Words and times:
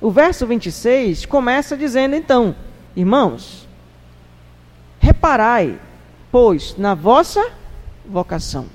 O 0.00 0.10
verso 0.10 0.46
26 0.46 1.26
começa 1.26 1.76
dizendo 1.76 2.14
então: 2.14 2.54
Irmãos, 2.94 3.66
reparai, 5.00 5.78
pois, 6.30 6.76
na 6.76 6.94
vossa 6.94 7.46
vocação. 8.04 8.66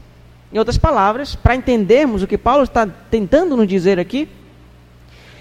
Em 0.52 0.58
outras 0.58 0.78
palavras, 0.78 1.36
para 1.36 1.56
entendermos 1.56 2.22
o 2.22 2.28
que 2.28 2.38
Paulo 2.38 2.64
está 2.64 2.86
tentando 2.86 3.56
nos 3.56 3.68
dizer 3.68 4.00
aqui, 4.00 4.28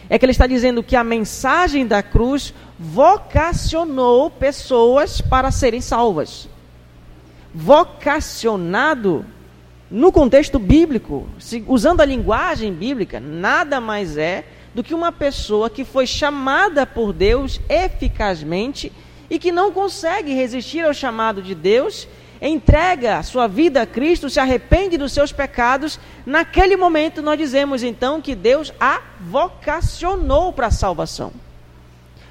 é 0.09 0.19
que 0.19 0.25
ele 0.25 0.33
está 0.33 0.47
dizendo 0.47 0.83
que 0.83 0.97
a 0.97 1.05
mensagem 1.05 1.87
da 1.87 2.03
cruz 2.03 2.53
vocacionou 2.79 4.31
pessoas 4.31 5.21
para 5.21 5.51
serem 5.51 5.81
salvas. 5.81 6.49
Vocacionado, 7.55 9.25
no 9.91 10.13
contexto 10.13 10.59
bíblico, 10.59 11.29
usando 11.67 12.01
a 12.01 12.05
linguagem 12.05 12.73
bíblica, 12.73 13.19
nada 13.19 13.81
mais 13.81 14.17
é 14.17 14.45
do 14.75 14.83
que 14.83 14.95
uma 14.95 15.11
pessoa 15.11 15.69
que 15.69 15.85
foi 15.85 16.07
chamada 16.07 16.87
por 16.87 17.13
Deus 17.13 17.61
eficazmente 17.69 18.93
e 19.29 19.39
que 19.39 19.53
não 19.53 19.73
consegue 19.73 20.35
resistir 20.35 20.85
ao 20.85 20.95
chamado 20.95 21.43
de 21.43 21.55
Deus, 21.55 22.09
entrega 22.41 23.23
sua 23.23 23.47
vida 23.47 23.83
a 23.83 23.87
Cristo, 23.87 24.31
se 24.31 24.41
arrepende 24.41 24.97
dos 24.97 25.13
seus 25.13 25.33
pecados, 25.33 26.01
naquele 26.25 26.77
momento 26.77 27.21
nós 27.23 27.39
dizemos 27.39 27.83
então 27.83 28.21
que 28.21 28.35
Deus 28.35 28.73
a 28.81 29.01
vocacionou 29.21 30.53
para 30.53 30.69
a 30.69 30.73
salvação. 30.73 31.33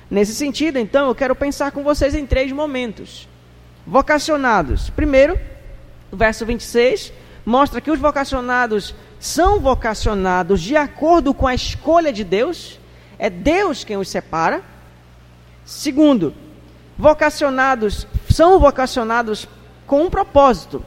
Nesse 0.10 0.34
sentido, 0.34 0.80
então, 0.80 1.08
eu 1.08 1.14
quero 1.14 1.36
pensar 1.36 1.72
com 1.72 1.84
vocês 1.84 2.16
em 2.16 2.26
três 2.26 2.52
momentos. 2.52 3.28
Vocacionados. 3.86 4.90
Primeiro, 4.90 5.40
o 6.12 6.18
verso 6.18 6.46
26 6.46 7.14
mostra 7.46 7.80
que 7.80 7.92
os 7.92 8.00
vocacionados 8.00 8.96
são 9.20 9.60
vocacionados 9.60 10.62
de 10.62 10.76
acordo 10.78 11.34
com 11.34 11.46
a 11.46 11.54
escolha 11.54 12.12
de 12.12 12.24
Deus, 12.24 12.80
é 13.18 13.30
Deus 13.30 13.84
quem 13.84 13.98
os 13.98 14.08
separa. 14.08 14.64
Segundo, 15.66 16.34
vocacionados 16.98 18.08
são 18.30 18.60
vocacionados 18.60 19.48
com 19.86 20.04
um 20.04 20.10
propósito 20.10 20.84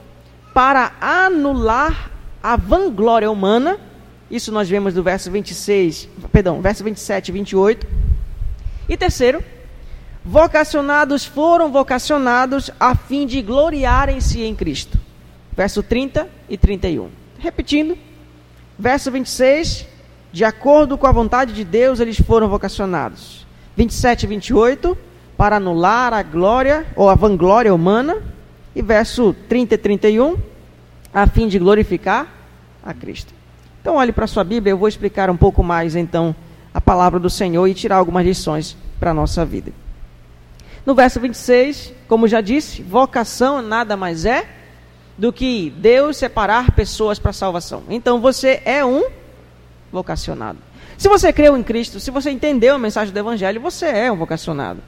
para 0.55 0.93
anular 1.01 2.11
a 2.43 2.57
vanglória 2.57 3.31
humana. 3.31 3.79
Isso 4.31 4.51
nós 4.51 4.69
vemos 4.69 4.95
do 4.95 5.03
verso 5.03 5.31
26, 5.31 6.09
perdão, 6.33 6.63
verso 6.63 6.83
27 6.83 7.29
e 7.29 7.33
28. 7.33 7.87
E 8.89 8.97
terceiro, 8.97 9.45
vocacionados 10.25 11.25
foram 11.25 11.71
vocacionados 11.71 12.71
a 12.81 12.95
fim 12.95 13.27
de 13.27 13.43
gloriarem-se 13.43 14.43
em 14.43 14.55
Cristo. 14.55 14.99
Verso 15.55 15.83
30 15.83 16.29
e 16.49 16.57
31. 16.57 17.11
Repetindo, 17.39 17.97
Verso 18.79 19.11
26, 19.11 19.87
de 20.33 20.45
acordo 20.45 20.97
com 20.97 21.07
a 21.07 21.13
vontade 21.13 21.53
de 21.53 21.65
Deus, 21.65 22.01
eles 22.01 22.19
foram 22.19 22.49
vocacionados. 22.49 23.47
27 23.77 24.25
e 24.25 24.27
28, 24.27 24.99
para 25.37 25.57
anular 25.57 26.13
a 26.13 26.23
glória 26.23 26.87
ou 26.97 27.09
a 27.09 27.15
vanglória 27.15 27.75
humana. 27.75 28.23
E 28.75 28.81
verso 28.81 29.35
30 29.49 29.75
e 29.75 29.79
31, 29.79 30.37
a 31.13 31.27
fim 31.27 31.47
de 31.47 31.59
glorificar 31.59 32.27
a 32.83 32.95
Cristo. 32.95 33.35
Então, 33.81 33.97
olhe 33.97 34.13
para 34.13 34.25
a 34.25 34.29
sua 34.29 34.45
Bíblia, 34.45 34.73
eu 34.73 34.79
vou 34.79 34.89
explicar 34.89 35.29
um 35.29 35.37
pouco 35.37 35.63
mais 35.63 35.95
então 35.95 36.35
a 36.73 36.81
palavra 36.81 37.21
do 37.21 37.29
Senhor 37.29 37.67
e 37.67 37.75
tirar 37.75 37.97
algumas 37.97 38.25
lições 38.25 38.77
para 38.99 39.11
a 39.11 39.15
nossa 39.15 39.45
vida. 39.45 39.73
No 40.87 40.95
verso 40.95 41.21
26, 41.21 41.93
como 42.09 42.27
já 42.27 42.41
disse, 42.41 42.83
vocação 42.83 43.61
nada 43.61 43.97
mais 43.97 44.25
é 44.25 44.49
do 45.17 45.33
que 45.33 45.71
Deus 45.77 46.17
separar 46.17 46.73
pessoas 46.73 47.19
para 47.19 47.33
salvação. 47.33 47.83
Então 47.89 48.21
você 48.21 48.63
é 48.65 48.85
um 48.85 49.05
vocacionado. 49.91 50.59
Se 50.97 51.09
você 51.09 51.33
creu 51.33 51.57
em 51.57 51.63
Cristo, 51.63 52.01
se 52.01 52.11
você 52.11 52.31
entendeu 52.31 52.75
a 52.75 52.79
mensagem 52.79 53.13
do 53.13 53.19
Evangelho, 53.19 53.61
você 53.61 53.87
é 53.87 54.13
um 54.13 54.17
vocacionado. 54.17 54.81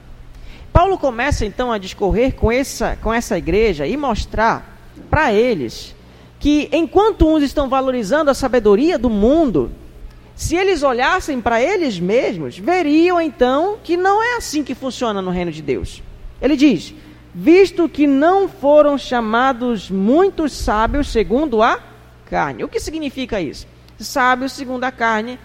Paulo 0.71 0.97
começa 0.97 1.45
então 1.45 1.71
a 1.71 1.77
discorrer 1.77 2.35
com 2.35 2.51
essa, 2.51 2.97
com 2.97 3.13
essa 3.13 3.37
igreja 3.37 3.87
e 3.87 3.95
mostrar 3.95 4.77
para 5.09 5.31
eles 5.31 5.95
que 6.39 6.69
enquanto 6.71 7.27
uns 7.27 7.43
estão 7.43 7.69
valorizando 7.69 8.29
a 8.29 8.33
sabedoria 8.33 8.99
do 8.99 9.09
mundo, 9.09 9.71
se 10.35 10.55
eles 10.55 10.83
olhassem 10.83 11.39
para 11.39 11.61
eles 11.61 11.97
mesmos, 11.97 12.57
veriam 12.57 13.21
então 13.21 13.77
que 13.83 13.95
não 13.95 14.21
é 14.21 14.35
assim 14.35 14.63
que 14.63 14.75
funciona 14.75 15.21
no 15.21 15.31
reino 15.31 15.51
de 15.51 15.61
Deus. 15.61 16.03
Ele 16.41 16.57
diz: 16.57 16.93
visto 17.37 17.89
que 17.89 18.07
não 18.07 18.47
foram 18.47 18.97
chamados 18.97 19.91
muitos 19.91 20.53
sábios 20.53 21.09
segundo 21.09 21.61
a 21.61 21.77
carne. 22.29 22.63
O 22.63 22.69
que 22.69 22.79
significa 22.79 23.41
isso? 23.41 23.67
Sábio 23.99 24.47
segundo 24.47 24.85
a 24.85 24.91
carne, 24.91 25.37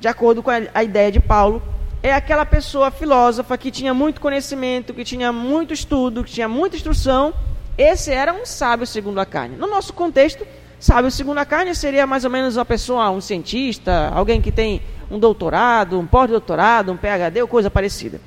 de 0.00 0.08
acordo 0.08 0.42
com 0.42 0.50
a 0.50 0.82
ideia 0.82 1.12
de 1.12 1.20
Paulo, 1.20 1.62
é 2.02 2.14
aquela 2.14 2.46
pessoa 2.46 2.90
filósofa 2.90 3.58
que 3.58 3.70
tinha 3.70 3.92
muito 3.92 4.18
conhecimento, 4.18 4.94
que 4.94 5.04
tinha 5.04 5.30
muito 5.30 5.74
estudo, 5.74 6.24
que 6.24 6.32
tinha 6.32 6.48
muita 6.48 6.76
instrução. 6.76 7.34
Esse 7.76 8.10
era 8.10 8.32
um 8.32 8.46
sábio 8.46 8.86
segundo 8.86 9.20
a 9.20 9.26
carne. 9.26 9.56
No 9.56 9.66
nosso 9.66 9.92
contexto, 9.92 10.46
sábio 10.80 11.10
segundo 11.10 11.36
a 11.36 11.44
carne 11.44 11.74
seria 11.74 12.06
mais 12.06 12.24
ou 12.24 12.30
menos 12.30 12.56
uma 12.56 12.64
pessoa, 12.64 13.10
um 13.10 13.20
cientista, 13.20 14.10
alguém 14.14 14.40
que 14.40 14.50
tem 14.50 14.80
um 15.10 15.18
doutorado, 15.18 16.00
um 16.00 16.06
pós-doutorado, 16.06 16.92
um 16.92 16.96
PhD 16.96 17.42
ou 17.42 17.48
coisa 17.48 17.70
parecida. 17.70 18.22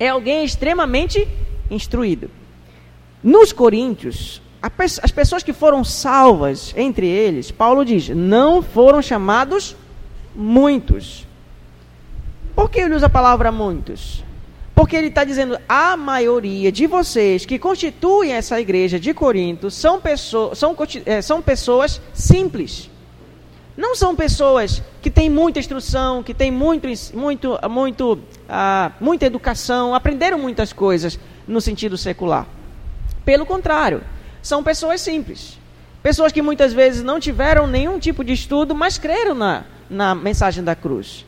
É 0.00 0.08
alguém 0.08 0.44
extremamente 0.44 1.28
instruído. 1.70 2.39
Nos 3.22 3.52
Coríntios, 3.52 4.40
as 5.02 5.10
pessoas 5.10 5.42
que 5.42 5.52
foram 5.52 5.84
salvas 5.84 6.74
entre 6.76 7.06
eles, 7.06 7.50
Paulo 7.50 7.84
diz, 7.84 8.08
não 8.08 8.62
foram 8.62 9.02
chamados 9.02 9.76
muitos. 10.34 11.26
Por 12.54 12.70
que 12.70 12.80
ele 12.80 12.94
usa 12.94 13.06
a 13.06 13.10
palavra 13.10 13.52
muitos? 13.52 14.24
Porque 14.74 14.96
ele 14.96 15.08
está 15.08 15.24
dizendo 15.24 15.58
a 15.68 15.96
maioria 15.96 16.72
de 16.72 16.86
vocês 16.86 17.44
que 17.44 17.58
constituem 17.58 18.32
essa 18.32 18.58
igreja 18.60 18.98
de 18.98 19.12
Corinto 19.12 19.70
são, 19.70 20.00
pessoas, 20.00 20.58
são, 20.58 20.74
é, 21.04 21.20
são 21.20 21.42
pessoas 21.42 22.00
simples. 22.14 22.90
Não 23.76 23.94
são 23.94 24.16
pessoas 24.16 24.82
que 25.00 25.10
têm 25.10 25.30
muita 25.30 25.58
instrução, 25.58 26.22
que 26.22 26.34
têm 26.34 26.50
muito, 26.50 26.86
muito, 27.14 27.58
muito, 27.68 28.12
uh, 28.14 28.92
muita 29.00 29.26
educação, 29.26 29.94
aprenderam 29.94 30.38
muitas 30.38 30.72
coisas 30.72 31.18
no 31.46 31.60
sentido 31.60 31.96
secular. 31.96 32.46
Pelo 33.24 33.46
contrário, 33.46 34.02
são 34.42 34.62
pessoas 34.62 35.00
simples. 35.00 35.58
Pessoas 36.02 36.32
que 36.32 36.40
muitas 36.40 36.72
vezes 36.72 37.02
não 37.02 37.20
tiveram 37.20 37.66
nenhum 37.66 37.98
tipo 37.98 38.24
de 38.24 38.32
estudo, 38.32 38.74
mas 38.74 38.96
creram 38.96 39.34
na, 39.34 39.64
na 39.88 40.14
mensagem 40.14 40.64
da 40.64 40.74
cruz. 40.74 41.26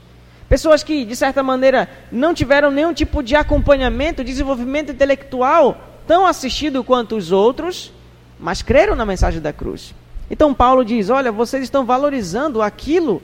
Pessoas 0.48 0.82
que, 0.82 1.04
de 1.04 1.16
certa 1.16 1.42
maneira, 1.42 1.88
não 2.10 2.34
tiveram 2.34 2.70
nenhum 2.70 2.92
tipo 2.92 3.22
de 3.22 3.34
acompanhamento, 3.34 4.24
desenvolvimento 4.24 4.92
intelectual 4.92 5.80
tão 6.06 6.26
assistido 6.26 6.82
quanto 6.82 7.16
os 7.16 7.32
outros, 7.32 7.92
mas 8.38 8.62
creram 8.62 8.94
na 8.94 9.06
mensagem 9.06 9.40
da 9.40 9.52
cruz. 9.52 9.94
Então 10.30 10.52
Paulo 10.54 10.84
diz: 10.84 11.10
Olha, 11.10 11.30
vocês 11.30 11.62
estão 11.62 11.84
valorizando 11.84 12.62
aquilo 12.62 13.22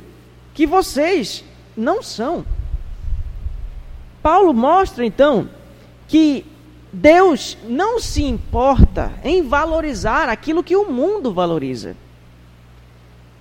que 0.55 0.67
vocês 0.67 1.45
não 1.77 2.03
são. 2.03 2.45
Paulo 4.23 4.53
mostra 4.53 5.05
então 5.05 5.49
que 6.07 6.45
Deus 6.93 7.59
não 7.69 8.01
se 8.01 8.23
importa 8.23 9.13
em 9.23 9.43
valorizar 9.43 10.29
aquilo 10.29 10.63
que 10.63 10.77
o 10.77 10.91
mundo 10.91 11.33
valoriza. 11.33 11.95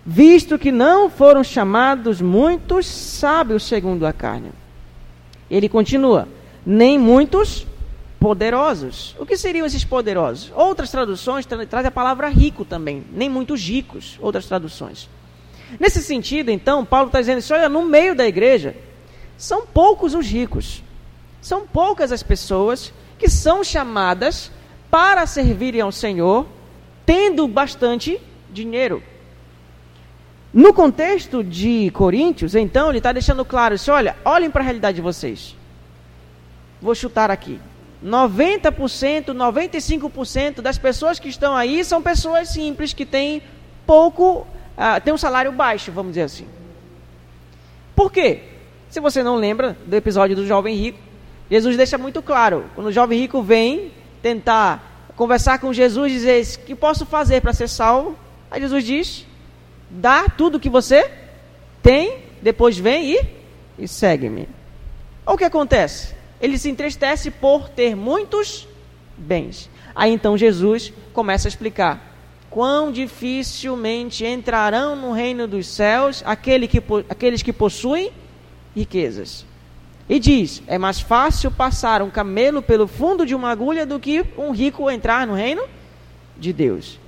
Visto 0.05 0.57
que 0.57 0.71
não 0.71 1.09
foram 1.09 1.43
chamados 1.43 2.21
muitos 2.21 2.85
sábios 2.85 3.63
segundo 3.63 4.05
a 4.05 4.13
carne. 4.13 4.51
Ele 5.49 5.69
continua: 5.69 6.27
nem 6.65 6.97
muitos 6.97 7.65
poderosos. 8.19 9.15
O 9.19 9.25
que 9.25 9.37
seriam 9.37 9.65
esses 9.65 9.85
poderosos? 9.85 10.51
Outras 10.55 10.91
traduções 10.91 11.45
trazem 11.45 11.87
a 11.87 11.91
palavra 11.91 12.27
rico 12.29 12.65
também, 12.65 13.03
nem 13.11 13.29
muitos 13.29 13.61
ricos, 13.61 14.17
outras 14.21 14.45
traduções. 14.45 15.09
Nesse 15.79 16.01
sentido, 16.01 16.49
então, 16.49 16.85
Paulo 16.85 17.07
está 17.07 17.19
dizendo 17.19 17.39
assim: 17.39 17.53
olha, 17.53 17.69
no 17.69 17.85
meio 17.85 18.15
da 18.15 18.27
igreja, 18.27 18.75
são 19.37 19.65
poucos 19.65 20.13
os 20.13 20.25
ricos, 20.25 20.83
são 21.41 21.65
poucas 21.67 22.11
as 22.11 22.23
pessoas 22.23 22.93
que 23.17 23.29
são 23.29 23.63
chamadas 23.63 24.51
para 24.89 25.25
servirem 25.25 25.81
ao 25.81 25.91
Senhor, 25.91 26.45
tendo 27.05 27.47
bastante 27.47 28.19
dinheiro. 28.49 29.01
No 30.53 30.73
contexto 30.73 31.43
de 31.43 31.91
Coríntios, 31.91 32.55
então, 32.55 32.89
ele 32.89 32.99
está 32.99 33.11
deixando 33.11 33.43
claro 33.43 33.75
assim: 33.75 33.91
olha, 33.91 34.15
olhem 34.23 34.49
para 34.49 34.61
a 34.61 34.63
realidade 34.63 34.95
de 34.95 35.01
vocês. 35.01 35.55
Vou 36.81 36.95
chutar 36.95 37.29
aqui. 37.29 37.59
90%, 38.03 39.25
95% 39.33 40.61
das 40.61 40.77
pessoas 40.77 41.19
que 41.19 41.29
estão 41.29 41.55
aí 41.55 41.83
são 41.83 42.01
pessoas 42.01 42.49
simples 42.49 42.93
que 42.93 43.05
têm 43.05 43.41
pouco, 43.85 44.41
uh, 44.77 45.01
têm 45.03 45.13
um 45.13 45.17
salário 45.17 45.51
baixo, 45.51 45.91
vamos 45.91 46.11
dizer 46.11 46.23
assim. 46.23 46.47
Por 47.95 48.11
quê? 48.11 48.43
Se 48.89 48.99
você 48.99 49.23
não 49.23 49.35
lembra 49.35 49.75
do 49.85 49.95
episódio 49.95 50.35
do 50.35 50.45
jovem 50.45 50.75
rico, 50.75 50.99
Jesus 51.49 51.77
deixa 51.77 51.97
muito 51.97 52.21
claro, 52.21 52.65
quando 52.75 52.87
o 52.87 52.91
jovem 52.91 53.19
rico 53.19 53.41
vem 53.41 53.91
tentar 54.21 55.09
conversar 55.15 55.59
com 55.59 55.73
Jesus 55.73 56.11
dizer: 56.11 56.43
"O 56.43 56.59
que 56.65 56.75
posso 56.75 57.05
fazer 57.05 57.41
para 57.41 57.53
ser 57.53 57.67
salvo?" 57.67 58.17
Aí 58.51 58.61
Jesus 58.61 58.83
diz: 58.83 59.25
"Dá 59.89 60.27
tudo 60.29 60.59
que 60.59 60.69
você 60.69 61.09
tem, 61.81 62.19
depois 62.41 62.77
vem 62.77 63.13
e, 63.13 63.21
e 63.79 63.87
segue-me." 63.87 64.47
O 65.25 65.37
que 65.37 65.43
acontece? 65.43 66.15
Ele 66.39 66.57
se 66.57 66.69
entristece 66.69 67.31
por 67.31 67.69
ter 67.69 67.95
muitos 67.95 68.67
bens. 69.17 69.69
Aí 69.95 70.13
então 70.13 70.37
Jesus 70.37 70.93
começa 71.13 71.47
a 71.47 71.49
explicar: 71.49 72.07
quão 72.49 72.91
dificilmente 72.91 74.25
entrarão 74.25 74.95
no 74.95 75.11
reino 75.11 75.47
dos 75.47 75.67
céus 75.67 76.23
aquele 76.25 76.67
que, 76.67 76.81
aqueles 77.09 77.41
que 77.41 77.53
possuem 77.53 78.11
riquezas. 78.75 79.45
E 80.09 80.19
diz: 80.19 80.63
é 80.67 80.77
mais 80.77 80.99
fácil 80.99 81.51
passar 81.51 82.01
um 82.01 82.09
camelo 82.09 82.61
pelo 82.61 82.87
fundo 82.87 83.25
de 83.25 83.35
uma 83.35 83.49
agulha 83.49 83.85
do 83.85 83.99
que 83.99 84.25
um 84.37 84.51
rico 84.51 84.89
entrar 84.89 85.27
no 85.27 85.33
reino 85.33 85.63
de 86.37 86.53
Deus. 86.53 86.99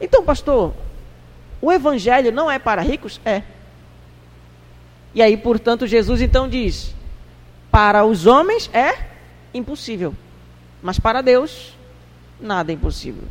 Então, 0.00 0.22
pastor, 0.22 0.74
o 1.60 1.72
evangelho 1.72 2.30
não 2.30 2.50
é 2.50 2.58
para 2.58 2.82
ricos? 2.82 3.20
É. 3.24 3.42
E 5.14 5.22
aí, 5.22 5.36
portanto, 5.36 5.86
Jesus 5.86 6.20
então 6.20 6.48
diz: 6.48 6.94
para 7.70 8.04
os 8.04 8.26
homens 8.26 8.68
é 8.72 9.06
impossível, 9.54 10.14
mas 10.82 10.98
para 10.98 11.22
Deus 11.22 11.74
nada 12.38 12.70
é 12.70 12.74
impossível. 12.74 13.24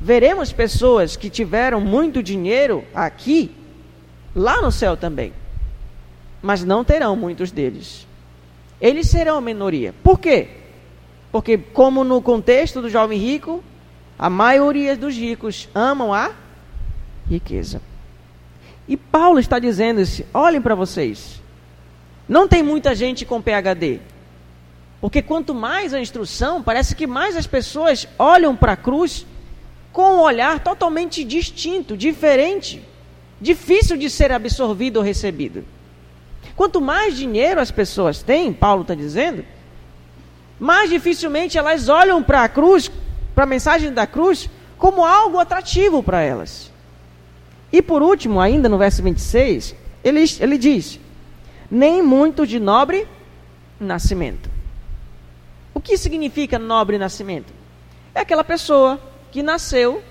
Veremos 0.00 0.52
pessoas 0.52 1.16
que 1.16 1.28
tiveram 1.28 1.80
muito 1.80 2.22
dinheiro 2.22 2.84
aqui, 2.94 3.50
lá 4.34 4.60
no 4.62 4.70
céu 4.70 4.96
também, 4.96 5.32
mas 6.40 6.64
não 6.64 6.84
terão 6.84 7.16
muitos 7.16 7.50
deles. 7.50 8.06
Eles 8.82 9.08
serão 9.08 9.36
a 9.36 9.40
minoria. 9.40 9.94
Por 10.02 10.18
quê? 10.18 10.48
Porque, 11.30 11.56
como 11.56 12.02
no 12.02 12.20
contexto 12.20 12.82
do 12.82 12.90
jovem 12.90 13.16
rico, 13.16 13.62
a 14.18 14.28
maioria 14.28 14.96
dos 14.96 15.16
ricos 15.16 15.68
amam 15.72 16.12
a 16.12 16.32
riqueza. 17.30 17.80
E 18.88 18.96
Paulo 18.96 19.38
está 19.38 19.60
dizendo 19.60 20.00
isso, 20.00 20.24
olhem 20.34 20.60
para 20.60 20.74
vocês. 20.74 21.40
Não 22.28 22.48
tem 22.48 22.60
muita 22.60 22.92
gente 22.92 23.24
com 23.24 23.40
PhD. 23.40 24.00
Porque 25.00 25.22
quanto 25.22 25.54
mais 25.54 25.94
a 25.94 26.00
instrução, 26.00 26.60
parece 26.60 26.96
que 26.96 27.06
mais 27.06 27.36
as 27.36 27.46
pessoas 27.46 28.08
olham 28.18 28.56
para 28.56 28.72
a 28.72 28.76
cruz 28.76 29.24
com 29.92 30.16
um 30.16 30.20
olhar 30.20 30.58
totalmente 30.58 31.22
distinto, 31.22 31.96
diferente, 31.96 32.82
difícil 33.40 33.96
de 33.96 34.10
ser 34.10 34.32
absorvido 34.32 34.96
ou 34.96 35.02
recebido. 35.02 35.64
Quanto 36.56 36.80
mais 36.80 37.16
dinheiro 37.16 37.60
as 37.60 37.70
pessoas 37.70 38.22
têm, 38.22 38.52
Paulo 38.52 38.82
está 38.82 38.94
dizendo, 38.94 39.44
mais 40.58 40.90
dificilmente 40.90 41.58
elas 41.58 41.88
olham 41.88 42.22
para 42.22 42.44
a 42.44 42.48
cruz, 42.48 42.90
para 43.34 43.44
a 43.44 43.46
mensagem 43.46 43.92
da 43.92 44.06
cruz, 44.06 44.48
como 44.78 45.04
algo 45.04 45.38
atrativo 45.38 46.02
para 46.02 46.22
elas. 46.22 46.70
E 47.72 47.80
por 47.80 48.02
último, 48.02 48.40
ainda 48.40 48.68
no 48.68 48.76
verso 48.76 49.02
26, 49.02 49.74
ele, 50.04 50.24
ele 50.40 50.58
diz: 50.58 51.00
Nem 51.70 52.02
muito 52.02 52.46
de 52.46 52.60
nobre 52.60 53.08
nascimento. 53.80 54.50
O 55.74 55.80
que 55.80 55.96
significa 55.96 56.58
nobre 56.58 56.98
nascimento? 56.98 57.52
É 58.14 58.20
aquela 58.20 58.44
pessoa 58.44 59.00
que 59.30 59.42
nasceu, 59.42 60.02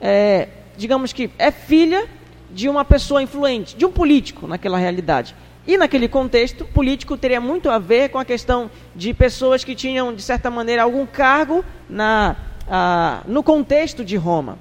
é, 0.00 0.48
digamos 0.76 1.12
que 1.12 1.30
é 1.38 1.52
filha 1.52 2.08
de 2.50 2.68
uma 2.68 2.84
pessoa 2.84 3.22
influente, 3.22 3.76
de 3.76 3.84
um 3.86 3.92
político 3.92 4.46
naquela 4.46 4.76
realidade. 4.76 5.36
E 5.68 5.76
naquele 5.76 6.08
contexto, 6.08 6.64
político 6.64 7.14
teria 7.14 7.42
muito 7.42 7.68
a 7.68 7.78
ver 7.78 8.08
com 8.08 8.18
a 8.18 8.24
questão 8.24 8.70
de 8.96 9.12
pessoas 9.12 9.62
que 9.62 9.74
tinham, 9.74 10.14
de 10.14 10.22
certa 10.22 10.50
maneira, 10.50 10.82
algum 10.82 11.04
cargo 11.04 11.62
na, 11.90 12.36
ah, 12.66 13.22
no 13.26 13.42
contexto 13.42 14.02
de 14.02 14.16
Roma. 14.16 14.58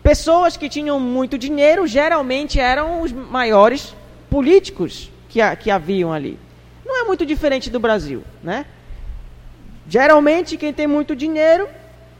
Pessoas 0.00 0.56
que 0.56 0.68
tinham 0.68 1.00
muito 1.00 1.36
dinheiro 1.36 1.88
geralmente 1.88 2.60
eram 2.60 3.02
os 3.02 3.10
maiores 3.10 3.92
políticos 4.30 5.10
que, 5.28 5.40
que 5.56 5.72
haviam 5.72 6.12
ali. 6.12 6.38
Não 6.86 7.00
é 7.00 7.04
muito 7.04 7.26
diferente 7.26 7.68
do 7.68 7.80
Brasil, 7.80 8.22
né? 8.44 8.66
Geralmente 9.88 10.56
quem 10.56 10.72
tem 10.72 10.86
muito 10.86 11.16
dinheiro 11.16 11.68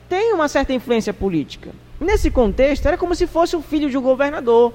tem 0.08 0.32
uma 0.32 0.48
certa 0.48 0.72
influência 0.72 1.14
política. 1.14 1.70
Nesse 2.00 2.32
contexto 2.32 2.86
era 2.86 2.98
como 2.98 3.14
se 3.14 3.28
fosse 3.28 3.54
o 3.54 3.62
filho 3.62 3.88
de 3.88 3.96
um 3.96 4.02
governador, 4.02 4.74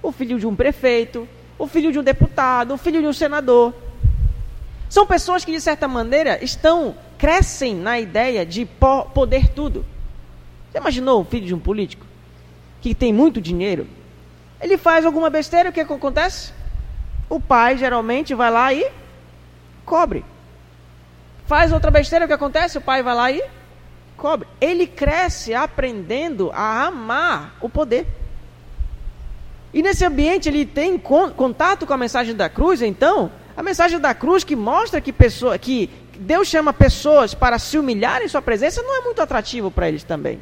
o 0.00 0.12
filho 0.12 0.38
de 0.38 0.46
um 0.46 0.54
prefeito, 0.54 1.26
o 1.62 1.66
filho 1.68 1.92
de 1.92 1.98
um 1.98 2.02
deputado, 2.02 2.74
o 2.74 2.78
filho 2.78 3.00
de 3.00 3.06
um 3.06 3.12
senador. 3.12 3.72
São 4.88 5.06
pessoas 5.06 5.44
que 5.44 5.52
de 5.52 5.60
certa 5.60 5.86
maneira 5.86 6.42
estão 6.44 6.94
crescem 7.16 7.74
na 7.74 8.00
ideia 8.00 8.44
de 8.44 8.66
poder 9.14 9.48
tudo. 9.48 9.84
Você 10.70 10.78
imaginou 10.78 11.20
o 11.20 11.24
filho 11.24 11.46
de 11.46 11.54
um 11.54 11.60
político? 11.60 12.04
que 12.82 12.96
tem 12.96 13.12
muito 13.12 13.40
dinheiro, 13.40 13.86
ele 14.60 14.76
faz 14.76 15.06
alguma 15.06 15.30
besteira, 15.30 15.70
o 15.70 15.72
que, 15.72 15.84
que 15.84 15.92
acontece? 15.92 16.52
O 17.30 17.40
pai 17.40 17.78
geralmente 17.78 18.34
vai 18.34 18.50
lá 18.50 18.74
e 18.74 18.90
cobre. 19.84 20.24
Faz 21.46 21.72
outra 21.72 21.92
besteira, 21.92 22.24
o 22.24 22.28
que 22.28 22.34
acontece? 22.34 22.76
O 22.76 22.80
pai 22.80 23.02
vai 23.02 23.14
lá 23.14 23.30
e 23.30 23.42
cobre. 24.16 24.48
Ele 24.60 24.86
cresce 24.86 25.54
aprendendo 25.54 26.50
a 26.52 26.86
amar 26.86 27.54
o 27.60 27.68
poder. 27.68 28.04
E 29.72 29.82
nesse 29.82 30.04
ambiente 30.04 30.48
ele 30.48 30.66
tem 30.66 30.98
contato 30.98 31.86
com 31.86 31.92
a 31.94 31.96
mensagem 31.96 32.34
da 32.34 32.48
cruz, 32.48 32.82
então, 32.82 33.32
a 33.56 33.62
mensagem 33.62 33.98
da 33.98 34.14
cruz 34.14 34.44
que 34.44 34.54
mostra 34.54 35.00
que, 35.00 35.12
pessoa, 35.12 35.58
que 35.58 35.88
Deus 36.18 36.48
chama 36.48 36.72
pessoas 36.72 37.34
para 37.34 37.58
se 37.58 37.78
humilhar 37.78 38.22
em 38.22 38.28
sua 38.28 38.42
presença 38.42 38.82
não 38.82 38.96
é 38.96 39.00
muito 39.00 39.20
atrativo 39.20 39.70
para 39.70 39.88
eles 39.88 40.04
também. 40.04 40.40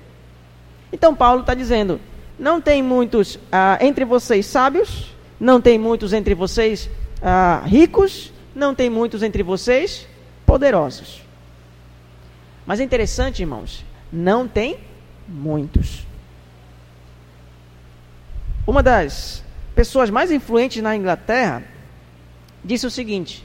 Então 0.93 1.15
Paulo 1.15 1.41
está 1.41 1.55
dizendo: 1.55 2.01
não 2.39 2.61
tem 2.61 2.83
muitos 2.83 3.39
ah, 3.51 3.79
entre 3.81 4.05
vocês 4.05 4.47
sábios, 4.47 5.15
não 5.39 5.61
tem 5.61 5.79
muitos 5.79 6.13
entre 6.13 6.35
vocês 6.35 6.91
ah, 7.23 7.63
ricos, 7.65 8.33
não 8.55 8.75
tem 8.75 8.91
muitos 8.91 9.23
entre 9.23 9.43
vocês 9.43 10.07
poderosos. 10.45 11.23
Mas 12.67 12.81
é 12.81 12.85
interessante, 12.85 13.41
irmãos, 13.43 13.85
não 14.13 14.47
tem 14.47 14.79
muitos. 15.29 16.07
Uma 18.71 18.85
das 18.85 19.43
pessoas 19.75 20.11
mais 20.11 20.31
influentes 20.31 20.81
na 20.81 20.95
Inglaterra 20.95 21.65
disse 22.65 22.87
o 22.87 22.91
seguinte: 22.91 23.45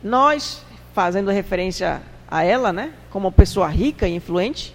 Nós, 0.00 0.64
fazendo 0.94 1.32
referência 1.32 2.00
a 2.28 2.44
ela, 2.44 2.72
né, 2.72 2.94
como 3.10 3.32
pessoa 3.32 3.66
rica 3.66 4.06
e 4.06 4.14
influente, 4.14 4.72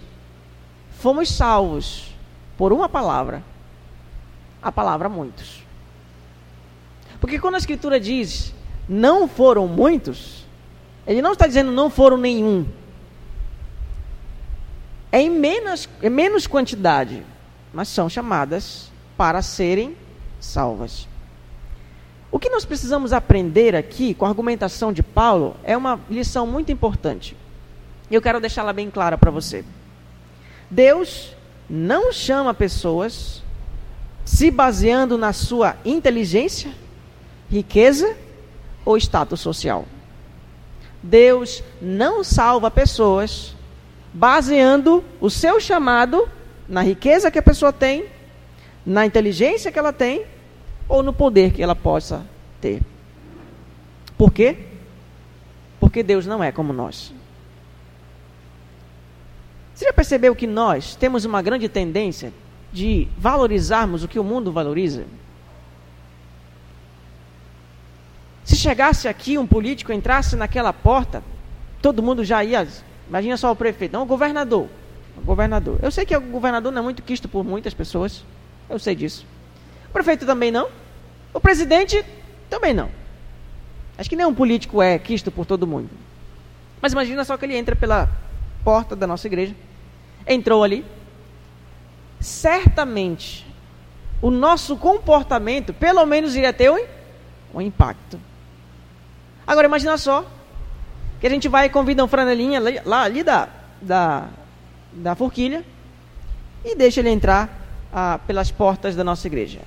fomos 0.98 1.30
salvos 1.30 2.14
por 2.58 2.70
uma 2.70 2.86
palavra, 2.86 3.42
a 4.60 4.70
palavra 4.70 5.08
muitos. 5.08 5.62
Porque 7.18 7.38
quando 7.38 7.54
a 7.54 7.58
Escritura 7.58 7.98
diz 7.98 8.52
não 8.86 9.26
foram 9.26 9.66
muitos, 9.66 10.44
ele 11.06 11.22
não 11.22 11.32
está 11.32 11.46
dizendo 11.46 11.72
não 11.72 11.88
foram 11.88 12.18
nenhum. 12.18 12.66
É 15.10 15.22
em 15.22 15.30
menos, 15.30 15.88
é 16.02 16.10
menos 16.10 16.46
quantidade, 16.46 17.24
mas 17.76 17.88
são 17.88 18.08
chamadas 18.08 18.90
para 19.18 19.42
serem 19.42 19.94
salvas. 20.40 21.06
O 22.32 22.38
que 22.38 22.48
nós 22.48 22.64
precisamos 22.64 23.12
aprender 23.12 23.76
aqui 23.76 24.14
com 24.14 24.24
a 24.24 24.30
argumentação 24.30 24.90
de 24.94 25.02
Paulo 25.02 25.54
é 25.62 25.76
uma 25.76 26.00
lição 26.08 26.46
muito 26.46 26.72
importante. 26.72 27.36
E 28.10 28.14
eu 28.14 28.22
quero 28.22 28.40
deixá-la 28.40 28.72
bem 28.72 28.90
clara 28.90 29.18
para 29.18 29.30
você. 29.30 29.62
Deus 30.70 31.36
não 31.68 32.10
chama 32.14 32.54
pessoas 32.54 33.42
se 34.24 34.50
baseando 34.50 35.18
na 35.18 35.34
sua 35.34 35.76
inteligência, 35.84 36.72
riqueza 37.50 38.16
ou 38.86 38.96
status 38.96 39.38
social. 39.38 39.84
Deus 41.02 41.62
não 41.82 42.24
salva 42.24 42.70
pessoas 42.70 43.54
baseando 44.14 45.04
o 45.20 45.28
seu 45.28 45.60
chamado 45.60 46.26
na 46.68 46.82
riqueza 46.82 47.30
que 47.30 47.38
a 47.38 47.42
pessoa 47.42 47.72
tem, 47.72 48.06
na 48.84 49.04
inteligência 49.06 49.70
que 49.72 49.78
ela 49.78 49.92
tem 49.92 50.24
ou 50.88 51.02
no 51.02 51.12
poder 51.12 51.52
que 51.52 51.62
ela 51.62 51.74
possa 51.74 52.24
ter. 52.60 52.82
Por 54.16 54.32
quê? 54.32 54.56
Porque 55.78 56.02
Deus 56.02 56.26
não 56.26 56.42
é 56.42 56.50
como 56.50 56.72
nós. 56.72 57.12
Você 59.74 59.84
já 59.84 59.92
percebeu 59.92 60.34
que 60.34 60.46
nós 60.46 60.94
temos 60.94 61.24
uma 61.24 61.42
grande 61.42 61.68
tendência 61.68 62.32
de 62.72 63.08
valorizarmos 63.18 64.02
o 64.02 64.08
que 64.08 64.18
o 64.18 64.24
mundo 64.24 64.50
valoriza? 64.50 65.04
Se 68.44 68.56
chegasse 68.56 69.06
aqui 69.08 69.36
um 69.36 69.46
político, 69.46 69.92
entrasse 69.92 70.36
naquela 70.36 70.72
porta, 70.72 71.22
todo 71.82 72.02
mundo 72.02 72.24
já 72.24 72.42
ia. 72.42 72.66
Imagina 73.08 73.36
só 73.36 73.50
o 73.52 73.56
prefeito, 73.56 73.92
não 73.92 74.04
o 74.04 74.06
governador. 74.06 74.68
Governador. 75.24 75.78
Eu 75.82 75.90
sei 75.90 76.04
que 76.04 76.16
o 76.16 76.20
governador 76.20 76.72
não 76.72 76.80
é 76.80 76.84
muito 76.84 77.02
quisto 77.02 77.28
por 77.28 77.44
muitas 77.44 77.74
pessoas. 77.74 78.24
Eu 78.68 78.78
sei 78.78 78.94
disso. 78.94 79.26
O 79.88 79.92
prefeito 79.92 80.26
também 80.26 80.50
não. 80.50 80.68
O 81.32 81.40
presidente 81.40 82.04
também 82.48 82.74
não. 82.74 82.90
Acho 83.98 84.10
que 84.10 84.16
nenhum 84.16 84.34
político 84.34 84.82
é 84.82 84.98
quisto 84.98 85.30
por 85.30 85.46
todo 85.46 85.66
mundo. 85.66 85.90
Mas 86.80 86.92
imagina 86.92 87.24
só 87.24 87.36
que 87.36 87.44
ele 87.44 87.56
entra 87.56 87.74
pela 87.74 88.08
porta 88.62 88.94
da 88.94 89.06
nossa 89.06 89.26
igreja, 89.26 89.54
entrou 90.26 90.62
ali. 90.62 90.84
Certamente, 92.20 93.46
o 94.20 94.30
nosso 94.30 94.76
comportamento, 94.76 95.72
pelo 95.72 96.04
menos, 96.04 96.34
iria 96.34 96.52
ter 96.52 96.70
um, 96.70 96.84
um 97.54 97.60
impacto. 97.60 98.18
Agora 99.46 99.66
imagina 99.66 99.96
só 99.96 100.24
que 101.20 101.26
a 101.26 101.30
gente 101.30 101.48
vai 101.48 101.66
e 101.66 101.70
convida 101.70 102.04
um 102.04 102.08
franelinha 102.08 102.60
lá 102.84 103.02
ali 103.02 103.22
da, 103.22 103.48
da, 103.80 104.28
da 104.96 105.14
forquilha 105.14 105.64
e 106.64 106.74
deixa 106.74 107.00
ele 107.00 107.10
entrar 107.10 107.66
ah, 107.92 108.18
pelas 108.26 108.50
portas 108.50 108.96
da 108.96 109.04
nossa 109.04 109.26
igreja. 109.26 109.60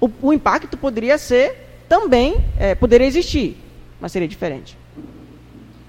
O, 0.00 0.10
o 0.22 0.32
impacto 0.32 0.76
poderia 0.76 1.18
ser 1.18 1.84
também, 1.88 2.36
é, 2.58 2.74
poderia 2.74 3.06
existir, 3.06 3.56
mas 4.00 4.12
seria 4.12 4.28
diferente. 4.28 4.76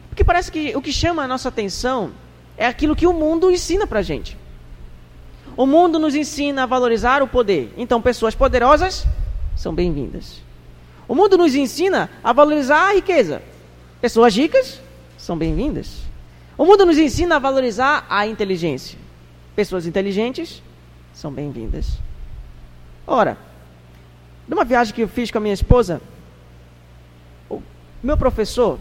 Porque 0.09 0.23
parece 0.23 0.51
que 0.51 0.75
o 0.75 0.81
que 0.81 0.91
chama 0.91 1.23
a 1.23 1.27
nossa 1.27 1.49
atenção 1.49 2.11
é 2.57 2.65
aquilo 2.65 2.95
que 2.95 3.07
o 3.07 3.13
mundo 3.13 3.49
ensina 3.49 3.87
para 3.87 4.01
gente. 4.01 4.37
O 5.55 5.65
mundo 5.65 5.99
nos 5.99 6.15
ensina 6.15 6.63
a 6.63 6.65
valorizar 6.65 7.21
o 7.21 7.27
poder. 7.27 7.73
Então, 7.77 8.01
pessoas 8.01 8.35
poderosas 8.35 9.05
são 9.55 9.73
bem-vindas. 9.73 10.41
O 11.07 11.15
mundo 11.15 11.37
nos 11.37 11.55
ensina 11.55 12.09
a 12.23 12.31
valorizar 12.31 12.89
a 12.89 12.93
riqueza. 12.93 13.41
Pessoas 13.99 14.35
ricas 14.35 14.79
são 15.17 15.37
bem-vindas. 15.37 16.10
O 16.57 16.65
mundo 16.65 16.85
nos 16.85 16.97
ensina 16.97 17.37
a 17.37 17.39
valorizar 17.39 18.05
a 18.09 18.27
inteligência. 18.27 18.99
Pessoas 19.55 19.85
inteligentes 19.85 20.61
são 21.13 21.31
bem-vindas. 21.31 21.97
Ora, 23.05 23.37
numa 24.47 24.63
viagem 24.63 24.93
que 24.93 25.01
eu 25.01 25.07
fiz 25.07 25.31
com 25.31 25.37
a 25.37 25.41
minha 25.41 25.53
esposa, 25.53 26.01
o 27.49 27.61
meu 28.03 28.17
professor 28.17 28.79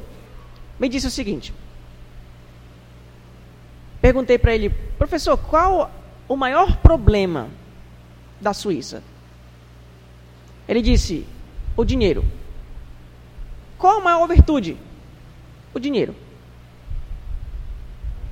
me 0.79 0.89
disse 0.89 1.07
o 1.07 1.11
seguinte: 1.11 1.53
perguntei 4.01 4.39
para 4.39 4.55
ele, 4.55 4.71
professor, 4.71 5.37
qual 5.37 5.91
o 6.29 6.37
maior 6.37 6.77
problema 6.79 7.49
da 8.41 8.53
Suíça? 8.53 9.03
Ele 10.69 10.83
disse: 10.83 11.27
o 11.77 11.85
dinheiro. 11.85 12.25
Qual 13.79 13.99
a 13.99 14.01
maior 14.01 14.27
virtude? 14.27 14.77
O 15.73 15.79
dinheiro. 15.79 16.15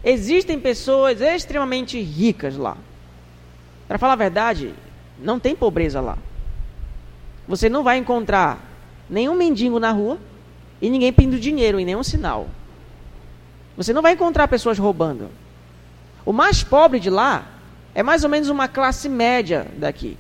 Existem 0.02 0.59
pessoas 0.61 1.21
extremamente 1.21 2.00
ricas 2.00 2.57
lá. 2.57 2.76
Para 3.87 3.99
falar 3.99 4.12
a 4.12 4.17
verdade, 4.17 4.75
não 5.19 5.40
tem 5.40 5.57
pobreza 5.57 6.00
lá. 6.00 6.17
Você 7.47 7.69
não 7.69 7.83
vai 7.83 7.99
encontrar 7.99 8.59
nenhum 9.09 9.35
mendigo 9.35 9.81
na 9.81 9.90
rua 9.90 10.19
e 10.81 10.88
ninguém 10.90 11.12
pedindo 11.12 11.40
dinheiro 11.40 11.81
em 11.81 11.85
nenhum 11.85 12.02
sinal. 12.02 12.49
Você 13.76 13.93
não 13.93 14.02
vai 14.02 14.12
encontrar 14.12 14.49
pessoas 14.49 14.78
roubando. 14.78 15.31
O 16.25 16.33
mais 16.33 16.62
pobre 16.62 17.00
de 17.00 17.11
lá 17.11 17.47
é 17.95 18.02
mais 18.02 18.23
ou 18.23 18.31
menos 18.31 18.49
uma 18.49 18.69
classe 18.69 19.09
média 19.09 19.67
daqui. 19.76 20.17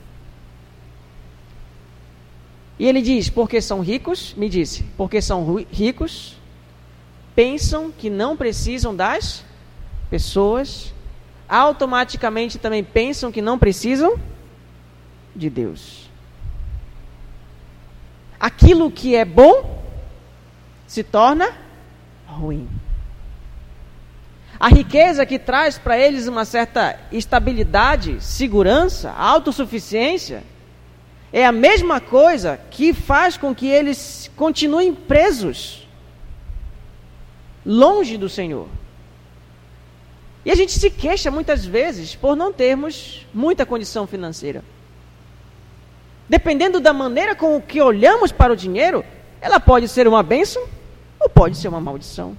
E 2.78 2.86
ele 2.86 3.02
diz: 3.02 3.28
porque 3.28 3.60
são 3.60 3.80
ricos, 3.80 4.34
me 4.34 4.48
disse, 4.48 4.84
porque 4.96 5.20
são 5.20 5.64
ricos, 5.70 6.36
pensam 7.34 7.90
que 7.90 8.08
não 8.08 8.36
precisam 8.36 8.94
das 8.94 9.44
pessoas, 10.10 10.92
automaticamente 11.48 12.58
também 12.58 12.84
pensam 12.84 13.32
que 13.32 13.42
não 13.42 13.58
precisam 13.58 14.18
de 15.34 15.48
Deus. 15.48 16.08
Aquilo 18.38 18.90
que 18.90 19.16
é 19.16 19.24
bom 19.24 19.82
se 20.86 21.02
torna 21.02 21.52
ruim. 22.26 22.68
A 24.60 24.68
riqueza 24.68 25.24
que 25.24 25.38
traz 25.38 25.78
para 25.78 25.96
eles 25.96 26.26
uma 26.26 26.44
certa 26.44 26.98
estabilidade, 27.12 28.20
segurança, 28.20 29.12
autossuficiência, 29.12 30.42
é 31.32 31.46
a 31.46 31.52
mesma 31.52 32.00
coisa 32.00 32.58
que 32.70 32.92
faz 32.92 33.36
com 33.36 33.54
que 33.54 33.68
eles 33.68 34.30
continuem 34.34 34.94
presos, 34.94 35.86
longe 37.64 38.16
do 38.16 38.28
Senhor. 38.28 38.68
E 40.44 40.50
a 40.50 40.54
gente 40.54 40.72
se 40.72 40.90
queixa 40.90 41.30
muitas 41.30 41.64
vezes 41.64 42.14
por 42.14 42.36
não 42.36 42.52
termos 42.52 43.26
muita 43.34 43.66
condição 43.66 44.06
financeira. 44.06 44.62
Dependendo 46.28 46.80
da 46.80 46.92
maneira 46.92 47.34
com 47.34 47.60
que 47.60 47.80
olhamos 47.80 48.30
para 48.30 48.52
o 48.52 48.56
dinheiro, 48.56 49.04
ela 49.40 49.58
pode 49.58 49.88
ser 49.88 50.06
uma 50.06 50.22
bênção 50.22 50.66
ou 51.18 51.28
pode 51.28 51.56
ser 51.56 51.68
uma 51.68 51.80
maldição. 51.80 52.36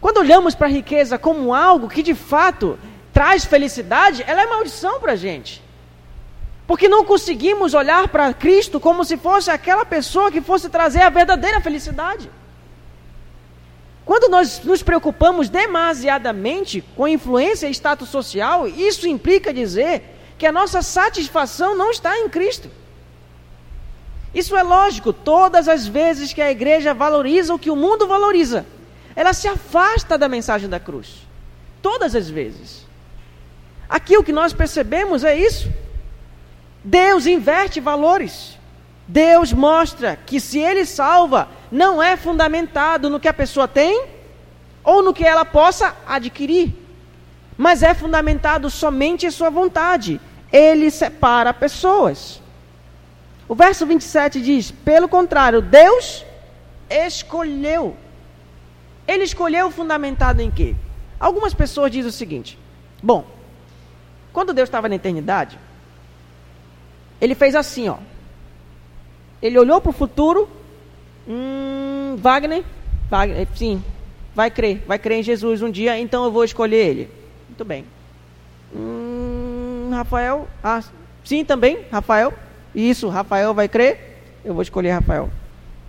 Quando 0.00 0.18
olhamos 0.18 0.54
para 0.54 0.66
a 0.66 0.70
riqueza 0.70 1.18
como 1.18 1.54
algo 1.54 1.88
que 1.88 2.02
de 2.02 2.14
fato 2.14 2.78
traz 3.12 3.44
felicidade, 3.44 4.24
ela 4.26 4.42
é 4.42 4.46
maldição 4.46 5.00
para 5.00 5.12
a 5.12 5.16
gente. 5.16 5.62
Porque 6.66 6.88
não 6.88 7.04
conseguimos 7.04 7.74
olhar 7.74 8.08
para 8.08 8.32
Cristo 8.32 8.78
como 8.78 9.04
se 9.04 9.16
fosse 9.16 9.50
aquela 9.50 9.84
pessoa 9.84 10.30
que 10.30 10.40
fosse 10.40 10.68
trazer 10.68 11.00
a 11.00 11.10
verdadeira 11.10 11.60
felicidade. 11.60 12.30
Quando 14.08 14.30
nós 14.30 14.62
nos 14.64 14.82
preocupamos 14.82 15.50
demasiadamente 15.50 16.82
com 16.96 17.06
influência 17.06 17.66
e 17.66 17.72
status 17.72 18.08
social, 18.08 18.66
isso 18.66 19.06
implica 19.06 19.52
dizer 19.52 20.02
que 20.38 20.46
a 20.46 20.50
nossa 20.50 20.80
satisfação 20.80 21.76
não 21.76 21.90
está 21.90 22.18
em 22.18 22.26
Cristo. 22.26 22.70
Isso 24.34 24.56
é 24.56 24.62
lógico, 24.62 25.12
todas 25.12 25.68
as 25.68 25.86
vezes 25.86 26.32
que 26.32 26.40
a 26.40 26.50
igreja 26.50 26.94
valoriza 26.94 27.52
o 27.52 27.58
que 27.58 27.70
o 27.70 27.76
mundo 27.76 28.06
valoriza, 28.06 28.64
ela 29.14 29.34
se 29.34 29.46
afasta 29.46 30.16
da 30.16 30.26
mensagem 30.26 30.70
da 30.70 30.80
cruz. 30.80 31.26
Todas 31.82 32.14
as 32.14 32.30
vezes. 32.30 32.86
Aqui 33.86 34.16
o 34.16 34.24
que 34.24 34.32
nós 34.32 34.54
percebemos 34.54 35.22
é 35.22 35.36
isso. 35.36 35.70
Deus 36.82 37.26
inverte 37.26 37.78
valores. 37.78 38.56
Deus 39.06 39.52
mostra 39.52 40.16
que 40.16 40.40
se 40.40 40.58
Ele 40.58 40.86
salva, 40.86 41.50
não 41.70 42.02
é 42.02 42.16
fundamentado 42.16 43.10
no 43.10 43.20
que 43.20 43.28
a 43.28 43.34
pessoa 43.34 43.68
tem 43.68 44.06
ou 44.82 45.02
no 45.02 45.12
que 45.12 45.24
ela 45.24 45.44
possa 45.44 45.94
adquirir, 46.06 46.74
mas 47.56 47.82
é 47.82 47.94
fundamentado 47.94 48.70
somente 48.70 49.26
em 49.26 49.30
Sua 49.30 49.50
vontade. 49.50 50.20
Ele 50.52 50.90
separa 50.90 51.52
pessoas. 51.52 52.40
O 53.46 53.54
verso 53.54 53.86
27 53.86 54.40
diz: 54.40 54.70
pelo 54.70 55.08
contrário, 55.08 55.60
Deus 55.60 56.24
escolheu 56.88 57.96
ele 59.08 59.24
escolheu 59.24 59.70
fundamentado 59.70 60.42
em 60.42 60.50
quê? 60.50 60.76
Algumas 61.18 61.54
pessoas 61.54 61.90
dizem 61.90 62.10
o 62.10 62.12
seguinte: 62.12 62.58
bom, 63.02 63.24
quando 64.34 64.52
Deus 64.52 64.68
estava 64.68 64.86
na 64.86 64.96
eternidade, 64.96 65.58
ele 67.18 67.34
fez 67.34 67.54
assim, 67.54 67.88
ó. 67.88 67.96
Ele 69.40 69.58
olhou 69.58 69.80
para 69.80 69.90
o 69.90 69.94
futuro, 69.94 70.46
hum, 71.28 72.16
Wagner, 72.18 72.64
Wagner, 73.10 73.46
sim, 73.54 73.82
vai 74.34 74.50
crer, 74.50 74.82
vai 74.86 74.98
crer 74.98 75.18
em 75.18 75.22
Jesus 75.22 75.62
um 75.62 75.70
dia, 75.70 75.98
então 75.98 76.24
eu 76.24 76.32
vou 76.32 76.44
escolher 76.44 76.86
ele. 76.86 77.10
Muito 77.48 77.64
bem. 77.64 77.84
Hum, 78.74 79.90
Rafael, 79.92 80.48
ah, 80.62 80.82
sim 81.24 81.44
também, 81.44 81.80
Rafael. 81.90 82.32
Isso, 82.74 83.08
Rafael 83.08 83.54
vai 83.54 83.68
crer, 83.68 84.22
eu 84.44 84.54
vou 84.54 84.62
escolher 84.62 84.90
Rafael. 84.90 85.30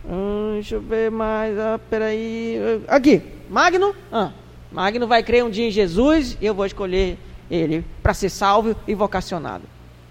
Hum, 0.06 0.54
deixa 0.54 0.76
eu 0.76 0.82
ver 0.82 1.12
mais. 1.12 1.58
Ah, 1.58 1.80
peraí. 1.90 2.58
Aqui, 2.88 3.22
Magno. 3.50 3.96
Ah, 4.12 4.32
Magno 4.72 5.08
vai 5.08 5.22
crer 5.24 5.44
um 5.44 5.50
dia 5.50 5.68
em 5.68 5.72
Jesus 5.72 6.38
e 6.42 6.46
eu 6.46 6.54
vou 6.54 6.66
escolher 6.66 7.18
ele 7.50 7.84
para 8.02 8.14
ser 8.14 8.30
salvo 8.30 8.76
e 8.88 8.96
vocacionado. 8.96 9.64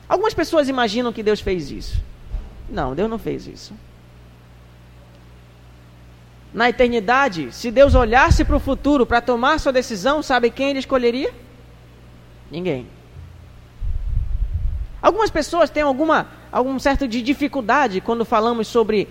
Algumas 0.08 0.34
pessoas 0.34 0.68
imaginam 0.68 1.12
que 1.12 1.22
Deus 1.22 1.40
fez 1.40 1.70
isso. 1.70 2.00
Não, 2.68 2.94
Deus 2.94 3.08
não 3.08 3.18
fez 3.18 3.46
isso. 3.46 3.72
Na 6.52 6.68
eternidade, 6.68 7.52
se 7.52 7.70
Deus 7.70 7.94
olhasse 7.94 8.44
para 8.44 8.56
o 8.56 8.60
futuro 8.60 9.04
para 9.04 9.20
tomar 9.20 9.60
sua 9.60 9.72
decisão, 9.72 10.22
sabe 10.22 10.50
quem 10.50 10.70
ele 10.70 10.78
escolheria? 10.78 11.32
Ninguém. 12.50 12.86
Algumas 15.00 15.30
pessoas 15.30 15.70
têm 15.70 15.82
alguma, 15.82 16.28
algum 16.50 16.78
certo 16.78 17.06
de 17.06 17.22
dificuldade 17.22 18.00
quando 18.00 18.24
falamos 18.24 18.66
sobre 18.66 19.08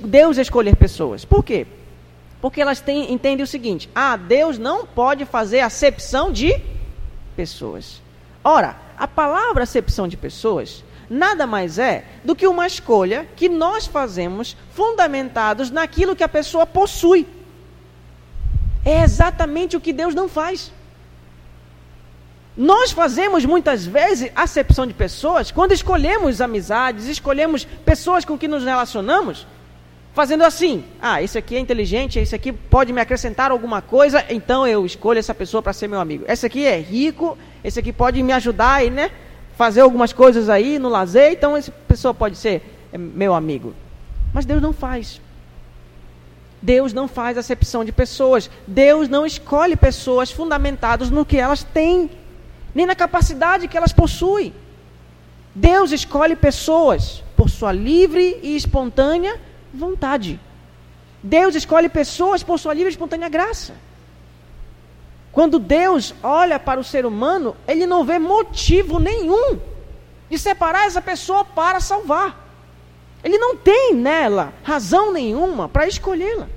Deus 0.00 0.38
escolher 0.38 0.76
pessoas. 0.76 1.24
Por 1.24 1.44
quê? 1.44 1.66
Porque 2.40 2.60
elas 2.60 2.80
têm, 2.80 3.12
entendem 3.12 3.44
o 3.44 3.46
seguinte: 3.46 3.90
ah, 3.94 4.16
Deus 4.16 4.58
não 4.58 4.86
pode 4.86 5.24
fazer 5.24 5.60
acepção 5.60 6.32
de 6.32 6.60
pessoas. 7.36 8.00
Ora, 8.42 8.76
a 8.96 9.06
palavra 9.06 9.64
acepção 9.64 10.08
de 10.08 10.16
pessoas 10.16 10.82
nada 11.12 11.46
mais 11.46 11.78
é 11.78 12.04
do 12.24 12.34
que 12.34 12.46
uma 12.46 12.66
escolha 12.66 13.28
que 13.36 13.48
nós 13.48 13.86
fazemos 13.86 14.56
fundamentados 14.72 15.70
naquilo 15.70 16.16
que 16.16 16.24
a 16.24 16.28
pessoa 16.28 16.66
possui. 16.66 17.26
É 18.84 19.02
exatamente 19.02 19.76
o 19.76 19.80
que 19.80 19.92
Deus 19.92 20.14
não 20.14 20.28
faz. 20.28 20.72
Nós 22.56 22.92
fazemos 22.92 23.44
muitas 23.44 23.86
vezes 23.86 24.30
acepção 24.34 24.86
de 24.86 24.94
pessoas 24.94 25.50
quando 25.50 25.72
escolhemos 25.72 26.40
amizades, 26.40 27.06
escolhemos 27.06 27.64
pessoas 27.64 28.24
com 28.24 28.36
que 28.36 28.48
nos 28.48 28.64
relacionamos, 28.64 29.46
fazendo 30.14 30.44
assim: 30.44 30.84
ah, 31.00 31.22
esse 31.22 31.38
aqui 31.38 31.56
é 31.56 31.58
inteligente, 31.58 32.18
esse 32.18 32.34
aqui 32.34 32.52
pode 32.52 32.92
me 32.92 33.00
acrescentar 33.00 33.50
alguma 33.50 33.80
coisa, 33.80 34.24
então 34.28 34.66
eu 34.66 34.84
escolho 34.84 35.18
essa 35.18 35.34
pessoa 35.34 35.62
para 35.62 35.72
ser 35.72 35.88
meu 35.88 36.00
amigo. 36.00 36.24
Esse 36.28 36.46
aqui 36.46 36.66
é 36.66 36.78
rico, 36.78 37.38
esse 37.62 37.78
aqui 37.78 37.92
pode 37.92 38.22
me 38.22 38.32
ajudar 38.32 38.74
aí, 38.74 38.90
né? 38.90 39.10
Fazer 39.56 39.80
algumas 39.80 40.12
coisas 40.12 40.48
aí 40.48 40.78
no 40.78 40.88
lazer, 40.88 41.32
então 41.32 41.56
essa 41.56 41.70
pessoa 41.70 42.14
pode 42.14 42.36
ser 42.36 42.88
é, 42.92 42.98
meu 42.98 43.34
amigo. 43.34 43.74
Mas 44.32 44.44
Deus 44.44 44.62
não 44.62 44.72
faz. 44.72 45.20
Deus 46.60 46.92
não 46.92 47.08
faz 47.08 47.36
acepção 47.36 47.84
de 47.84 47.92
pessoas. 47.92 48.48
Deus 48.66 49.08
não 49.08 49.26
escolhe 49.26 49.76
pessoas 49.76 50.30
fundamentadas 50.30 51.10
no 51.10 51.24
que 51.24 51.36
elas 51.36 51.64
têm, 51.64 52.10
nem 52.74 52.86
na 52.86 52.94
capacidade 52.94 53.68
que 53.68 53.76
elas 53.76 53.92
possuem. 53.92 54.54
Deus 55.54 55.92
escolhe 55.92 56.36
pessoas 56.36 57.22
por 57.36 57.50
sua 57.50 57.72
livre 57.72 58.38
e 58.42 58.56
espontânea 58.56 59.38
vontade. 59.74 60.40
Deus 61.22 61.54
escolhe 61.54 61.88
pessoas 61.88 62.42
por 62.42 62.58
sua 62.58 62.72
livre 62.72 62.90
e 62.90 62.92
espontânea 62.92 63.28
graça. 63.28 63.74
Quando 65.32 65.58
Deus 65.58 66.14
olha 66.22 66.60
para 66.60 66.78
o 66.78 66.84
ser 66.84 67.06
humano, 67.06 67.56
ele 67.66 67.86
não 67.86 68.04
vê 68.04 68.18
motivo 68.18 68.98
nenhum 68.98 69.58
de 70.28 70.38
separar 70.38 70.86
essa 70.86 71.00
pessoa 71.00 71.42
para 71.42 71.80
salvar. 71.80 72.38
Ele 73.24 73.38
não 73.38 73.56
tem 73.56 73.94
nela 73.94 74.52
razão 74.62 75.10
nenhuma 75.10 75.70
para 75.70 75.88
escolhê-la. 75.88 76.48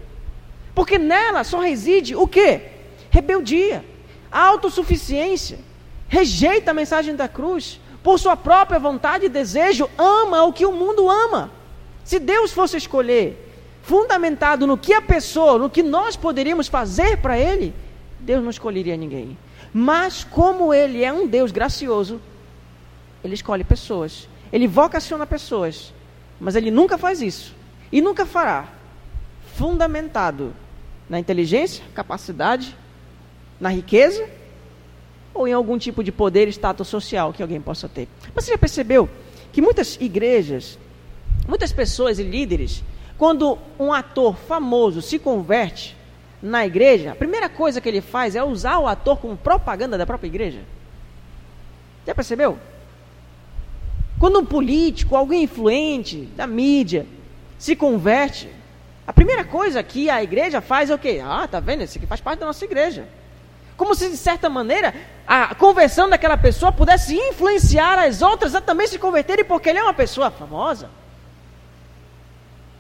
Porque 0.74 0.98
nela 0.98 1.46
só 1.46 1.60
reside 1.60 2.16
o 2.16 2.28
quê? 2.28 2.62
Rebeldia, 3.10 3.86
autossuficiência, 4.30 5.60
rejeita 6.10 6.72
a 6.72 6.74
mensagem 6.74 7.16
da 7.16 7.30
cruz, 7.30 7.80
por 8.04 8.20
sua 8.20 8.36
própria 8.36 8.78
vontade 8.78 9.26
e 9.26 9.30
desejo, 9.30 9.90
ama 9.98 10.44
o 10.44 10.52
que 10.52 10.66
o 10.66 10.74
mundo 10.74 11.10
ama. 11.10 11.50
Se 12.04 12.20
Deus 12.20 12.52
fosse 12.52 12.76
escolher, 12.76 13.42
fundamentado 13.82 14.68
no 14.68 14.78
que 14.78 14.94
a 14.94 15.02
pessoa, 15.02 15.58
no 15.58 15.70
que 15.70 15.82
nós 15.82 16.16
poderíamos 16.18 16.68
fazer 16.68 17.18
para 17.18 17.40
Ele, 17.40 17.74
Deus 18.26 18.44
não 18.44 18.50
escolheria 18.50 18.98
ninguém. 18.98 19.38
Mas 19.74 20.24
como 20.24 20.74
Ele 20.74 21.04
é 21.04 21.14
um 21.14 21.28
Deus 21.28 21.52
gracioso, 21.52 22.20
Ele 23.24 23.36
escolhe 23.36 23.64
pessoas. 23.64 24.28
Ele 24.52 24.68
vocaciona 24.68 25.26
pessoas 25.26 25.94
mas 26.40 26.56
ele 26.56 26.72
nunca 26.72 26.98
faz 26.98 27.22
isso. 27.22 27.54
E 27.92 28.02
nunca 28.02 28.26
fará. 28.26 28.68
Fundamentado 29.56 30.54
na 31.10 31.20
inteligência, 31.20 31.84
capacidade, 31.94 32.76
na 33.60 33.70
riqueza 33.70 34.28
ou 35.34 35.48
em 35.48 35.54
algum 35.54 35.78
tipo 35.78 36.04
de 36.04 36.12
poder 36.12 36.48
status 36.50 36.88
social 36.88 37.32
que 37.32 37.42
alguém 37.42 37.62
possa 37.62 37.88
ter. 37.88 38.08
Mas 38.34 38.46
você 38.46 38.52
já 38.52 38.58
percebeu 38.58 39.10
que 39.52 39.62
muitas 39.62 39.98
igrejas, 40.00 40.78
muitas 41.48 41.72
pessoas 41.72 42.20
e 42.20 42.24
líderes, 42.24 42.84
quando 43.18 43.58
um 43.80 43.94
ator 43.94 44.36
famoso 44.36 45.02
se 45.02 45.20
converte 45.20 45.96
na 46.46 46.64
igreja, 46.64 47.14
a 47.14 47.16
primeira 47.16 47.50
coisa 47.50 47.82
que 47.82 47.90
ele 47.90 48.02
faz 48.02 48.36
é 48.36 48.44
usar 48.44 48.78
o 48.78 48.86
ator 48.86 49.18
como 49.18 49.36
propaganda 49.36 49.98
da 49.98 50.06
própria 50.06 50.28
igreja. 50.28 50.62
Já 52.06 52.14
percebeu? 52.14 52.60
Quando 54.20 54.40
um 54.40 54.46
político, 54.46 55.16
alguém 55.16 55.44
influente 55.44 56.30
da 56.36 56.46
mídia, 56.46 57.08
se 57.58 57.76
converte, 57.76 58.48
a 59.08 59.12
primeira 59.12 59.44
coisa 59.44 59.82
que 59.82 60.08
a 60.08 60.22
igreja 60.22 60.62
faz 60.62 60.92
é 60.92 60.94
o 60.94 61.00
quê? 61.00 61.20
Ah, 61.24 61.48
tá 61.48 61.60
vendo? 61.60 61.82
Esse 61.82 61.98
aqui 61.98 62.06
faz 62.06 62.22
parte 62.22 62.42
da 62.42 62.46
nossa 62.46 62.64
igreja. 62.64 63.08
Como 63.76 63.96
se, 63.96 64.08
de 64.12 64.16
certa 64.16 64.48
maneira, 64.48 64.94
a 65.28 65.56
conversão 65.56 66.08
daquela 66.08 66.38
pessoa 66.38 66.72
pudesse 66.72 67.16
influenciar 67.16 67.98
as 67.98 68.22
outras 68.22 68.54
a 68.54 68.62
também 68.62 68.86
se 68.86 69.00
converterem 69.00 69.44
porque 69.44 69.70
ele 69.70 69.80
é 69.80 69.84
uma 69.84 69.96
pessoa 69.96 70.30
famosa. 70.30 70.92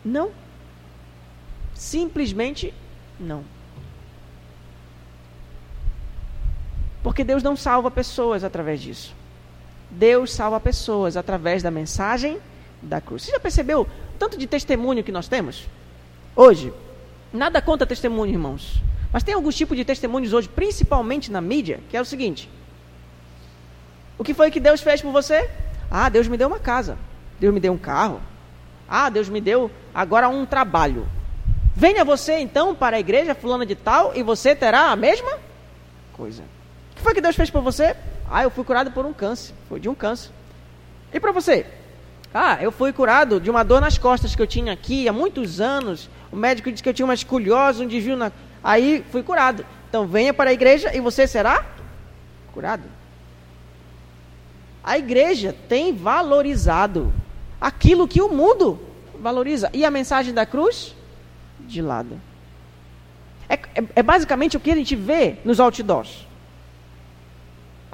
Não. 0.05 0.29
Simplesmente 1.73 2.71
não. 3.19 3.54
Porque 7.05 7.23
Deus 7.23 7.43
não 7.43 7.55
salva 7.55 7.91
pessoas 7.91 8.43
através 8.43 8.81
disso. 8.81 9.13
Deus 9.91 10.33
salva 10.33 10.59
pessoas 10.59 11.15
através 11.15 11.61
da 11.61 11.69
mensagem 11.69 12.39
da 12.81 12.99
cruz. 12.99 13.21
Você 13.21 13.31
já 13.31 13.39
percebeu 13.39 13.87
tanto 14.17 14.39
de 14.39 14.47
testemunho 14.47 15.03
que 15.03 15.11
nós 15.11 15.27
temos? 15.27 15.67
Hoje, 16.35 16.73
nada 17.31 17.61
contra 17.61 17.85
testemunho, 17.85 18.33
irmãos. 18.33 18.81
Mas 19.13 19.21
tem 19.21 19.35
alguns 19.35 19.53
tipos 19.53 19.77
de 19.77 19.85
testemunhos 19.85 20.33
hoje, 20.33 20.49
principalmente 20.49 21.31
na 21.31 21.39
mídia, 21.41 21.79
que 21.91 21.95
é 21.95 22.01
o 22.01 22.05
seguinte: 22.05 22.49
O 24.17 24.23
que 24.23 24.33
foi 24.33 24.49
que 24.49 24.59
Deus 24.59 24.81
fez 24.81 24.99
por 24.99 25.11
você? 25.11 25.47
Ah, 25.91 26.09
Deus 26.09 26.27
me 26.27 26.37
deu 26.37 26.47
uma 26.47 26.59
casa. 26.59 26.97
Deus 27.39 27.53
me 27.53 27.59
deu 27.59 27.71
um 27.71 27.77
carro. 27.77 28.19
Ah, 28.89 29.11
Deus 29.11 29.29
me 29.29 29.39
deu 29.39 29.69
agora 29.93 30.27
um 30.27 30.43
trabalho. 30.43 31.07
Venha 31.75 32.03
você 32.03 32.39
então 32.39 32.73
para 32.73 32.97
a 32.97 32.99
igreja 32.99 33.35
fulana 33.35 33.63
de 33.63 33.75
tal 33.75 34.11
e 34.15 34.23
você 34.23 34.55
terá 34.55 34.89
a 34.89 34.95
mesma 34.95 35.37
coisa. 36.11 36.54
O 36.95 36.97
que 36.97 37.01
foi 37.01 37.13
que 37.13 37.21
Deus 37.21 37.35
fez 37.35 37.49
por 37.49 37.61
você? 37.61 37.93
Ah, 38.31 38.43
eu 38.43 38.49
fui 38.49 38.63
curado 38.63 38.89
por 38.89 39.05
um 39.05 39.11
câncer. 39.11 39.53
Foi 39.67 39.79
de 39.79 39.89
um 39.89 39.93
câncer. 39.93 40.31
E 41.13 41.19
para 41.19 41.33
você? 41.33 41.65
Ah, 42.33 42.57
eu 42.61 42.71
fui 42.71 42.93
curado 42.93 43.39
de 43.39 43.49
uma 43.49 43.63
dor 43.63 43.81
nas 43.81 43.97
costas 43.97 44.33
que 44.33 44.41
eu 44.41 44.47
tinha 44.47 44.71
aqui 44.71 45.07
há 45.07 45.13
muitos 45.13 45.59
anos. 45.59 46.09
O 46.31 46.35
médico 46.37 46.71
disse 46.71 46.81
que 46.81 46.87
eu 46.87 46.93
tinha 46.93 47.05
uma 47.05 47.13
escoliose, 47.13 47.83
um 47.83 47.87
desvio 47.87 48.15
na. 48.15 48.31
Aí 48.63 49.05
fui 49.11 49.23
curado. 49.23 49.65
Então 49.89 50.07
venha 50.07 50.33
para 50.33 50.49
a 50.49 50.53
igreja 50.53 50.95
e 50.95 51.01
você 51.01 51.27
será 51.27 51.65
curado. 52.53 52.83
A 54.83 54.97
igreja 54.97 55.53
tem 55.67 55.93
valorizado 55.93 57.13
aquilo 57.59 58.07
que 58.07 58.21
o 58.21 58.29
mundo 58.29 58.79
valoriza. 59.19 59.69
E 59.73 59.83
a 59.83 59.91
mensagem 59.91 60.33
da 60.33 60.45
cruz? 60.45 60.95
De 61.59 61.81
lado. 61.81 62.19
É, 63.49 63.53
é, 63.53 63.83
é 63.95 64.03
basicamente 64.03 64.55
o 64.55 64.59
que 64.59 64.71
a 64.71 64.75
gente 64.75 64.95
vê 64.95 65.37
nos 65.43 65.59
outdoors. 65.59 66.25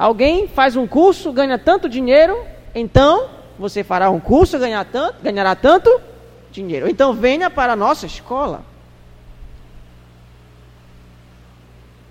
Alguém 0.02 0.48
faz 0.48 0.76
um 0.76 0.88
curso, 0.88 1.32
ganha 1.32 1.60
tanto 1.60 1.88
dinheiro, 1.88 2.44
então 2.74 3.30
você 3.60 3.84
fará 3.84 4.10
um 4.10 4.20
curso, 4.20 4.58
ganhar 4.58 4.84
tanto, 4.84 5.22
ganhará 5.22 5.56
tanto 5.56 6.02
dinheiro. 6.52 6.90
Então 6.90 7.14
venha 7.14 7.52
para 7.52 7.74
a 7.74 7.76
nossa 7.76 8.08
escola. 8.08 8.66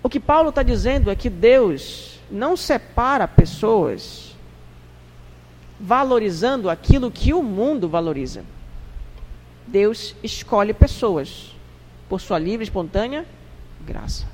O 0.01 0.07
que 0.07 0.21
Paulo 0.21 0.51
está 0.51 0.63
dizendo 0.63 1.11
é 1.11 1.17
que 1.17 1.29
Deus 1.29 2.17
não 2.31 2.55
separa 2.55 3.27
pessoas 3.27 4.37
valorizando 5.77 6.69
aquilo 6.69 7.11
que 7.11 7.33
o 7.33 7.43
mundo 7.43 7.89
valoriza. 7.89 8.45
Deus 9.67 10.15
escolhe 10.23 10.73
pessoas 10.73 11.53
por 12.07 12.21
sua 12.21 12.39
livre 12.39 12.63
e 12.63 12.67
espontânea 12.67 13.25
graça. 13.85 14.25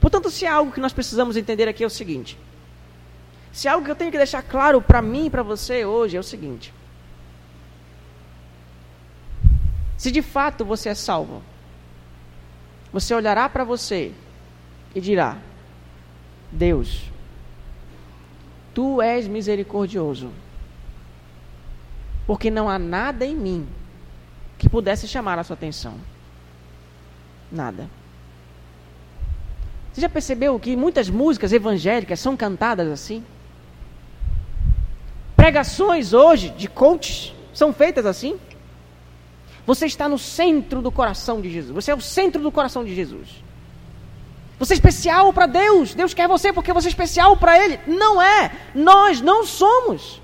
Portanto, 0.00 0.30
se 0.30 0.46
há 0.46 0.54
algo 0.54 0.72
que 0.72 0.80
nós 0.80 0.92
precisamos 0.92 1.36
entender 1.36 1.68
aqui 1.68 1.84
é 1.84 1.86
o 1.86 1.90
seguinte: 1.90 2.38
se 3.52 3.68
há 3.68 3.72
algo 3.72 3.84
que 3.84 3.90
eu 3.90 3.96
tenho 3.96 4.10
que 4.10 4.16
deixar 4.16 4.42
claro 4.42 4.80
para 4.80 5.02
mim 5.02 5.26
e 5.26 5.30
para 5.30 5.42
você 5.42 5.84
hoje 5.84 6.16
é 6.16 6.20
o 6.20 6.24
seguinte: 6.24 6.72
se 9.98 10.10
de 10.10 10.22
fato 10.22 10.64
você 10.64 10.88
é 10.88 10.94
salvo, 10.94 11.42
você 12.90 13.14
olhará 13.14 13.48
para 13.48 13.64
você 13.64 14.12
e 14.94 15.00
dirá: 15.00 15.36
Deus, 16.50 17.10
tu 18.72 19.02
és 19.02 19.28
misericordioso, 19.28 20.30
porque 22.26 22.50
não 22.50 22.70
há 22.70 22.78
nada 22.78 23.26
em 23.26 23.36
mim 23.36 23.68
que 24.58 24.68
pudesse 24.68 25.06
chamar 25.06 25.38
a 25.38 25.44
sua 25.44 25.54
atenção. 25.54 25.98
Nada. 27.52 27.99
Você 29.92 30.00
já 30.00 30.08
percebeu 30.08 30.58
que 30.58 30.76
muitas 30.76 31.08
músicas 31.10 31.52
evangélicas 31.52 32.20
são 32.20 32.36
cantadas 32.36 32.88
assim? 32.88 33.24
Pregações 35.36 36.12
hoje 36.12 36.50
de 36.50 36.68
coaches 36.68 37.32
são 37.52 37.72
feitas 37.72 38.06
assim? 38.06 38.38
Você 39.66 39.86
está 39.86 40.08
no 40.08 40.18
centro 40.18 40.82
do 40.82 40.92
coração 40.92 41.40
de 41.40 41.50
Jesus. 41.50 41.72
Você 41.74 41.90
é 41.90 41.94
o 41.94 42.00
centro 42.00 42.42
do 42.42 42.52
coração 42.52 42.84
de 42.84 42.94
Jesus. 42.94 43.28
Você 44.58 44.74
é 44.74 44.76
especial 44.76 45.32
para 45.32 45.46
Deus. 45.46 45.94
Deus 45.94 46.12
quer 46.12 46.28
você 46.28 46.52
porque 46.52 46.72
você 46.72 46.88
é 46.88 46.90
especial 46.90 47.36
para 47.36 47.58
Ele. 47.58 47.80
Não 47.86 48.20
é. 48.20 48.52
Nós 48.74 49.20
não 49.22 49.46
somos. 49.46 50.20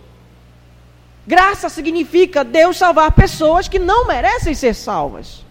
Graça 1.26 1.70
significa 1.70 2.44
Deus 2.44 2.76
salvar 2.76 3.12
pessoas 3.12 3.66
que 3.66 3.79
não 3.79 4.07
merecem 4.07 4.55
ser 4.55 4.74
salvas. 4.74 5.45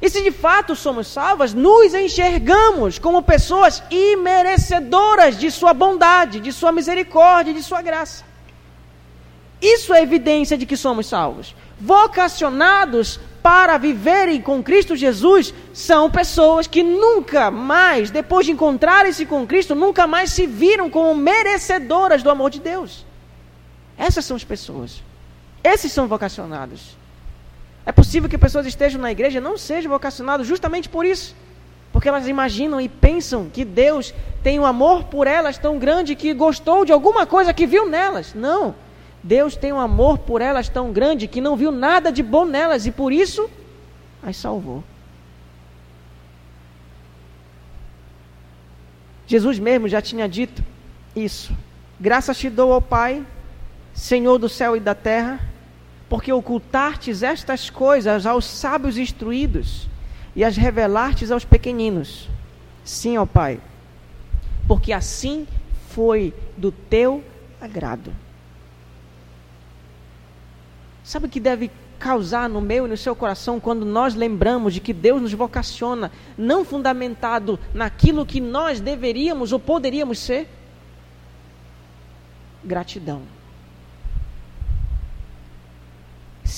E 0.00 0.08
se 0.08 0.22
de 0.22 0.30
fato 0.30 0.74
somos 0.74 1.08
salvas, 1.08 1.52
nos 1.52 1.94
enxergamos 1.94 2.98
como 2.98 3.22
pessoas 3.22 3.82
imerecedoras 3.90 5.38
de 5.38 5.50
Sua 5.50 5.74
bondade, 5.74 6.40
de 6.40 6.52
Sua 6.52 6.72
misericórdia, 6.72 7.52
de 7.52 7.62
Sua 7.62 7.82
graça. 7.82 8.24
Isso 9.60 9.92
é 9.92 10.02
evidência 10.02 10.56
de 10.56 10.64
que 10.64 10.76
somos 10.76 11.06
salvos. 11.06 11.54
Vocacionados 11.78 13.20
para 13.42 13.76
viverem 13.78 14.40
com 14.40 14.62
Cristo 14.62 14.96
Jesus 14.96 15.52
são 15.72 16.10
pessoas 16.10 16.66
que 16.66 16.82
nunca 16.82 17.50
mais, 17.50 18.10
depois 18.10 18.46
de 18.46 18.52
encontrarem-se 18.52 19.26
com 19.26 19.46
Cristo, 19.46 19.74
nunca 19.74 20.06
mais 20.06 20.32
se 20.32 20.46
viram 20.46 20.88
como 20.88 21.14
merecedoras 21.14 22.22
do 22.22 22.30
amor 22.30 22.50
de 22.50 22.60
Deus. 22.60 23.04
Essas 23.98 24.24
são 24.24 24.36
as 24.36 24.44
pessoas. 24.44 25.02
Esses 25.62 25.92
são 25.92 26.08
vocacionados. 26.08 26.96
É 27.84 27.92
possível 27.92 28.28
que 28.28 28.38
pessoas 28.38 28.66
estejam 28.66 29.00
na 29.00 29.10
igreja 29.10 29.38
e 29.38 29.40
não 29.40 29.56
sejam 29.56 29.90
vocacionadas 29.90 30.46
justamente 30.46 30.88
por 30.88 31.04
isso. 31.04 31.34
Porque 31.92 32.08
elas 32.08 32.28
imaginam 32.28 32.80
e 32.80 32.88
pensam 32.88 33.48
que 33.48 33.64
Deus 33.64 34.14
tem 34.42 34.60
um 34.60 34.64
amor 34.64 35.04
por 35.04 35.26
elas 35.26 35.58
tão 35.58 35.78
grande 35.78 36.14
que 36.14 36.32
gostou 36.32 36.84
de 36.84 36.92
alguma 36.92 37.26
coisa 37.26 37.52
que 37.52 37.66
viu 37.66 37.88
nelas. 37.88 38.34
Não. 38.34 38.74
Deus 39.22 39.56
tem 39.56 39.72
um 39.72 39.80
amor 39.80 40.18
por 40.18 40.40
elas 40.40 40.68
tão 40.68 40.92
grande 40.92 41.26
que 41.26 41.40
não 41.40 41.56
viu 41.56 41.70
nada 41.70 42.10
de 42.12 42.22
bom 42.22 42.44
nelas 42.44 42.86
e 42.86 42.90
por 42.90 43.12
isso 43.12 43.50
as 44.22 44.36
salvou. 44.36 44.84
Jesus 49.26 49.58
mesmo 49.58 49.88
já 49.88 50.00
tinha 50.00 50.28
dito 50.28 50.64
isso. 51.14 51.56
Graças 51.98 52.38
te 52.38 52.48
dou 52.48 52.72
ao 52.72 52.82
Pai, 52.82 53.24
Senhor 53.94 54.38
do 54.38 54.48
céu 54.48 54.76
e 54.76 54.80
da 54.80 54.94
terra, 54.94 55.40
porque 56.10 56.32
ocultastes 56.32 57.22
estas 57.22 57.70
coisas 57.70 58.26
aos 58.26 58.44
sábios 58.44 58.98
instruídos 58.98 59.88
e 60.34 60.42
as 60.42 60.56
revelastes 60.56 61.30
aos 61.30 61.44
pequeninos. 61.44 62.28
Sim, 62.84 63.16
ó 63.16 63.24
Pai, 63.24 63.60
porque 64.66 64.92
assim 64.92 65.46
foi 65.90 66.34
do 66.56 66.72
teu 66.72 67.22
agrado. 67.60 68.12
Sabe 71.04 71.26
o 71.26 71.28
que 71.28 71.38
deve 71.38 71.70
causar 71.96 72.48
no 72.48 72.60
meu 72.60 72.86
e 72.86 72.88
no 72.88 72.96
seu 72.96 73.14
coração 73.14 73.60
quando 73.60 73.86
nós 73.86 74.16
lembramos 74.16 74.74
de 74.74 74.80
que 74.80 74.92
Deus 74.92 75.22
nos 75.22 75.32
vocaciona, 75.32 76.10
não 76.36 76.64
fundamentado 76.64 77.56
naquilo 77.72 78.26
que 78.26 78.40
nós 78.40 78.80
deveríamos 78.80 79.52
ou 79.52 79.60
poderíamos 79.60 80.18
ser? 80.18 80.48
Gratidão. 82.64 83.22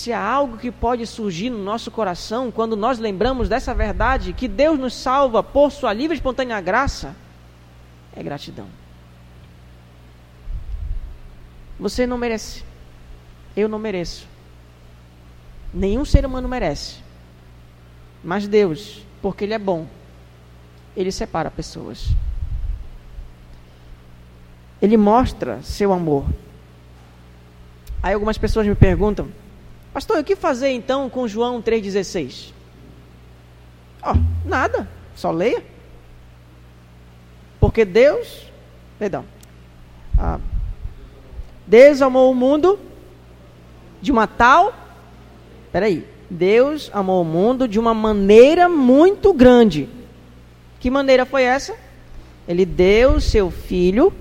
Se 0.02 0.12
há 0.12 0.20
algo 0.20 0.58
que 0.58 0.72
pode 0.72 1.06
surgir 1.06 1.48
no 1.48 1.62
nosso 1.62 1.88
coração 1.88 2.50
quando 2.50 2.74
nós 2.74 2.98
lembramos 2.98 3.48
dessa 3.48 3.72
verdade, 3.72 4.32
que 4.32 4.48
Deus 4.48 4.76
nos 4.76 4.94
salva 4.94 5.44
por 5.44 5.70
sua 5.70 5.92
livre 5.92 6.16
e 6.16 6.18
espontânea 6.18 6.60
graça, 6.60 7.14
é 8.12 8.20
gratidão. 8.20 8.66
Você 11.78 12.04
não 12.04 12.18
merece. 12.18 12.64
Eu 13.56 13.68
não 13.68 13.78
mereço. 13.78 14.26
Nenhum 15.72 16.04
ser 16.04 16.26
humano 16.26 16.48
merece. 16.48 16.96
Mas 18.24 18.48
Deus, 18.48 19.06
porque 19.22 19.44
Ele 19.44 19.54
é 19.54 19.58
bom, 19.58 19.86
Ele 20.96 21.12
separa 21.12 21.48
pessoas. 21.48 22.08
Ele 24.82 24.96
mostra 24.96 25.62
seu 25.62 25.92
amor. 25.92 26.26
Aí 28.02 28.14
algumas 28.14 28.36
pessoas 28.36 28.66
me 28.66 28.74
perguntam, 28.74 29.28
pastor, 29.92 30.18
o 30.18 30.24
que 30.24 30.36
fazer 30.36 30.70
então 30.70 31.08
com 31.10 31.28
João 31.28 31.62
3,16? 31.62 32.52
Ó, 34.02 34.12
oh, 34.12 34.48
nada, 34.48 34.88
só 35.14 35.30
leia. 35.30 35.64
Porque 37.60 37.84
Deus, 37.84 38.46
perdão, 38.98 39.24
ah, 40.18 40.40
Deus 41.66 42.02
amou 42.02 42.30
o 42.30 42.34
mundo 42.34 42.78
de 44.00 44.10
uma 44.10 44.26
tal 44.26 44.82
Peraí. 45.72 46.06
Deus 46.28 46.90
amou 46.92 47.22
o 47.22 47.24
mundo 47.24 47.66
de 47.66 47.80
uma 47.80 47.94
maneira 47.94 48.68
muito 48.68 49.32
grande. 49.32 49.88
Que 50.78 50.90
maneira 50.90 51.24
foi 51.24 51.42
essa? 51.42 51.74
Ele 52.46 52.66
deu 52.66 53.20
seu 53.20 53.50
filho 53.50 54.12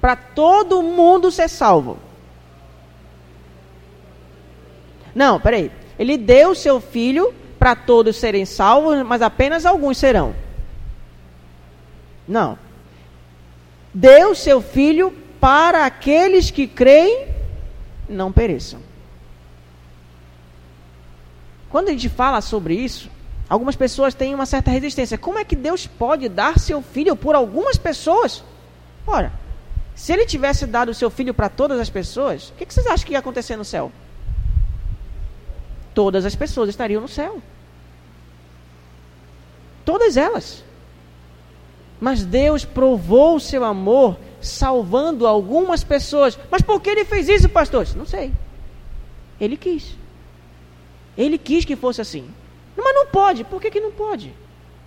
para 0.00 0.16
todo 0.16 0.82
mundo 0.82 1.30
ser 1.30 1.48
salvo. 1.48 1.98
Não, 5.16 5.40
peraí. 5.40 5.72
Ele 5.98 6.18
deu 6.18 6.54
seu 6.54 6.78
filho 6.78 7.34
para 7.58 7.74
todos 7.74 8.16
serem 8.16 8.44
salvos, 8.44 9.02
mas 9.02 9.22
apenas 9.22 9.64
alguns 9.64 9.96
serão. 9.96 10.36
Não. 12.28 12.58
Deu 13.94 14.34
seu 14.34 14.60
filho 14.60 15.10
para 15.40 15.86
aqueles 15.86 16.50
que 16.50 16.66
creem 16.66 17.28
não 18.06 18.30
pereçam. 18.30 18.78
Quando 21.70 21.88
a 21.88 21.92
gente 21.92 22.10
fala 22.10 22.42
sobre 22.42 22.74
isso, 22.74 23.10
algumas 23.48 23.74
pessoas 23.74 24.12
têm 24.12 24.34
uma 24.34 24.44
certa 24.44 24.70
resistência. 24.70 25.16
Como 25.16 25.38
é 25.38 25.44
que 25.44 25.56
Deus 25.56 25.86
pode 25.86 26.28
dar 26.28 26.58
seu 26.58 26.82
filho 26.82 27.16
por 27.16 27.34
algumas 27.34 27.78
pessoas? 27.78 28.44
Ora, 29.06 29.32
se 29.94 30.12
ele 30.12 30.26
tivesse 30.26 30.66
dado 30.66 30.90
o 30.90 30.94
seu 30.94 31.08
filho 31.08 31.32
para 31.32 31.48
todas 31.48 31.80
as 31.80 31.88
pessoas, 31.88 32.50
o 32.50 32.52
que, 32.52 32.66
que 32.66 32.74
vocês 32.74 32.86
acham 32.86 33.06
que 33.06 33.14
ia 33.14 33.18
acontecer 33.18 33.56
no 33.56 33.64
céu? 33.64 33.90
Todas 35.96 36.26
as 36.26 36.36
pessoas 36.36 36.68
estariam 36.68 37.00
no 37.00 37.08
céu. 37.08 37.40
Todas 39.82 40.18
elas. 40.18 40.62
Mas 41.98 42.22
Deus 42.22 42.66
provou 42.66 43.36
o 43.36 43.40
seu 43.40 43.64
amor 43.64 44.18
salvando 44.38 45.26
algumas 45.26 45.82
pessoas. 45.82 46.38
Mas 46.50 46.60
por 46.60 46.82
que 46.82 46.90
ele 46.90 47.06
fez 47.06 47.30
isso, 47.30 47.48
pastor? 47.48 47.88
Não 47.96 48.04
sei. 48.04 48.30
Ele 49.40 49.56
quis. 49.56 49.96
Ele 51.16 51.38
quis 51.38 51.64
que 51.64 51.74
fosse 51.74 52.02
assim. 52.02 52.28
Mas 52.76 52.94
não 52.94 53.06
pode. 53.06 53.42
Por 53.44 53.58
que, 53.58 53.70
que 53.70 53.80
não 53.80 53.90
pode? 53.90 54.34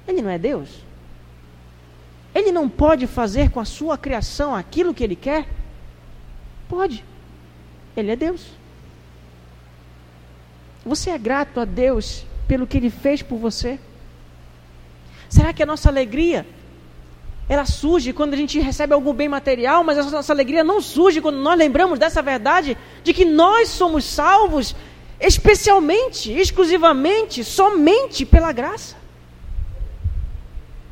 Ele 0.07 0.21
não 0.21 0.29
é 0.29 0.37
Deus? 0.37 0.69
Ele 2.35 2.51
não 2.51 2.69
pode 2.69 3.07
fazer 3.07 3.49
com 3.49 3.59
a 3.59 3.65
sua 3.65 3.97
criação 3.97 4.53
aquilo 4.53 4.93
que 4.93 5.03
ele 5.03 5.15
quer? 5.15 5.47
Pode. 6.69 7.03
Ele 7.97 8.11
é 8.11 8.15
Deus. 8.15 8.58
Você 10.89 11.11
é 11.11 11.19
grato 11.19 11.59
a 11.59 11.65
Deus 11.65 12.25
pelo 12.47 12.65
que 12.65 12.75
ele 12.75 12.89
fez 12.89 13.21
por 13.21 13.37
você? 13.37 13.79
Será 15.29 15.53
que 15.53 15.61
a 15.61 15.65
nossa 15.67 15.87
alegria 15.87 16.47
ela 17.47 17.63
surge 17.63 18.11
quando 18.11 18.33
a 18.33 18.37
gente 18.37 18.59
recebe 18.59 18.91
algum 18.91 19.13
bem 19.13 19.29
material, 19.29 19.83
mas 19.83 19.99
a 19.99 20.03
nossa 20.09 20.33
alegria 20.33 20.63
não 20.63 20.81
surge 20.81 21.21
quando 21.21 21.37
nós 21.37 21.55
lembramos 21.59 21.99
dessa 21.99 22.23
verdade 22.23 22.75
de 23.03 23.13
que 23.13 23.23
nós 23.23 23.69
somos 23.69 24.03
salvos 24.03 24.75
especialmente, 25.19 26.31
exclusivamente, 26.31 27.43
somente 27.43 28.25
pela 28.25 28.51
graça? 28.51 28.95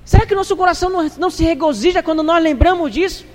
Será 0.05 0.27
que 0.27 0.35
nosso 0.35 0.55
coração 0.55 0.91
não, 0.91 1.09
não 1.17 1.31
se 1.31 1.43
regozija 1.43 2.03
quando 2.03 2.21
nós 2.21 2.41
lembramos 2.43 2.91
disso? 2.91 3.25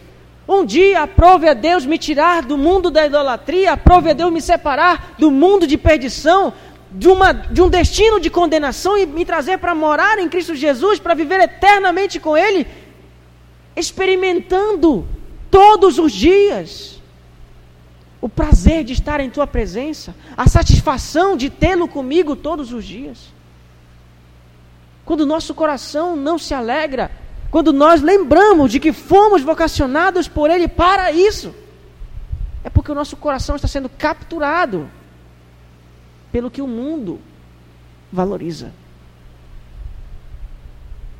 Um 0.48 0.64
dia 0.64 1.02
aprove 1.02 1.48
a 1.48 1.55
Deus 1.55 1.87
me 1.87 1.96
tirar 1.96 2.42
do 2.42 2.59
mundo 2.59 2.90
da 2.90 3.07
idolatria, 3.07 3.72
aprove 3.72 4.11
a 4.11 4.12
Deus 4.12 4.33
me 4.33 4.40
separar 4.40 5.14
do 5.18 5.31
mundo 5.31 5.66
de 5.66 5.78
perdição, 5.78 6.52
de, 6.90 7.09
uma, 7.09 7.33
de 7.33 7.62
um 7.62 7.68
destino 7.68 8.18
de 8.18 8.28
condenação 8.28 8.98
e 8.98 9.07
me 9.07 9.24
trazer 9.24 9.59
para 9.59 9.74
morar 9.74 10.18
em 10.18 10.28
Cristo 10.28 10.55
Jesus, 10.55 10.98
para 10.98 11.14
viver 11.14 11.40
eternamente 11.40 12.18
com 12.18 12.37
Ele, 12.37 12.66
experimentando 13.76 15.07
todos 15.50 15.98
os 15.98 16.12
dias 16.12 17.00
o 18.20 18.28
prazer 18.28 18.85
de 18.85 18.92
estar 18.92 19.20
em 19.20 19.28
tua 19.28 19.48
presença, 19.48 20.14
a 20.37 20.48
satisfação 20.48 21.37
de 21.37 21.50
tê-lo 21.50 21.88
comigo 21.88 22.37
todos 22.37 22.72
os 22.72 22.85
dias. 22.85 23.33
Quando 25.05 25.22
o 25.22 25.26
nosso 25.26 25.52
coração 25.55 26.14
não 26.14 26.38
se 26.38 26.55
alegra, 26.55 27.11
quando 27.52 27.70
nós 27.70 28.00
lembramos 28.00 28.72
de 28.72 28.80
que 28.80 28.94
fomos 28.94 29.42
vocacionados 29.42 30.26
por 30.26 30.48
Ele 30.48 30.66
para 30.66 31.12
isso, 31.12 31.54
é 32.64 32.70
porque 32.70 32.90
o 32.90 32.94
nosso 32.94 33.14
coração 33.14 33.56
está 33.56 33.68
sendo 33.68 33.90
capturado 33.90 34.88
pelo 36.32 36.50
que 36.50 36.62
o 36.62 36.66
mundo 36.66 37.20
valoriza. 38.10 38.72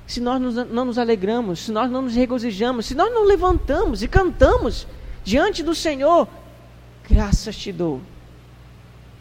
Se 0.06 0.22
nós 0.22 0.40
não 0.40 0.86
nos 0.86 0.96
alegramos, 0.96 1.60
se 1.60 1.70
nós 1.70 1.90
não 1.90 2.00
nos 2.00 2.14
regozijamos, 2.14 2.86
se 2.86 2.94
nós 2.94 3.12
não 3.12 3.24
levantamos 3.24 4.02
e 4.02 4.08
cantamos 4.08 4.86
diante 5.22 5.62
do 5.62 5.74
Senhor 5.74 6.26
graças 7.10 7.54
te 7.54 7.70
dou 7.70 8.00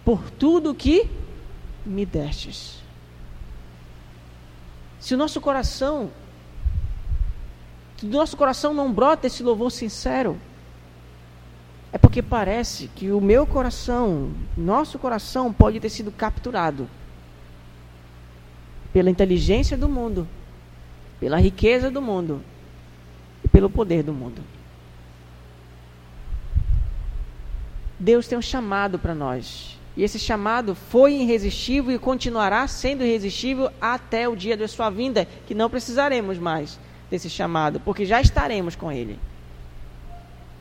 por 0.06 0.32
tudo 0.32 0.74
que 0.74 1.10
me 1.86 2.06
destes. 2.06 2.80
Se 4.98 5.14
o 5.14 5.18
nosso 5.18 5.42
coração, 5.42 6.10
se 8.02 8.08
do 8.08 8.18
nosso 8.18 8.36
coração 8.36 8.74
não 8.74 8.92
brota 8.92 9.28
esse 9.28 9.44
louvor 9.44 9.72
sincero, 9.72 10.36
é 11.94 12.00
porque 12.00 12.20
parece 12.20 12.88
que 12.96 13.12
o 13.12 13.22
meu 13.22 13.46
coração, 13.46 14.32
nosso 14.58 14.98
coração, 14.98 15.54
pode 15.54 15.80
ter 15.80 15.90
sido 15.90 16.12
capturado 16.12 16.90
pela 18.92 19.12
inteligência 19.12 19.78
do 19.78 19.88
mundo, 19.88 20.28
pela 21.20 21.40
riqueza 21.40 21.92
do 21.92 22.02
mundo 22.02 22.42
e 23.44 23.48
pelo 23.48 23.70
poder 23.70 24.02
do 24.02 24.14
mundo. 24.14 24.42
Deus 28.00 28.28
tem 28.28 28.36
um 28.36 28.42
chamado 28.42 28.98
para 28.98 29.14
nós. 29.14 29.78
E 29.96 30.02
esse 30.02 30.18
chamado 30.18 30.74
foi 30.74 31.14
irresistível 31.14 31.94
e 31.94 32.00
continuará 32.00 32.68
sendo 32.68 33.04
irresistível 33.04 33.70
até 33.80 34.28
o 34.28 34.36
dia 34.36 34.58
da 34.58 34.68
sua 34.68 34.90
vinda, 34.90 35.28
que 35.46 35.54
não 35.54 35.70
precisaremos 35.70 36.40
mais 36.40 36.80
desse 37.12 37.30
chamado, 37.30 37.82
porque 37.82 38.06
já 38.06 38.22
estaremos 38.22 38.74
com 38.74 38.90
Ele. 38.90 39.20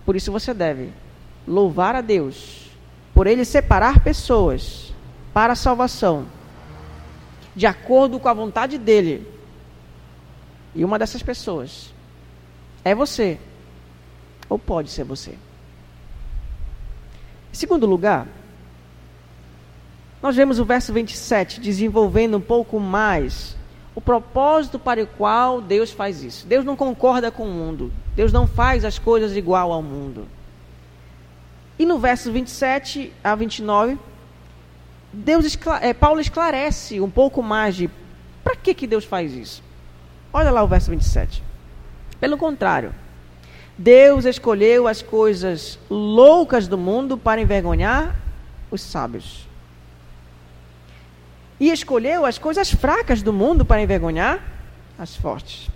Por 0.05 0.17
isso 0.17 0.33
você 0.33 0.53
deve 0.53 0.93
louvar 1.47 1.95
a 1.95 2.01
Deus 2.01 2.69
por 3.15 3.29
Ele 3.29 3.45
separar 3.45 4.01
pessoas 4.01 4.93
para 5.33 5.53
a 5.53 5.57
salvação, 5.57 6.27
de 7.55 7.67
acordo 7.67 8.19
com 8.19 8.29
a 8.29 8.35
vontade 8.35 8.77
dEle. 8.77 9.27
E 10.75 10.85
uma 10.85 10.99
dessas 10.99 11.23
pessoas 11.23 11.95
é 12.85 12.95
você, 12.95 13.39
ou 14.49 14.59
pode 14.59 14.91
ser 14.91 15.05
você. 15.05 15.39
Em 17.53 17.57
segundo 17.57 17.87
lugar, 17.87 18.27
nós 20.21 20.35
vemos 20.35 20.59
o 20.59 20.65
verso 20.65 20.93
27 20.93 21.61
desenvolvendo 21.61 22.37
um 22.37 22.41
pouco 22.41 22.81
mais 22.81 23.57
o 24.01 24.03
propósito 24.03 24.79
para 24.79 25.03
o 25.03 25.07
qual 25.07 25.61
Deus 25.61 25.91
faz 25.93 26.23
isso. 26.23 26.47
Deus 26.47 26.65
não 26.65 26.75
concorda 26.75 27.31
com 27.31 27.45
o 27.45 27.53
mundo. 27.53 27.93
Deus 28.17 28.33
não 28.33 28.47
faz 28.47 28.83
as 28.83 28.99
coisas 28.99 29.37
igual 29.37 29.71
ao 29.71 29.83
mundo. 29.83 30.27
E 31.79 31.85
no 31.85 31.99
verso 31.99 32.33
27 32.33 33.13
a 33.23 33.35
29, 33.35 33.99
Deus, 35.13 35.59
é, 35.83 35.93
Paulo 35.93 36.19
esclarece 36.19 36.99
um 36.99 37.11
pouco 37.11 37.43
mais 37.43 37.77
de 37.77 37.91
para 38.43 38.57
que, 38.57 38.73
que 38.73 38.87
Deus 38.87 39.05
faz 39.05 39.35
isso. 39.35 39.63
Olha 40.33 40.51
lá 40.51 40.63
o 40.63 40.69
verso 40.69 40.91
27. 40.91 41.43
Pelo 42.19 42.39
contrário, 42.39 42.95
Deus 43.77 44.25
escolheu 44.25 44.89
as 44.89 45.03
coisas 45.03 45.79
loucas 45.91 46.67
do 46.67 46.79
mundo 46.79 47.19
para 47.19 47.43
envergonhar 47.43 48.17
os 48.71 48.81
sábios. 48.81 49.47
E 51.61 51.71
escolheu 51.71 52.25
as 52.25 52.39
coisas 52.39 52.71
fracas 52.71 53.23
do 53.23 53.33
mundo 53.33 53.65
para 53.65 53.83
envergonhar 53.83 54.43
as 54.99 55.15
fortes. 55.15 55.69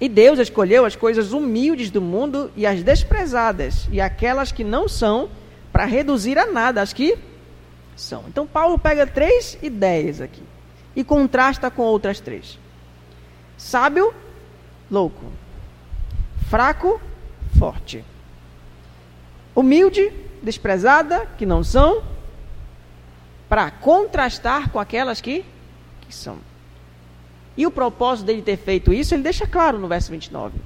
E 0.00 0.08
Deus 0.08 0.38
escolheu 0.38 0.84
as 0.84 0.96
coisas 0.96 1.32
humildes 1.32 1.90
do 1.90 2.00
mundo 2.00 2.50
e 2.56 2.66
as 2.66 2.82
desprezadas, 2.82 3.86
e 3.92 4.00
aquelas 4.00 4.50
que 4.50 4.64
não 4.64 4.88
são, 4.88 5.28
para 5.72 5.84
reduzir 5.84 6.38
a 6.38 6.46
nada 6.46 6.82
as 6.82 6.92
que 6.92 7.18
são. 7.96 8.24
Então 8.28 8.46
Paulo 8.46 8.78
pega 8.78 9.06
três 9.06 9.58
ideias 9.62 10.20
aqui 10.20 10.42
e 10.96 11.04
contrasta 11.04 11.70
com 11.70 11.82
outras 11.82 12.20
três: 12.20 12.58
sábio, 13.56 14.12
louco, 14.90 15.24
fraco, 16.48 17.00
forte, 17.58 18.04
humilde, 19.54 20.12
desprezada, 20.42 21.26
que 21.38 21.46
não 21.46 21.62
são, 21.62 22.02
para 23.54 23.70
contrastar 23.70 24.68
com 24.70 24.80
aquelas 24.80 25.20
que, 25.20 25.44
que 26.00 26.12
são. 26.12 26.38
E 27.56 27.64
o 27.64 27.70
propósito 27.70 28.26
dele 28.26 28.42
ter 28.42 28.56
feito 28.56 28.92
isso, 28.92 29.14
ele 29.14 29.22
deixa 29.22 29.46
claro 29.46 29.78
no 29.78 29.86
verso 29.86 30.10
29. 30.10 30.58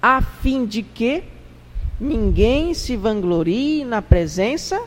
A 0.00 0.22
fim 0.22 0.64
de 0.64 0.82
que 0.82 1.24
ninguém 2.00 2.72
se 2.72 2.96
vanglorie 2.96 3.84
na 3.84 4.00
presença 4.00 4.82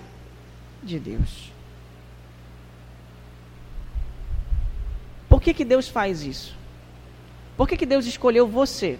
de 0.82 0.98
Deus. 0.98 1.52
Por 5.30 5.40
que, 5.40 5.54
que 5.54 5.64
Deus 5.64 5.88
faz 5.88 6.24
isso? 6.24 6.58
Por 7.56 7.68
que, 7.68 7.78
que 7.78 7.86
Deus 7.86 8.08
escolheu 8.08 8.48
você 8.48 8.98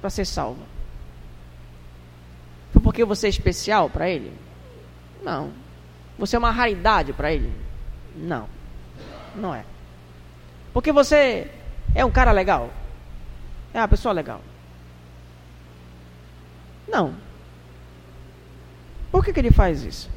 para 0.00 0.08
ser 0.08 0.24
salvo? 0.24 0.62
Foi 2.72 2.80
porque 2.80 3.04
você 3.04 3.26
é 3.26 3.28
especial 3.28 3.90
para 3.90 4.08
Ele? 4.08 4.32
Não. 5.22 5.59
Você 6.20 6.36
é 6.36 6.38
uma 6.38 6.50
raridade 6.50 7.14
para 7.14 7.32
Ele? 7.32 7.50
Não. 8.14 8.46
Não 9.34 9.54
é. 9.54 9.64
Porque 10.70 10.92
você 10.92 11.50
é 11.94 12.04
um 12.04 12.10
cara 12.10 12.30
legal? 12.30 12.70
É 13.72 13.78
uma 13.78 13.88
pessoa 13.88 14.12
legal? 14.12 14.42
Não. 16.86 17.14
Por 19.10 19.24
que, 19.24 19.32
que 19.32 19.40
ele 19.40 19.50
faz 19.50 19.82
isso? 19.82 20.10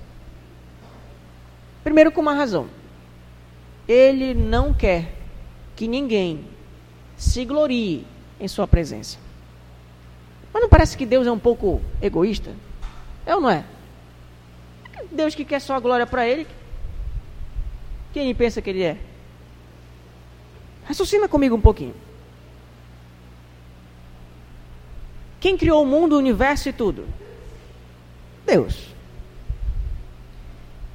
Primeiro, 1.85 2.11
com 2.11 2.19
uma 2.19 2.33
razão. 2.33 2.67
Ele 3.87 4.33
não 4.33 4.73
quer 4.73 5.15
que 5.73 5.87
ninguém 5.87 6.45
se 7.15 7.45
glorie 7.45 8.05
em 8.39 8.47
sua 8.47 8.67
presença. 8.67 9.17
Mas 10.53 10.61
não 10.61 10.69
parece 10.69 10.97
que 10.97 11.05
Deus 11.05 11.25
é 11.25 11.31
um 11.31 11.39
pouco 11.39 11.81
egoísta? 12.01 12.51
É 13.25 13.33
ou 13.33 13.41
não 13.41 13.49
é? 13.49 13.63
Deus 15.11 15.35
que 15.35 15.45
quer 15.45 15.59
só 15.59 15.75
a 15.75 15.79
glória 15.79 16.05
para 16.05 16.27
ele. 16.27 16.47
Quem 18.11 18.23
ele 18.23 18.33
pensa 18.33 18.61
que 18.61 18.69
ele 18.69 18.83
é? 18.83 18.97
Raciocina 20.85 21.27
comigo 21.27 21.55
um 21.55 21.61
pouquinho. 21.61 21.95
Quem 25.39 25.57
criou 25.57 25.83
o 25.83 25.85
mundo, 25.85 26.13
o 26.13 26.17
universo 26.17 26.69
e 26.69 26.73
tudo? 26.73 27.07
Deus. 28.45 28.93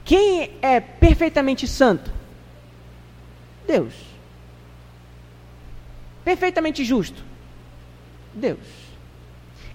Quem 0.05 0.57
é 0.63 0.81
perfeitamente 0.81 1.67
santo? 1.67 2.11
Deus. 3.67 3.93
Perfeitamente 6.25 6.85
justo? 6.85 7.23
Deus. 8.33 8.59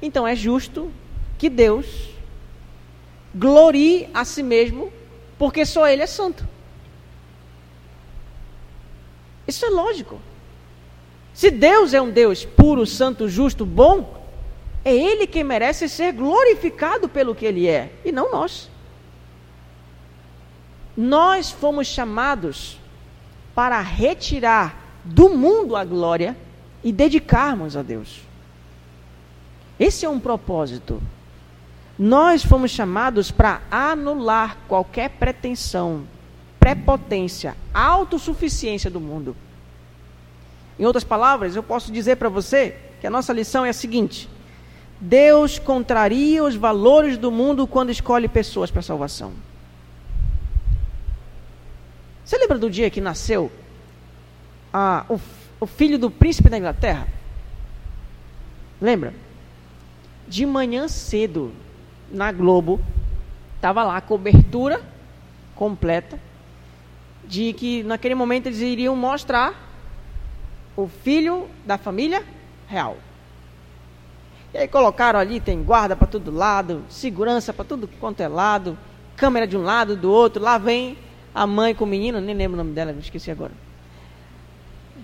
Então 0.02 0.28
é 0.28 0.36
justo 0.36 0.92
que 1.38 1.50
Deus 1.50 2.13
glorie 3.34 4.10
a 4.14 4.24
si 4.26 4.44
mesmo, 4.44 4.92
porque 5.38 5.66
só 5.66 5.88
Ele 5.88 6.04
é 6.04 6.08
santo. 6.08 6.48
Isso 9.48 9.66
é 9.66 9.70
lógico. 9.70 10.20
Se 11.34 11.50
Deus 11.50 11.94
é 11.94 12.02
um 12.02 12.12
Deus 12.12 12.46
puro, 12.46 12.86
santo, 12.86 13.28
justo, 13.28 13.66
bom, 13.66 14.24
é 14.86 14.94
Ele 14.94 15.26
quem 15.26 15.44
merece 15.44 15.90
ser 15.90 16.14
glorificado 16.14 17.10
pelo 17.10 17.34
que 17.34 17.46
Ele 17.46 17.68
é, 17.68 17.92
e 18.06 18.12
não 18.12 18.32
nós. 18.32 18.70
Nós 20.96 21.52
fomos 21.52 21.88
chamados 21.88 22.78
para 23.56 23.82
retirar 23.82 25.02
do 25.04 25.30
mundo 25.30 25.76
a 25.76 25.84
glória 25.84 26.38
e 26.84 26.92
dedicarmos 26.92 27.76
a 27.76 27.82
Deus. 27.82 28.22
Esse 29.80 30.06
é 30.06 30.10
um 30.10 30.20
propósito. 30.20 31.02
Nós 32.04 32.44
fomos 32.44 32.70
chamados 32.70 33.32
para 33.32 33.62
anular 33.72 34.58
qualquer 34.68 35.12
pretensão, 35.12 36.06
prepotência, 36.60 37.56
autossuficiência 37.74 38.92
do 38.92 39.00
mundo. 39.00 39.34
Em 40.78 40.84
outras 40.84 41.06
palavras, 41.06 41.56
eu 41.56 41.64
posso 41.64 41.94
dizer 41.94 42.18
para 42.18 42.28
você 42.28 42.78
que 43.00 43.08
a 43.08 43.10
nossa 43.10 43.32
lição 43.32 43.66
é 43.66 43.70
a 43.70 43.74
seguinte: 43.74 44.28
Deus 45.00 45.58
contraria 45.58 46.44
os 46.44 46.58
valores 46.58 47.18
do 47.18 47.32
mundo 47.32 47.66
quando 47.66 47.90
escolhe 47.90 48.28
pessoas 48.28 48.70
para 48.70 48.82
salvação. 48.82 49.32
Você 52.26 52.38
lembra 52.38 52.60
do 52.60 52.70
dia 52.70 52.90
que 52.90 53.00
nasceu 53.00 53.50
o, 55.08 55.18
o 55.58 55.66
filho 55.66 55.98
do 55.98 56.12
príncipe 56.12 56.50
da 56.50 56.58
Inglaterra? 56.58 57.08
Lembra? 58.82 59.14
De 60.28 60.46
manhã 60.46 60.90
cedo, 60.90 61.54
na 62.14 62.32
Globo, 62.32 62.80
estava 63.56 63.84
lá 63.84 63.98
a 63.98 64.02
cobertura 64.02 64.80
completa 65.56 66.20
de 67.26 67.52
que 67.54 67.84
naquele 67.84 68.16
momento 68.16 68.48
eles 68.48 68.60
iriam 68.60 68.96
mostrar 68.96 69.54
o 70.76 70.88
filho 70.88 71.48
da 71.66 71.78
família 71.78 72.24
real. 72.68 72.98
E 74.54 74.58
aí 74.60 74.68
colocaram 74.68 75.20
ali, 75.20 75.40
tem 75.40 75.64
guarda 75.64 75.96
para 75.96 76.08
todo 76.08 76.32
lado, 76.32 76.84
segurança 76.88 77.52
para 77.52 77.66
tudo 77.66 77.90
quanto 78.00 78.22
é 78.22 78.28
lado, 78.28 78.78
câmera 79.16 79.48
de 79.48 79.58
um 79.58 79.64
lado, 79.64 79.96
do 79.96 80.12
outro, 80.12 80.42
lá 80.42 80.58
vem 80.58 80.98
a 81.34 81.48
mãe 81.48 81.74
com 81.74 81.86
o 81.86 81.88
menino, 81.88 82.22
nem 82.22 82.36
lembro 82.36 82.54
o 82.54 82.64
nome 82.64 82.74
dela, 82.74 82.96
esqueci 83.00 83.32
agora. 83.32 83.52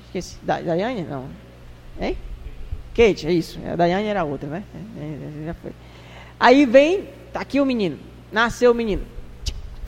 Esqueci. 0.06 0.38
Da, 0.44 0.62
Daiane? 0.62 1.02
Não. 1.04 1.26
Hein? 2.00 2.18
Kate, 2.96 3.28
é 3.28 3.32
isso. 3.32 3.60
A 3.72 3.76
Daiane 3.76 4.08
era 4.08 4.24
outra, 4.24 4.48
né? 4.50 4.64
É, 4.98 5.42
é, 5.42 5.46
já 5.46 5.54
foi. 5.56 5.72
Aí 6.40 6.66
vem, 6.66 7.10
tá 7.34 7.42
aqui 7.42 7.60
o 7.60 7.66
menino. 7.66 8.00
Nasceu 8.32 8.72
o 8.72 8.76
menino. 8.76 9.06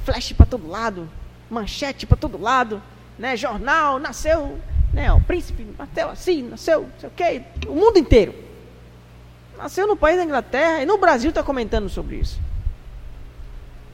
Flash 0.04 0.34
para 0.34 0.46
todo 0.46 0.68
lado, 0.68 1.10
manchete 1.50 2.06
para 2.06 2.18
todo 2.18 2.42
lado, 2.42 2.82
né? 3.18 3.38
Jornal, 3.38 4.00
nasceu, 4.00 4.60
né? 4.92 5.12
O 5.14 5.22
príncipe 5.22 5.66
nasceu 5.78 6.10
assim, 6.10 6.42
nasceu, 6.42 6.82
não 6.82 7.00
sei 7.00 7.10
o 7.10 7.12
quê, 7.12 7.44
o 7.68 7.76
mundo 7.76 7.98
inteiro. 7.98 8.34
Nasceu 9.58 9.88
no 9.88 9.96
país 9.96 10.18
da 10.18 10.24
Inglaterra 10.24 10.82
e 10.82 10.86
no 10.86 10.98
Brasil 10.98 11.30
está 11.30 11.44
comentando 11.44 11.88
sobre 11.88 12.16
isso. 12.16 12.40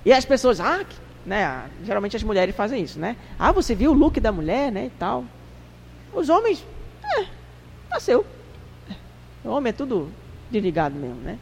E 0.06 0.14
as 0.14 0.24
pessoas, 0.24 0.62
ah, 0.62 0.86
né? 1.26 1.70
Geralmente 1.84 2.16
as 2.16 2.24
mulheres 2.24 2.56
fazem 2.56 2.82
isso, 2.82 2.98
né? 2.98 3.18
Ah, 3.38 3.52
você 3.52 3.76
viu 3.76 3.92
o 3.92 3.94
look 3.94 4.20
da 4.22 4.32
mulher, 4.32 4.72
né? 4.72 4.86
E 4.86 4.90
tal. 4.92 5.26
Os 6.14 6.30
homens, 6.30 6.66
é, 7.04 7.26
nasceu. 7.90 8.26
O 9.44 9.50
homem 9.50 9.72
é 9.72 9.74
tudo 9.74 10.10
desligado 10.50 10.96
mesmo, 10.96 11.18
né? 11.22 11.38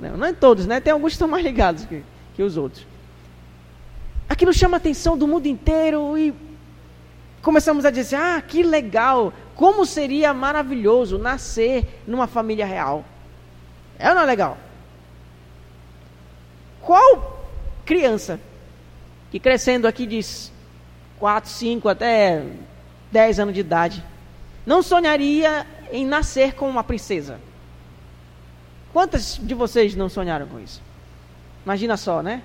Não, 0.00 0.16
não 0.16 0.26
é 0.26 0.32
todos, 0.32 0.66
né? 0.66 0.80
Tem 0.80 0.92
alguns 0.92 1.10
que 1.10 1.14
estão 1.14 1.28
mais 1.28 1.44
ligados 1.44 1.84
que, 1.84 2.02
que 2.34 2.42
os 2.42 2.56
outros. 2.56 2.86
Aquilo 4.28 4.52
chama 4.52 4.76
a 4.76 4.78
atenção 4.78 5.16
do 5.18 5.26
mundo 5.26 5.46
inteiro 5.46 6.16
e 6.16 6.34
começamos 7.42 7.84
a 7.84 7.90
dizer: 7.90 8.16
ah, 8.16 8.40
que 8.40 8.62
legal! 8.62 9.32
Como 9.54 9.84
seria 9.84 10.32
maravilhoso 10.32 11.18
nascer 11.18 12.02
numa 12.06 12.28
família 12.28 12.64
real. 12.64 13.04
É 13.98 14.08
ou 14.08 14.14
não 14.14 14.22
é 14.22 14.26
legal? 14.26 14.56
Qual 16.80 17.44
criança 17.84 18.38
que 19.30 19.40
crescendo 19.40 19.88
aqui 19.88 20.06
de 20.06 20.20
4, 21.18 21.50
5 21.50 21.88
até 21.88 22.44
10 23.10 23.40
anos 23.40 23.54
de 23.54 23.60
idade, 23.60 24.04
não 24.64 24.82
sonharia 24.82 25.66
em 25.90 26.06
nascer 26.06 26.54
com 26.54 26.68
uma 26.68 26.84
princesa? 26.84 27.40
Quantas 28.92 29.38
de 29.40 29.54
vocês 29.54 29.94
não 29.94 30.08
sonharam 30.08 30.46
com 30.46 30.58
isso? 30.58 30.82
Imagina 31.64 31.96
só, 31.96 32.22
né? 32.22 32.42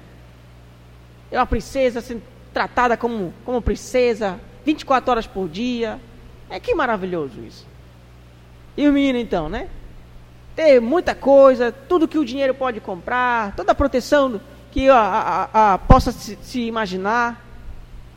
É 1.31 1.39
uma 1.39 1.45
princesa, 1.45 1.99
assim, 1.99 2.21
tratada 2.53 2.97
como, 2.97 3.33
como 3.45 3.61
princesa, 3.61 4.39
24 4.65 5.11
horas 5.11 5.27
por 5.27 5.47
dia. 5.47 5.99
É 6.49 6.59
que 6.59 6.75
maravilhoso 6.75 7.41
isso. 7.41 7.65
E 8.75 8.87
o 8.87 8.93
menino 8.93 9.17
então, 9.17 9.49
né? 9.49 9.69
Ter 10.55 10.79
muita 10.79 11.15
coisa, 11.15 11.71
tudo 11.71 12.07
que 12.07 12.17
o 12.17 12.25
dinheiro 12.25 12.53
pode 12.53 12.79
comprar, 12.79 13.55
toda 13.55 13.71
a 13.71 13.75
proteção 13.75 14.39
que 14.71 14.89
a, 14.89 14.97
a, 15.53 15.73
a 15.73 15.77
possa 15.77 16.11
se, 16.11 16.37
se 16.41 16.61
imaginar. 16.61 17.43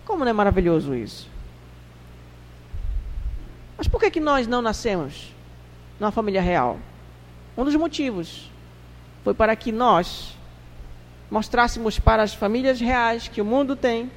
Como 0.05 0.25
não 0.25 0.31
é 0.31 0.33
maravilhoso 0.33 0.95
isso? 0.95 1.29
Mas 3.77 3.89
por 3.89 4.01
que, 4.01 4.11
que 4.11 4.21
nós 4.21 4.47
não 4.47 4.63
nascemos 4.63 5.33
numa 6.01 6.11
família 6.11 6.41
real? 6.41 6.79
Um 7.57 7.65
dos 7.65 7.75
motivos 7.75 8.51
foi 9.25 9.35
para 9.35 9.57
que 9.57 9.73
nós 9.73 10.37
mostrássemos 11.31 11.99
para 11.99 12.23
as 12.23 12.35
famílias 12.35 12.81
reais 12.81 13.29
que 13.29 13.41
o 13.41 13.45
mundo 13.45 13.75
tem 13.75 14.11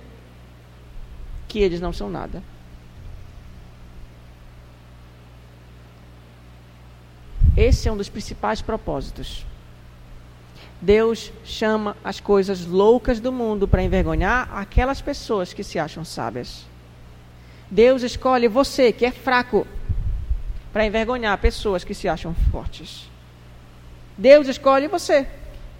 que 1.48 1.60
eles 1.60 1.82
não 1.82 1.92
são 1.92 2.10
nada. 2.10 2.44
Esse 7.58 7.90
é 7.90 7.92
um 7.92 7.98
dos 7.98 8.08
principais 8.08 8.62
propósitos. 8.62 9.46
Deus 10.80 11.34
chama 11.44 11.98
as 12.04 12.20
coisas 12.20 12.66
loucas 12.66 13.20
do 13.20 13.34
mundo 13.34 13.68
para 13.68 13.84
envergonhar 13.84 14.50
aquelas 14.56 15.02
pessoas 15.02 15.52
que 15.52 15.64
se 15.64 15.78
acham 15.78 16.06
sábias. 16.06 16.66
Deus 17.70 18.02
escolhe 18.02 18.48
você, 18.48 18.94
que 18.94 19.06
é 19.06 19.12
fraco, 19.12 19.68
para 20.72 20.86
envergonhar 20.86 21.38
pessoas 21.40 21.84
que 21.84 21.94
se 21.94 22.08
acham 22.08 22.34
fortes. 22.52 23.09
Deus 24.20 24.48
escolhe 24.48 24.88
você, 24.88 25.26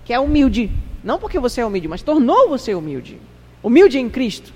que 0.06 0.14
é 0.14 0.20
humilde, 0.20 0.72
não 1.04 1.20
porque 1.20 1.38
você 1.38 1.60
é 1.60 1.66
humilde, 1.66 1.88
mas 1.88 2.02
tornou 2.02 2.50
você 2.50 2.74
humilde. 2.74 3.20
Humilde 3.62 4.00
em 4.00 4.10
Cristo, 4.10 4.54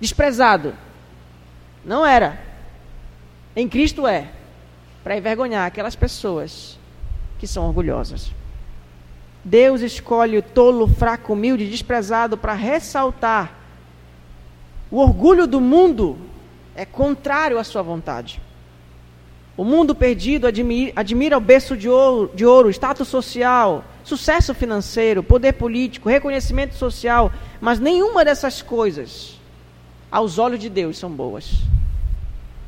desprezado. 0.00 0.74
Não 1.84 2.04
era. 2.04 2.38
Em 3.54 3.68
Cristo 3.68 4.06
é, 4.06 4.28
para 5.04 5.16
envergonhar 5.16 5.66
aquelas 5.66 5.94
pessoas 5.94 6.76
que 7.38 7.46
são 7.46 7.66
orgulhosas. 7.66 8.32
Deus 9.44 9.80
escolhe 9.80 10.38
o 10.38 10.42
tolo, 10.42 10.88
fraco, 10.88 11.34
humilde, 11.34 11.70
desprezado 11.70 12.36
para 12.36 12.54
ressaltar 12.54 13.64
o 14.90 14.98
orgulho 14.98 15.46
do 15.46 15.60
mundo 15.60 16.16
é 16.74 16.84
contrário 16.84 17.58
à 17.58 17.64
sua 17.64 17.82
vontade. 17.82 18.40
O 19.56 19.62
mundo 19.62 19.94
perdido 19.94 20.46
admira, 20.48 21.38
o 21.38 21.40
berço 21.40 21.76
de 21.76 21.88
ouro, 21.88 22.30
de 22.34 22.44
ouro, 22.44 22.70
status 22.70 23.06
social, 23.06 23.84
sucesso 24.02 24.52
financeiro, 24.52 25.22
poder 25.22 25.52
político, 25.52 26.08
reconhecimento 26.08 26.74
social, 26.74 27.32
mas 27.60 27.78
nenhuma 27.78 28.24
dessas 28.24 28.60
coisas, 28.60 29.38
aos 30.10 30.38
olhos 30.38 30.58
de 30.58 30.68
Deus, 30.68 30.98
são 30.98 31.08
boas. 31.08 31.52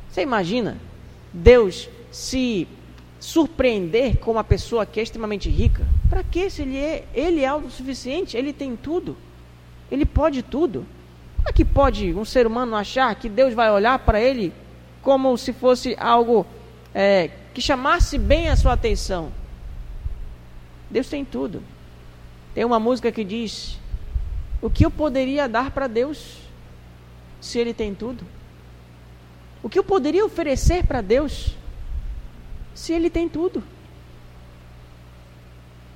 Você 0.09 0.21
imagina 0.21 0.77
Deus 1.33 1.89
se 2.09 2.65
surpreender 3.19 4.17
com 4.17 4.31
uma 4.31 4.43
pessoa 4.43 4.85
que 4.85 4.99
é 4.99 5.03
extremamente 5.03 5.49
rica? 5.49 5.85
Para 6.09 6.23
que 6.23 6.49
se 6.49 6.61
ele 6.61 6.77
é, 6.77 7.03
ele 7.13 7.41
é 7.41 7.47
autossuficiente? 7.47 8.37
Ele 8.37 8.53
tem 8.53 8.77
tudo. 8.77 9.17
Ele 9.91 10.05
pode 10.05 10.41
tudo. 10.41 10.85
Como 11.35 11.49
é 11.49 11.51
que 11.51 11.65
pode 11.65 12.13
um 12.13 12.23
ser 12.23 12.47
humano 12.47 12.77
achar 12.77 13.13
que 13.15 13.27
Deus 13.27 13.53
vai 13.53 13.69
olhar 13.69 13.99
para 13.99 14.21
ele 14.21 14.53
como 15.01 15.37
se 15.37 15.53
fosse 15.53 15.95
algo 15.99 16.45
é, 16.99 17.29
que 17.53 17.61
chamasse 17.61 18.17
bem 18.17 18.49
a 18.49 18.55
sua 18.55 18.73
atenção? 18.73 19.31
Deus 20.89 21.07
tem 21.07 21.23
tudo. 21.23 21.61
Tem 22.55 22.65
uma 22.65 22.79
música 22.79 23.11
que 23.11 23.23
diz: 23.23 23.77
O 24.59 24.67
que 24.67 24.83
eu 24.83 24.89
poderia 24.89 25.47
dar 25.47 25.69
para 25.69 25.85
Deus 25.85 26.39
se 27.39 27.59
Ele 27.59 27.71
tem 27.71 27.93
tudo? 27.93 28.25
O 29.61 29.69
que 29.69 29.77
eu 29.77 29.83
poderia 29.83 30.25
oferecer 30.25 30.87
para 30.87 31.01
Deus 31.01 31.55
se 32.73 32.93
Ele 32.93 33.11
tem 33.11 33.29
tudo? 33.29 33.63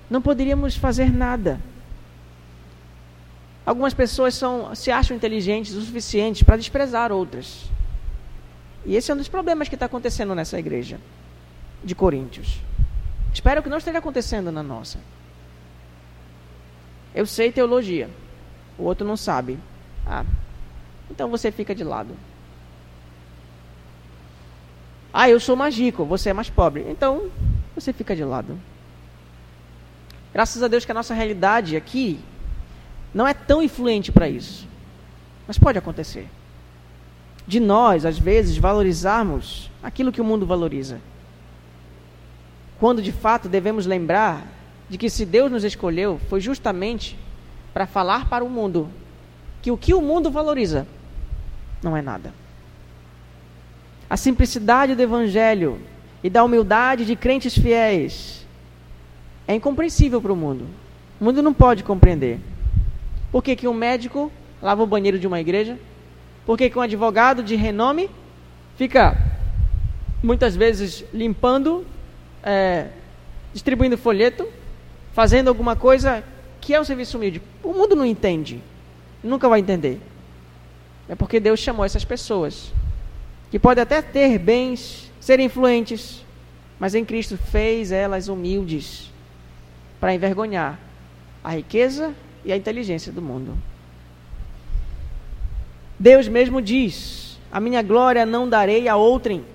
Não 0.07 0.21
poderíamos 0.21 0.75
fazer 0.75 1.11
nada. 1.11 1.59
Algumas 3.65 3.95
pessoas 3.95 4.35
são, 4.35 4.75
se 4.75 4.91
acham 4.91 5.17
inteligentes 5.17 5.73
o 5.73 5.81
suficiente 5.81 6.45
para 6.45 6.57
desprezar 6.57 7.11
outras. 7.11 7.71
E 8.85 8.95
esse 8.95 9.11
é 9.11 9.13
um 9.13 9.17
dos 9.17 9.27
problemas 9.27 9.69
que 9.69 9.75
está 9.75 9.85
acontecendo 9.85 10.33
nessa 10.33 10.59
igreja 10.59 10.99
de 11.83 11.93
Coríntios. 11.93 12.59
Espero 13.33 13.61
que 13.61 13.69
não 13.69 13.77
esteja 13.77 13.99
acontecendo 13.99 14.51
na 14.51 14.63
nossa. 14.63 14.99
Eu 17.13 17.25
sei 17.25 17.51
teologia, 17.51 18.09
o 18.77 18.83
outro 18.83 19.05
não 19.05 19.17
sabe. 19.17 19.59
Ah, 20.05 20.25
então 21.09 21.29
você 21.29 21.51
fica 21.51 21.75
de 21.75 21.83
lado. 21.83 22.15
Ah, 25.13 25.29
eu 25.29 25.39
sou 25.39 25.55
magico, 25.55 26.05
você 26.05 26.29
é 26.29 26.33
mais 26.33 26.49
pobre. 26.49 26.85
Então 26.89 27.29
você 27.75 27.91
fica 27.93 28.15
de 28.15 28.23
lado. 28.23 28.57
Graças 30.33 30.63
a 30.63 30.67
Deus 30.67 30.85
que 30.85 30.91
a 30.91 30.95
nossa 30.95 31.13
realidade 31.13 31.75
aqui 31.75 32.19
não 33.13 33.27
é 33.27 33.33
tão 33.33 33.61
influente 33.61 34.11
para 34.11 34.29
isso. 34.29 34.67
Mas 35.45 35.57
pode 35.57 35.77
acontecer. 35.77 36.27
De 37.47 37.59
nós, 37.59 38.05
às 38.05 38.17
vezes, 38.17 38.57
valorizarmos 38.57 39.69
aquilo 39.83 40.11
que 40.11 40.21
o 40.21 40.25
mundo 40.25 40.45
valoriza 40.45 40.99
quando 42.81 42.99
de 42.99 43.11
fato 43.11 43.47
devemos 43.47 43.85
lembrar 43.85 44.43
de 44.89 44.97
que 44.97 45.07
se 45.07 45.23
Deus 45.23 45.51
nos 45.51 45.63
escolheu, 45.63 46.19
foi 46.27 46.41
justamente 46.41 47.15
para 47.71 47.85
falar 47.85 48.27
para 48.27 48.43
o 48.43 48.49
mundo 48.49 48.89
que 49.61 49.69
o 49.69 49.77
que 49.77 49.93
o 49.93 50.01
mundo 50.01 50.31
valoriza 50.31 50.87
não 51.83 51.95
é 51.95 52.01
nada. 52.01 52.33
A 54.09 54.17
simplicidade 54.17 54.95
do 54.95 55.01
Evangelho 55.03 55.79
e 56.23 56.29
da 56.29 56.43
humildade 56.43 57.05
de 57.05 57.15
crentes 57.15 57.55
fiéis 57.55 58.47
é 59.47 59.53
incompreensível 59.53 60.19
para 60.19 60.33
o 60.33 60.35
mundo. 60.35 60.65
O 61.19 61.23
mundo 61.23 61.43
não 61.43 61.53
pode 61.53 61.83
compreender. 61.83 62.39
Por 63.31 63.43
que, 63.43 63.55
que 63.55 63.67
um 63.67 63.75
médico 63.75 64.31
lava 64.59 64.81
o 64.81 64.87
banheiro 64.87 65.19
de 65.19 65.27
uma 65.27 65.39
igreja? 65.39 65.77
Por 66.45 66.57
que, 66.57 66.69
que 66.69 66.77
um 66.77 66.81
advogado 66.81 67.43
de 67.43 67.55
renome 67.55 68.09
fica 68.77 69.17
muitas 70.23 70.55
vezes 70.55 71.03
limpando 71.13 71.85
é, 72.43 72.87
distribuindo 73.53 73.97
folheto, 73.97 74.47
fazendo 75.13 75.47
alguma 75.47 75.75
coisa 75.75 76.23
que 76.59 76.73
é 76.73 76.79
um 76.79 76.83
serviço 76.83 77.17
humilde. 77.17 77.41
O 77.63 77.73
mundo 77.73 77.95
não 77.95 78.05
entende, 78.05 78.61
nunca 79.23 79.49
vai 79.49 79.59
entender. 79.59 79.99
É 81.09 81.15
porque 81.15 81.39
Deus 81.39 81.59
chamou 81.59 81.83
essas 81.83 82.05
pessoas, 82.05 82.71
que 83.49 83.59
podem 83.59 83.81
até 83.81 84.01
ter 84.01 84.37
bens, 84.37 85.11
ser 85.19 85.39
influentes, 85.39 86.23
mas 86.79 86.95
em 86.95 87.03
Cristo 87.03 87.37
fez 87.37 87.91
elas 87.91 88.27
humildes 88.27 89.11
para 89.99 90.13
envergonhar 90.13 90.79
a 91.43 91.51
riqueza 91.51 92.13
e 92.45 92.51
a 92.51 92.57
inteligência 92.57 93.11
do 93.11 93.21
mundo. 93.21 93.57
Deus 96.01 96.27
mesmo 96.27 96.59
diz: 96.63 97.37
A 97.51 97.59
minha 97.59 97.83
glória 97.83 98.25
não 98.25 98.49
darei 98.49 98.87
a 98.87 98.95
outrem 98.95 99.45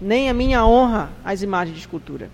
nem 0.00 0.28
a 0.28 0.34
minha 0.34 0.66
honra 0.66 1.12
às 1.24 1.42
imagens 1.42 1.76
de 1.76 1.80
escultura. 1.80 2.28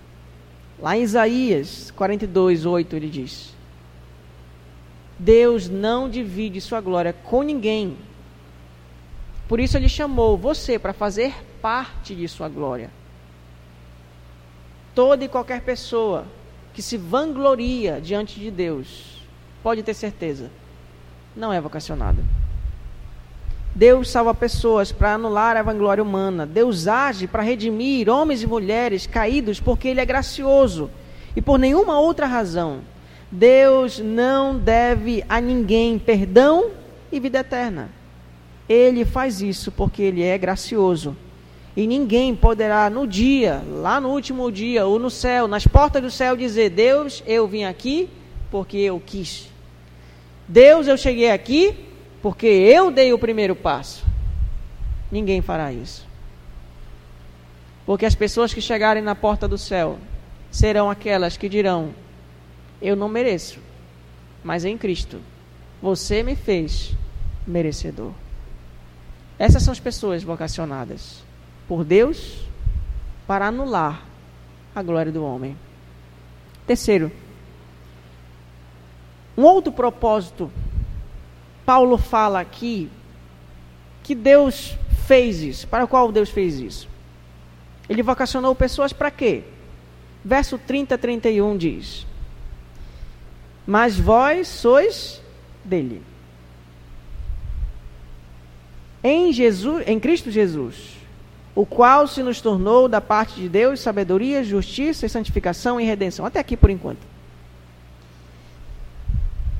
Lá 0.79 0.97
em 0.97 1.03
Isaías 1.03 1.91
42, 1.91 2.65
8, 2.65 2.95
ele 2.95 3.07
diz: 3.07 3.53
Deus 5.19 5.69
não 5.69 6.09
divide 6.09 6.59
sua 6.59 6.81
glória 6.81 7.13
com 7.13 7.43
ninguém. 7.43 7.95
Por 9.47 9.59
isso 9.59 9.77
ele 9.77 9.87
chamou 9.87 10.35
você 10.35 10.79
para 10.79 10.91
fazer 10.91 11.35
parte 11.61 12.15
de 12.15 12.27
sua 12.27 12.49
glória. 12.49 12.89
Toda 14.95 15.25
e 15.25 15.29
qualquer 15.29 15.61
pessoa 15.61 16.25
que 16.73 16.81
se 16.81 16.97
vangloria 16.97 18.01
diante 18.01 18.39
de 18.39 18.49
Deus, 18.49 19.21
pode 19.61 19.83
ter 19.83 19.93
certeza, 19.93 20.49
não 21.35 21.53
é 21.53 21.61
vocacionada. 21.61 22.42
Deus 23.75 24.09
salva 24.09 24.35
pessoas 24.35 24.91
para 24.91 25.15
anular 25.15 25.57
a 25.57 25.63
vanglória 25.63 26.03
humana. 26.03 26.45
Deus 26.45 26.87
age 26.87 27.27
para 27.27 27.41
redimir 27.41 28.07
homens 28.07 28.43
e 28.43 28.47
mulheres 28.47 29.07
caídos 29.07 29.59
porque 29.59 29.87
Ele 29.87 29.99
é 29.99 30.05
gracioso 30.05 30.91
e 31.35 31.41
por 31.41 31.57
nenhuma 31.57 31.99
outra 31.99 32.27
razão. 32.27 32.81
Deus 33.31 33.97
não 33.97 34.55
deve 34.55 35.25
a 35.27 35.41
ninguém 35.41 35.97
perdão 35.97 36.69
e 37.11 37.19
vida 37.19 37.39
eterna. 37.39 37.89
Ele 38.69 39.03
faz 39.05 39.41
isso 39.41 39.71
porque 39.71 40.03
Ele 40.03 40.21
é 40.21 40.37
gracioso. 40.37 41.17
E 41.75 41.87
ninguém 41.87 42.35
poderá 42.35 42.87
no 42.91 43.07
dia, 43.07 43.63
lá 43.67 43.99
no 43.99 44.09
último 44.09 44.51
dia, 44.51 44.85
ou 44.85 44.99
no 44.99 45.09
céu, 45.09 45.47
nas 45.47 45.65
portas 45.65 46.03
do 46.03 46.11
céu, 46.11 46.37
dizer: 46.37 46.69
Deus, 46.69 47.23
eu 47.25 47.47
vim 47.47 47.63
aqui 47.63 48.07
porque 48.51 48.77
eu 48.77 49.01
quis. 49.03 49.49
Deus, 50.47 50.85
eu 50.87 50.95
cheguei 50.95 51.31
aqui 51.31 51.75
porque 52.23 52.47
eu 52.47 52.89
dei 52.89 53.11
o 53.11 53.19
primeiro 53.19 53.53
passo. 53.53 54.05
Ninguém 55.11 55.41
fará 55.41 55.73
isso. 55.73 56.07
Porque 57.85 58.05
as 58.05 58.15
pessoas 58.15 58.53
que 58.53 58.61
chegarem 58.61 59.03
na 59.03 59.13
porta 59.13 59.45
do 59.45 59.57
céu 59.57 59.99
serão 60.49 60.89
aquelas 60.89 61.35
que 61.35 61.49
dirão: 61.49 61.93
Eu 62.81 62.95
não 62.95 63.09
mereço, 63.09 63.59
mas 64.41 64.63
em 64.63 64.77
Cristo 64.77 65.19
você 65.81 66.23
me 66.23 66.33
fez 66.33 66.95
merecedor. 67.45 68.13
Essas 69.37 69.61
são 69.61 69.73
as 69.73 69.79
pessoas 69.81 70.23
vocacionadas 70.23 71.21
por 71.67 71.83
Deus 71.83 72.47
para 73.27 73.47
anular 73.47 74.01
a 74.73 74.81
glória 74.81 75.11
do 75.11 75.25
homem. 75.25 75.57
Terceiro, 76.65 77.11
um 79.37 79.43
outro 79.43 79.73
propósito, 79.73 80.49
Paulo 81.65 81.97
fala 81.97 82.39
aqui 82.39 82.89
que 84.03 84.13
Deus 84.13 84.77
fez 85.07 85.41
isso. 85.41 85.67
Para 85.67 85.87
qual 85.87 86.11
Deus 86.11 86.29
fez 86.29 86.59
isso? 86.59 86.87
Ele 87.89 88.03
vocacionou 88.03 88.53
pessoas 88.55 88.93
para 88.93 89.11
quê? 89.11 89.43
Verso 90.23 90.57
30 90.57 90.97
31 90.97 91.57
diz: 91.57 92.07
Mas 93.65 93.97
vós 93.97 94.47
sois 94.47 95.21
dele. 95.63 96.01
Em 99.03 99.33
Jesus, 99.33 99.83
em 99.85 99.99
Cristo 99.99 100.31
Jesus, 100.31 100.93
o 101.53 101.65
qual 101.65 102.07
se 102.07 102.23
nos 102.23 102.39
tornou 102.39 102.87
da 102.87 103.01
parte 103.01 103.35
de 103.35 103.49
Deus 103.49 103.81
sabedoria, 103.81 104.43
justiça, 104.43 105.07
santificação 105.09 105.79
e 105.79 105.83
redenção. 105.83 106.25
Até 106.25 106.39
aqui 106.39 106.55
por 106.55 106.69
enquanto. 106.69 107.12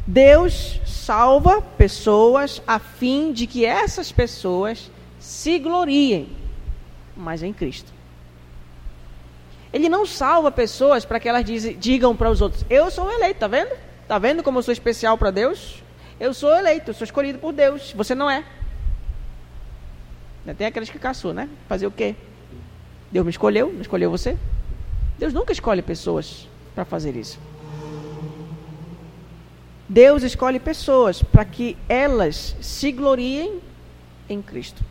Deus 0.06 0.82
salva 0.86 1.62
pessoas 1.62 2.62
a 2.68 2.78
fim 2.78 3.32
de 3.32 3.48
que 3.48 3.66
essas 3.66 4.12
pessoas 4.12 4.92
se 5.20 5.58
gloriem, 5.60 6.30
mas 7.16 7.42
em 7.42 7.54
Cristo. 7.54 7.92
Ele 9.72 9.90
não 9.90 10.06
salva 10.06 10.52
pessoas 10.52 11.06
para 11.06 11.20
que 11.20 11.28
elas 11.28 11.46
digam 11.80 12.16
para 12.16 12.30
os 12.30 12.42
outros: 12.42 12.66
Eu 12.70 12.92
sou 12.92 13.12
eleito, 13.12 13.40
tá 13.40 13.48
vendo? 13.48 13.76
Tá 14.08 14.20
vendo 14.20 14.44
como 14.44 14.60
eu 14.60 14.64
sou 14.64 14.72
especial 14.72 15.18
para 15.18 15.32
Deus? 15.32 15.82
Eu 16.20 16.34
sou 16.34 16.54
eleito, 16.56 16.92
eu 16.92 16.94
sou 16.94 17.06
escolhido 17.06 17.40
por 17.40 17.54
Deus. 17.54 17.94
Você 17.94 18.14
não 18.14 18.30
é. 18.30 18.44
Tem 20.58 20.68
aqueles 20.68 20.90
que 20.90 21.00
caçou, 21.00 21.34
né? 21.34 21.50
Fazer 21.68 21.88
o 21.88 21.92
quê? 21.92 22.16
Deus 23.12 23.26
me 23.26 23.32
escolheu, 23.32 23.72
não 23.72 23.82
escolheu 23.82 24.12
você? 24.12 24.38
Deus 25.18 25.34
nunca 25.34 25.54
escolhe 25.54 25.82
pessoas 25.82 26.48
para 26.76 26.84
fazer 26.84 27.16
isso. 27.16 27.40
Deus 29.94 30.24
escolhe 30.24 30.60
pessoas 30.60 31.22
para 31.22 31.46
que 31.46 31.78
elas 31.88 32.56
se 32.60 32.92
gloriem 32.92 33.60
em 34.28 34.42
Cristo. 34.42 34.84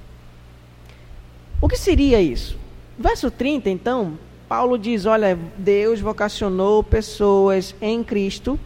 O 1.60 1.68
que 1.68 1.76
seria 1.76 2.20
isso? 2.20 2.56
Verso 2.96 3.28
30, 3.28 3.68
então, 3.68 4.16
Paulo 4.48 4.78
diz: 4.78 5.04
Olha, 5.04 5.36
Deus 5.58 5.98
vocacionou 5.98 6.84
pessoas 6.84 7.74
em 7.80 8.04
Cristo 8.04 8.60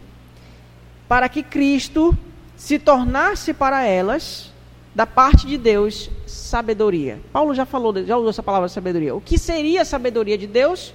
para 1.07 1.27
que 1.27 1.41
Cristo 1.41 2.15
se 2.55 2.77
tornasse 2.77 3.51
para 3.51 3.83
elas, 3.83 4.51
da 4.93 5.07
parte 5.07 5.47
de 5.47 5.57
Deus, 5.57 6.07
sabedoria. 6.27 7.19
Paulo 7.33 7.55
já 7.55 7.65
falou, 7.65 8.05
já 8.05 8.15
usou 8.15 8.29
essa 8.29 8.43
palavra 8.43 8.69
sabedoria. 8.69 9.15
O 9.15 9.21
que 9.21 9.39
seria 9.39 9.81
a 9.81 9.85
sabedoria 9.85 10.37
de 10.37 10.45
Deus? 10.45 10.93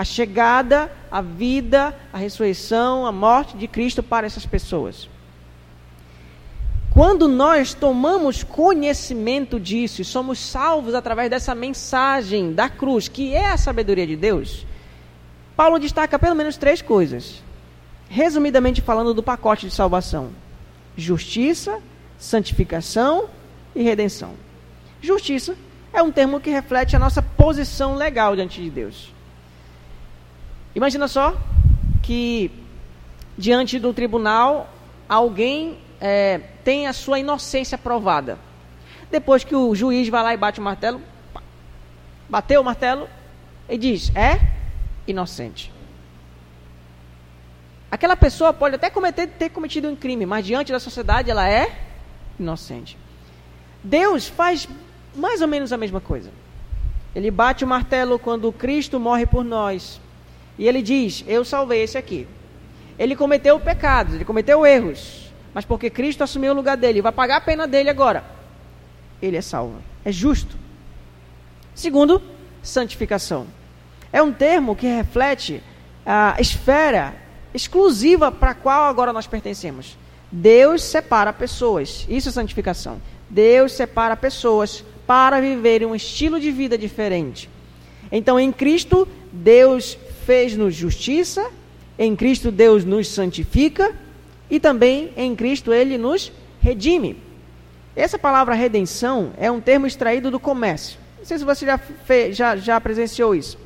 A 0.00 0.04
chegada, 0.04 0.90
a 1.10 1.20
vida, 1.20 1.94
a 2.10 2.16
ressurreição, 2.16 3.04
a 3.04 3.12
morte 3.12 3.54
de 3.54 3.68
Cristo 3.68 4.02
para 4.02 4.26
essas 4.26 4.46
pessoas. 4.46 5.10
Quando 6.90 7.28
nós 7.28 7.74
tomamos 7.74 8.42
conhecimento 8.42 9.60
disso 9.60 10.00
e 10.00 10.04
somos 10.06 10.38
salvos 10.38 10.94
através 10.94 11.28
dessa 11.28 11.54
mensagem 11.54 12.54
da 12.54 12.66
cruz, 12.66 13.08
que 13.08 13.34
é 13.34 13.50
a 13.50 13.58
sabedoria 13.58 14.06
de 14.06 14.16
Deus, 14.16 14.64
Paulo 15.54 15.78
destaca 15.78 16.18
pelo 16.18 16.34
menos 16.34 16.56
três 16.56 16.80
coisas. 16.80 17.42
Resumidamente 18.08 18.80
falando 18.80 19.12
do 19.12 19.22
pacote 19.22 19.68
de 19.68 19.74
salvação: 19.74 20.30
justiça, 20.96 21.78
santificação 22.18 23.28
e 23.76 23.82
redenção. 23.82 24.32
Justiça 25.02 25.54
é 25.92 26.02
um 26.02 26.10
termo 26.10 26.40
que 26.40 26.48
reflete 26.48 26.96
a 26.96 26.98
nossa 26.98 27.20
posição 27.20 27.96
legal 27.96 28.34
diante 28.34 28.62
de 28.62 28.70
Deus. 28.70 29.19
Imagina 30.74 31.08
só 31.08 31.36
que 32.02 32.50
diante 33.36 33.78
do 33.78 33.92
tribunal 33.92 34.68
alguém 35.08 35.78
é, 36.00 36.38
tem 36.64 36.86
a 36.86 36.92
sua 36.92 37.18
inocência 37.18 37.76
provada. 37.76 38.38
Depois 39.10 39.42
que 39.42 39.54
o 39.54 39.74
juiz 39.74 40.08
vai 40.08 40.22
lá 40.22 40.34
e 40.34 40.36
bate 40.36 40.60
o 40.60 40.62
martelo, 40.62 41.00
bateu 42.28 42.60
o 42.60 42.64
martelo 42.64 43.08
e 43.68 43.76
diz: 43.76 44.14
é 44.14 44.40
inocente. 45.06 45.72
Aquela 47.90 48.16
pessoa 48.16 48.52
pode 48.52 48.76
até 48.76 48.88
cometer, 48.88 49.26
ter 49.26 49.48
cometido 49.48 49.88
um 49.88 49.96
crime, 49.96 50.24
mas 50.24 50.46
diante 50.46 50.70
da 50.70 50.78
sociedade 50.78 51.30
ela 51.30 51.48
é 51.48 51.76
inocente. 52.38 52.96
Deus 53.82 54.28
faz 54.28 54.68
mais 55.14 55.40
ou 55.40 55.48
menos 55.48 55.72
a 55.72 55.76
mesma 55.76 56.00
coisa. 56.00 56.30
Ele 57.14 57.30
bate 57.32 57.64
o 57.64 57.66
martelo 57.66 58.16
quando 58.18 58.52
Cristo 58.52 59.00
morre 59.00 59.26
por 59.26 59.44
nós. 59.44 60.00
E 60.60 60.68
ele 60.68 60.82
diz: 60.82 61.24
Eu 61.26 61.42
salvei 61.42 61.82
esse 61.82 61.96
aqui. 61.96 62.28
Ele 62.98 63.16
cometeu 63.16 63.58
pecados, 63.58 64.14
ele 64.14 64.26
cometeu 64.26 64.66
erros. 64.66 65.32
Mas 65.54 65.64
porque 65.64 65.88
Cristo 65.88 66.22
assumiu 66.22 66.52
o 66.52 66.54
lugar 66.54 66.76
dele, 66.76 67.00
vai 67.00 67.10
pagar 67.10 67.36
a 67.36 67.40
pena 67.40 67.66
dele 67.66 67.88
agora. 67.88 68.22
Ele 69.22 69.38
é 69.38 69.40
salvo. 69.40 69.82
É 70.04 70.12
justo. 70.12 70.54
Segundo, 71.74 72.20
santificação. 72.62 73.46
É 74.12 74.22
um 74.22 74.32
termo 74.32 74.76
que 74.76 74.86
reflete 74.86 75.62
a 76.04 76.36
esfera 76.38 77.14
exclusiva 77.54 78.30
para 78.30 78.50
a 78.50 78.54
qual 78.54 78.84
agora 78.84 79.14
nós 79.14 79.26
pertencemos. 79.26 79.96
Deus 80.30 80.82
separa 80.82 81.32
pessoas. 81.32 82.06
Isso 82.06 82.28
é 82.28 82.32
santificação. 82.32 83.00
Deus 83.30 83.72
separa 83.72 84.14
pessoas 84.14 84.84
para 85.06 85.40
viverem 85.40 85.88
um 85.88 85.94
estilo 85.94 86.38
de 86.38 86.52
vida 86.52 86.76
diferente. 86.76 87.48
Então, 88.12 88.38
em 88.38 88.52
Cristo, 88.52 89.08
Deus 89.32 89.96
fez-nos 90.30 90.76
justiça, 90.76 91.50
em 91.98 92.14
Cristo 92.14 92.52
Deus 92.52 92.84
nos 92.84 93.08
santifica 93.08 93.92
e 94.48 94.60
também 94.60 95.12
em 95.16 95.34
Cristo 95.34 95.72
ele 95.72 95.98
nos 95.98 96.30
redime. 96.60 97.20
Essa 97.96 98.16
palavra 98.16 98.54
redenção 98.54 99.32
é 99.36 99.50
um 99.50 99.60
termo 99.60 99.88
extraído 99.88 100.30
do 100.30 100.38
comércio. 100.38 101.00
Não 101.18 101.24
sei 101.24 101.36
se 101.36 101.44
você 101.44 101.66
já, 101.66 101.78
fez, 101.78 102.36
já, 102.36 102.54
já 102.54 102.80
presenciou 102.80 103.34
isso. 103.34 103.58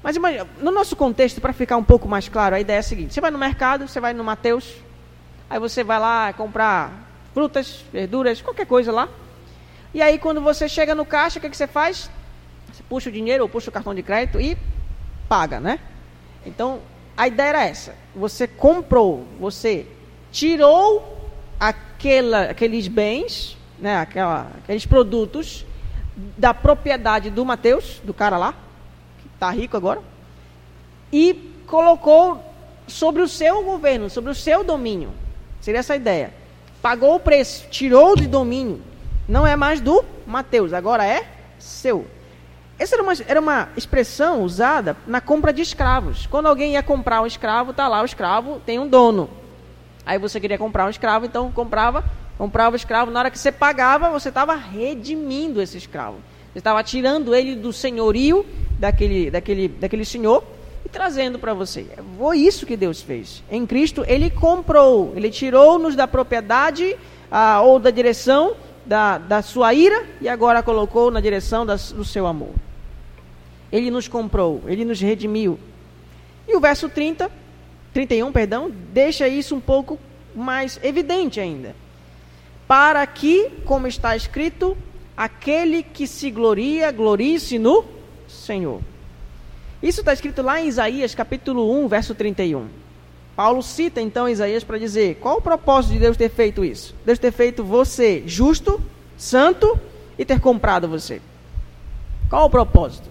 Mas 0.00 0.14
imagina, 0.14 0.46
no 0.60 0.70
nosso 0.70 0.94
contexto, 0.94 1.40
para 1.40 1.52
ficar 1.52 1.76
um 1.76 1.82
pouco 1.82 2.06
mais 2.06 2.28
claro, 2.28 2.54
a 2.54 2.60
ideia 2.60 2.76
é 2.76 2.78
a 2.78 2.82
seguinte: 2.84 3.12
você 3.12 3.20
vai 3.20 3.32
no 3.32 3.38
mercado, 3.38 3.88
você 3.88 3.98
vai 3.98 4.14
no 4.14 4.22
Mateus, 4.22 4.76
aí 5.50 5.58
você 5.58 5.82
vai 5.82 5.98
lá 5.98 6.32
comprar 6.32 7.10
frutas, 7.34 7.84
verduras, 7.92 8.40
qualquer 8.40 8.66
coisa 8.66 8.92
lá. 8.92 9.08
E 9.92 10.00
aí, 10.00 10.16
quando 10.16 10.40
você 10.40 10.68
chega 10.68 10.94
no 10.94 11.04
caixa, 11.04 11.40
o 11.40 11.42
que, 11.42 11.50
que 11.50 11.56
você 11.56 11.66
faz? 11.66 12.08
Você 12.72 12.84
puxa 12.88 13.10
o 13.10 13.12
dinheiro 13.12 13.42
ou 13.42 13.48
puxa 13.48 13.68
o 13.68 13.72
cartão 13.72 13.92
de 13.92 14.04
crédito 14.04 14.40
e 14.40 14.56
paga, 15.28 15.60
né? 15.60 15.78
Então, 16.44 16.80
a 17.16 17.26
ideia 17.26 17.48
era 17.48 17.66
essa. 17.66 17.94
Você 18.14 18.46
comprou, 18.46 19.24
você 19.38 19.86
tirou 20.30 21.18
aquela, 21.58 22.44
aqueles 22.44 22.88
bens, 22.88 23.56
né, 23.78 23.96
aquela, 23.96 24.50
aqueles 24.62 24.86
produtos 24.86 25.66
da 26.36 26.52
propriedade 26.52 27.30
do 27.30 27.44
Mateus, 27.44 28.00
do 28.04 28.14
cara 28.14 28.36
lá, 28.36 28.52
que 29.20 29.28
está 29.34 29.50
rico 29.50 29.76
agora, 29.76 30.00
e 31.12 31.52
colocou 31.66 32.42
sobre 32.86 33.22
o 33.22 33.28
seu 33.28 33.62
governo, 33.62 34.08
sobre 34.08 34.30
o 34.30 34.34
seu 34.34 34.64
domínio. 34.64 35.10
Seria 35.60 35.80
essa 35.80 35.92
a 35.92 35.96
ideia. 35.96 36.32
Pagou 36.80 37.16
o 37.16 37.20
preço, 37.20 37.66
tirou 37.70 38.16
de 38.16 38.26
domínio. 38.26 38.80
Não 39.28 39.46
é 39.46 39.56
mais 39.56 39.80
do 39.80 40.04
Mateus, 40.26 40.72
agora 40.72 41.04
é 41.04 41.26
seu. 41.58 42.06
Essa 42.78 42.94
era 42.94 43.02
uma, 43.02 43.12
era 43.26 43.40
uma 43.40 43.68
expressão 43.76 44.42
usada 44.42 44.96
na 45.06 45.20
compra 45.20 45.52
de 45.52 45.60
escravos. 45.60 46.26
Quando 46.26 46.46
alguém 46.46 46.74
ia 46.74 46.82
comprar 46.82 47.20
um 47.20 47.26
escravo, 47.26 47.72
tá 47.72 47.88
lá 47.88 48.02
o 48.02 48.04
escravo 48.04 48.60
tem 48.64 48.78
um 48.78 48.86
dono. 48.86 49.28
Aí 50.06 50.18
você 50.18 50.40
queria 50.40 50.56
comprar 50.56 50.86
um 50.86 50.90
escravo, 50.90 51.26
então 51.26 51.50
comprava, 51.50 52.04
comprava 52.38 52.74
o 52.74 52.76
escravo. 52.76 53.10
Na 53.10 53.18
hora 53.18 53.30
que 53.30 53.38
você 53.38 53.50
pagava, 53.50 54.10
você 54.10 54.28
estava 54.28 54.54
redimindo 54.54 55.60
esse 55.60 55.76
escravo. 55.76 56.18
Você 56.52 56.60
estava 56.60 56.82
tirando 56.84 57.34
ele 57.34 57.56
do 57.56 57.72
senhorio 57.72 58.46
daquele, 58.78 59.30
daquele, 59.30 59.68
daquele 59.68 60.04
senhor 60.04 60.44
e 60.86 60.88
trazendo 60.88 61.38
para 61.38 61.52
você. 61.52 61.84
Foi 62.16 62.38
isso 62.38 62.64
que 62.64 62.76
Deus 62.76 63.02
fez. 63.02 63.42
Em 63.50 63.66
Cristo, 63.66 64.04
Ele 64.06 64.30
comprou, 64.30 65.12
Ele 65.16 65.30
tirou-nos 65.30 65.96
da 65.96 66.06
propriedade 66.06 66.96
ah, 67.30 67.60
ou 67.60 67.78
da 67.78 67.90
direção 67.90 68.54
da, 68.86 69.18
da 69.18 69.42
sua 69.42 69.74
ira 69.74 70.06
e 70.20 70.28
agora 70.28 70.62
colocou 70.62 71.10
na 71.10 71.20
direção 71.20 71.66
das, 71.66 71.92
do 71.92 72.04
seu 72.04 72.26
amor. 72.26 72.54
Ele 73.70 73.90
nos 73.90 74.08
comprou, 74.08 74.62
ele 74.66 74.84
nos 74.84 75.00
redimiu. 75.00 75.58
E 76.46 76.56
o 76.56 76.60
verso 76.60 76.88
30, 76.88 77.30
31, 77.92 78.32
perdão, 78.32 78.72
deixa 78.92 79.28
isso 79.28 79.54
um 79.54 79.60
pouco 79.60 79.98
mais 80.34 80.80
evidente 80.82 81.40
ainda. 81.40 81.74
Para 82.66 83.06
que, 83.06 83.50
como 83.64 83.86
está 83.86 84.16
escrito, 84.16 84.76
aquele 85.16 85.82
que 85.82 86.06
se 86.06 86.30
gloria, 86.30 86.90
glorie-se 86.90 87.58
no 87.58 87.84
Senhor. 88.28 88.80
Isso 89.82 90.00
está 90.00 90.12
escrito 90.12 90.42
lá 90.42 90.60
em 90.60 90.68
Isaías 90.68 91.14
capítulo 91.14 91.70
1, 91.84 91.88
verso 91.88 92.14
31. 92.14 92.66
Paulo 93.36 93.62
cita 93.62 94.00
então 94.00 94.28
Isaías 94.28 94.64
para 94.64 94.78
dizer: 94.78 95.16
qual 95.20 95.36
o 95.36 95.42
propósito 95.42 95.92
de 95.92 96.00
Deus 96.00 96.16
ter 96.16 96.28
feito 96.28 96.64
isso? 96.64 96.94
Deus 97.06 97.18
ter 97.18 97.30
feito 97.30 97.62
você 97.62 98.24
justo, 98.26 98.82
santo 99.16 99.78
e 100.18 100.24
ter 100.24 100.40
comprado 100.40 100.88
você. 100.88 101.22
Qual 102.28 102.46
o 102.46 102.50
propósito? 102.50 103.08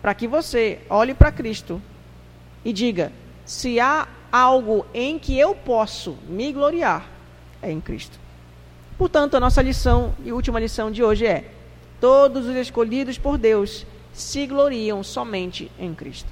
Para 0.00 0.14
que 0.14 0.28
você 0.28 0.80
olhe 0.88 1.14
para 1.14 1.32
Cristo 1.32 1.80
e 2.64 2.72
diga: 2.72 3.12
se 3.44 3.80
há 3.80 4.06
algo 4.30 4.86
em 4.92 5.18
que 5.18 5.38
eu 5.38 5.54
posso 5.54 6.16
me 6.28 6.52
gloriar, 6.52 7.08
é 7.62 7.70
em 7.70 7.80
Cristo. 7.80 8.18
Portanto, 8.96 9.36
a 9.36 9.40
nossa 9.40 9.62
lição 9.62 10.14
e 10.24 10.32
última 10.32 10.60
lição 10.60 10.90
de 10.90 11.02
hoje 11.02 11.26
é: 11.26 11.50
todos 12.00 12.46
os 12.46 12.56
escolhidos 12.56 13.18
por 13.18 13.38
Deus 13.38 13.86
se 14.12 14.46
gloriam 14.46 15.02
somente 15.02 15.70
em 15.78 15.94
Cristo. 15.94 16.28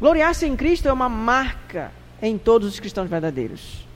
Gloriar-se 0.00 0.46
em 0.46 0.56
Cristo 0.56 0.88
é 0.88 0.92
uma 0.92 1.08
marca 1.08 1.92
em 2.20 2.36
todos 2.36 2.68
os 2.68 2.80
cristãos 2.80 3.08
verdadeiros. 3.08 3.86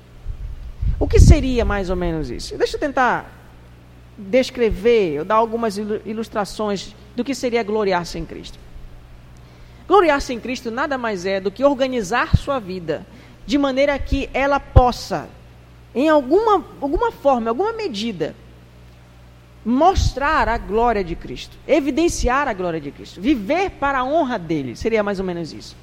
O 0.99 1.07
que 1.07 1.21
seria 1.21 1.64
mais 1.64 1.91
ou 1.91 1.97
menos 1.97 2.31
isso? 2.31 2.57
Deixa 2.57 2.77
eu 2.77 2.81
tentar 2.81 3.38
descrever, 4.19 5.14
eu 5.14 5.25
dar 5.25 5.37
algumas 5.37 5.79
ilustrações 5.79 6.95
do 7.14 7.23
que 7.25 7.35
seria 7.35 7.62
gloriar-se 7.62 8.19
em 8.19 8.25
Cristo. 8.25 8.59
Gloriar-se 9.87 10.35
em 10.35 10.41
Cristo 10.41 10.71
nada 10.71 10.99
mais 10.99 11.25
é 11.25 11.41
do 11.41 11.51
que 11.51 11.64
organizar 11.64 12.37
sua 12.37 12.59
vida 12.59 13.07
de 13.47 13.57
maneira 13.57 13.99
que 13.99 14.29
ela 14.35 14.61
possa, 14.61 15.29
em 15.95 16.09
alguma, 16.09 16.64
alguma 16.81 17.11
forma, 17.11 17.49
alguma 17.49 17.73
medida, 17.73 18.35
mostrar 19.64 20.49
a 20.49 20.59
glória 20.59 21.03
de 21.03 21.14
Cristo, 21.14 21.57
evidenciar 21.66 22.49
a 22.49 22.53
glória 22.53 22.81
de 22.81 22.91
Cristo, 22.91 23.21
viver 23.21 23.71
para 23.71 24.01
a 24.01 24.05
honra 24.05 24.39
dele, 24.39 24.77
seria 24.77 25.03
mais 25.03 25.19
ou 25.19 25.25
menos 25.25 25.53
isso. 25.53 25.77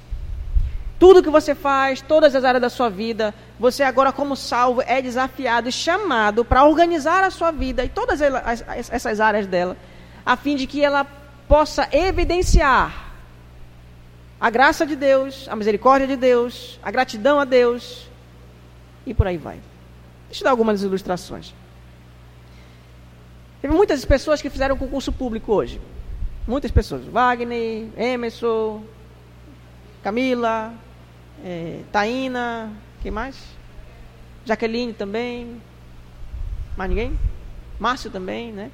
Tudo 0.98 1.22
que 1.22 1.30
você 1.30 1.54
faz, 1.54 2.00
todas 2.00 2.34
as 2.34 2.44
áreas 2.44 2.62
da 2.62 2.70
sua 2.70 2.88
vida, 2.88 3.34
você 3.58 3.82
agora, 3.82 4.12
como 4.12 4.36
salvo, 4.36 4.82
é 4.82 5.00
desafiado 5.00 5.68
e 5.68 5.72
chamado 5.72 6.44
para 6.44 6.64
organizar 6.64 7.24
a 7.24 7.30
sua 7.30 7.50
vida 7.50 7.84
e 7.84 7.88
todas 7.88 8.20
essas 8.20 9.18
áreas 9.20 9.46
dela, 9.46 9.76
a 10.24 10.36
fim 10.36 10.56
de 10.56 10.66
que 10.66 10.84
ela 10.84 11.06
possa 11.48 11.88
evidenciar 11.90 13.12
a 14.38 14.50
graça 14.50 14.84
de 14.84 14.94
Deus, 14.94 15.48
a 15.48 15.56
misericórdia 15.56 16.06
de 16.06 16.16
Deus, 16.16 16.78
a 16.82 16.90
gratidão 16.90 17.40
a 17.40 17.44
Deus 17.44 18.08
e 19.06 19.14
por 19.14 19.26
aí 19.26 19.38
vai. 19.38 19.58
Deixa 20.28 20.42
eu 20.42 20.44
dar 20.44 20.50
algumas 20.50 20.82
ilustrações. 20.82 21.54
Teve 23.62 23.72
muitas 23.72 24.04
pessoas 24.04 24.42
que 24.42 24.50
fizeram 24.50 24.76
concurso 24.76 25.10
público 25.10 25.52
hoje. 25.52 25.80
Muitas 26.46 26.70
pessoas. 26.70 27.04
Wagner, 27.04 27.88
Emerson, 27.96 28.82
Camila, 30.02 30.74
é, 31.44 31.80
Taína, 31.90 32.70
quem 33.06 33.12
mais? 33.12 33.36
Jaqueline 34.44 34.92
também. 34.92 35.62
Mais 36.76 36.90
ninguém? 36.90 37.16
Márcio 37.78 38.10
também, 38.10 38.50
né? 38.50 38.68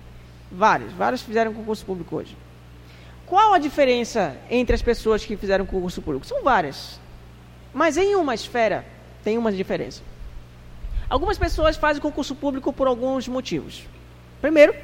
Vários, 0.51 0.91
vários 0.95 1.21
fizeram 1.21 1.53
concurso 1.53 1.85
público 1.85 2.17
hoje. 2.17 2.35
Qual 3.27 3.53
a 3.53 3.59
diferença 3.59 4.35
entre 4.49 4.75
as 4.75 4.81
pessoas 4.81 5.23
que 5.23 5.37
fizeram 5.37 5.67
concurso 5.67 6.01
público? 6.01 6.25
São 6.25 6.43
várias. 6.43 6.99
Mas 7.75 7.99
em 7.99 8.15
uma 8.15 8.35
esfera 8.35 8.87
tem 9.23 9.37
uma 9.37 9.53
diferença. 9.53 10.01
Algumas 11.11 11.37
pessoas 11.37 11.77
fazem 11.77 12.01
concurso 12.01 12.35
público 12.35 12.73
por 12.73 12.87
alguns 12.87 13.29
motivos. 13.29 13.87
Primeiro, 14.41 14.75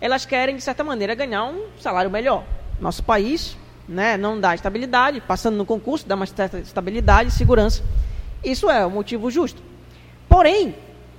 elas 0.00 0.24
querem, 0.24 0.56
de 0.56 0.62
certa 0.62 0.82
maneira, 0.82 1.14
ganhar 1.14 1.44
um 1.44 1.66
salário 1.78 2.10
melhor. 2.10 2.42
Nosso 2.80 3.02
país 3.02 3.54
né, 3.86 4.16
não 4.16 4.40
dá 4.40 4.54
estabilidade, 4.54 5.20
passando 5.20 5.58
no 5.58 5.66
concurso, 5.66 6.08
dá 6.08 6.14
uma 6.14 6.24
certa 6.24 6.58
estabilidade 6.60 7.28
e 7.28 7.32
segurança. 7.32 7.82
Isso 8.42 8.70
é 8.70 8.86
um 8.86 8.90
motivo 8.90 9.30
justo. 9.30 9.62
Porém, 10.28 10.74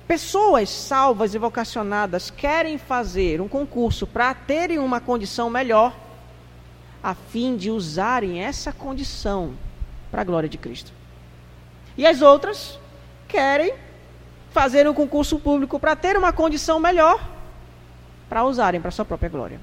pessoas 0.06 0.68
salvas 0.68 1.34
e 1.34 1.38
vocacionadas 1.38 2.30
querem 2.30 2.78
fazer 2.78 3.40
um 3.40 3.48
concurso 3.48 4.06
para 4.06 4.34
terem 4.34 4.78
uma 4.78 5.00
condição 5.00 5.50
melhor, 5.50 5.94
a 7.02 7.14
fim 7.14 7.56
de 7.56 7.70
usarem 7.70 8.42
essa 8.42 8.72
condição 8.72 9.54
para 10.10 10.22
a 10.22 10.24
glória 10.24 10.48
de 10.48 10.58
Cristo. 10.58 10.92
E 11.96 12.06
as 12.06 12.22
outras 12.22 12.78
querem 13.28 13.74
fazer 14.50 14.88
um 14.88 14.94
concurso 14.94 15.38
público 15.38 15.78
para 15.78 15.94
ter 15.94 16.16
uma 16.16 16.32
condição 16.32 16.80
melhor, 16.80 17.24
para 18.28 18.44
usarem 18.44 18.80
para 18.80 18.90
sua 18.90 19.04
própria 19.04 19.28
glória. 19.28 19.60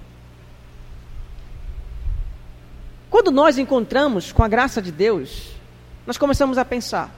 Quando 3.10 3.32
nós 3.32 3.58
encontramos 3.58 4.32
com 4.32 4.44
a 4.44 4.48
graça 4.48 4.82
de 4.82 4.92
Deus, 4.92 5.52
nós 6.06 6.18
começamos 6.18 6.58
a 6.58 6.66
pensar: 6.66 7.10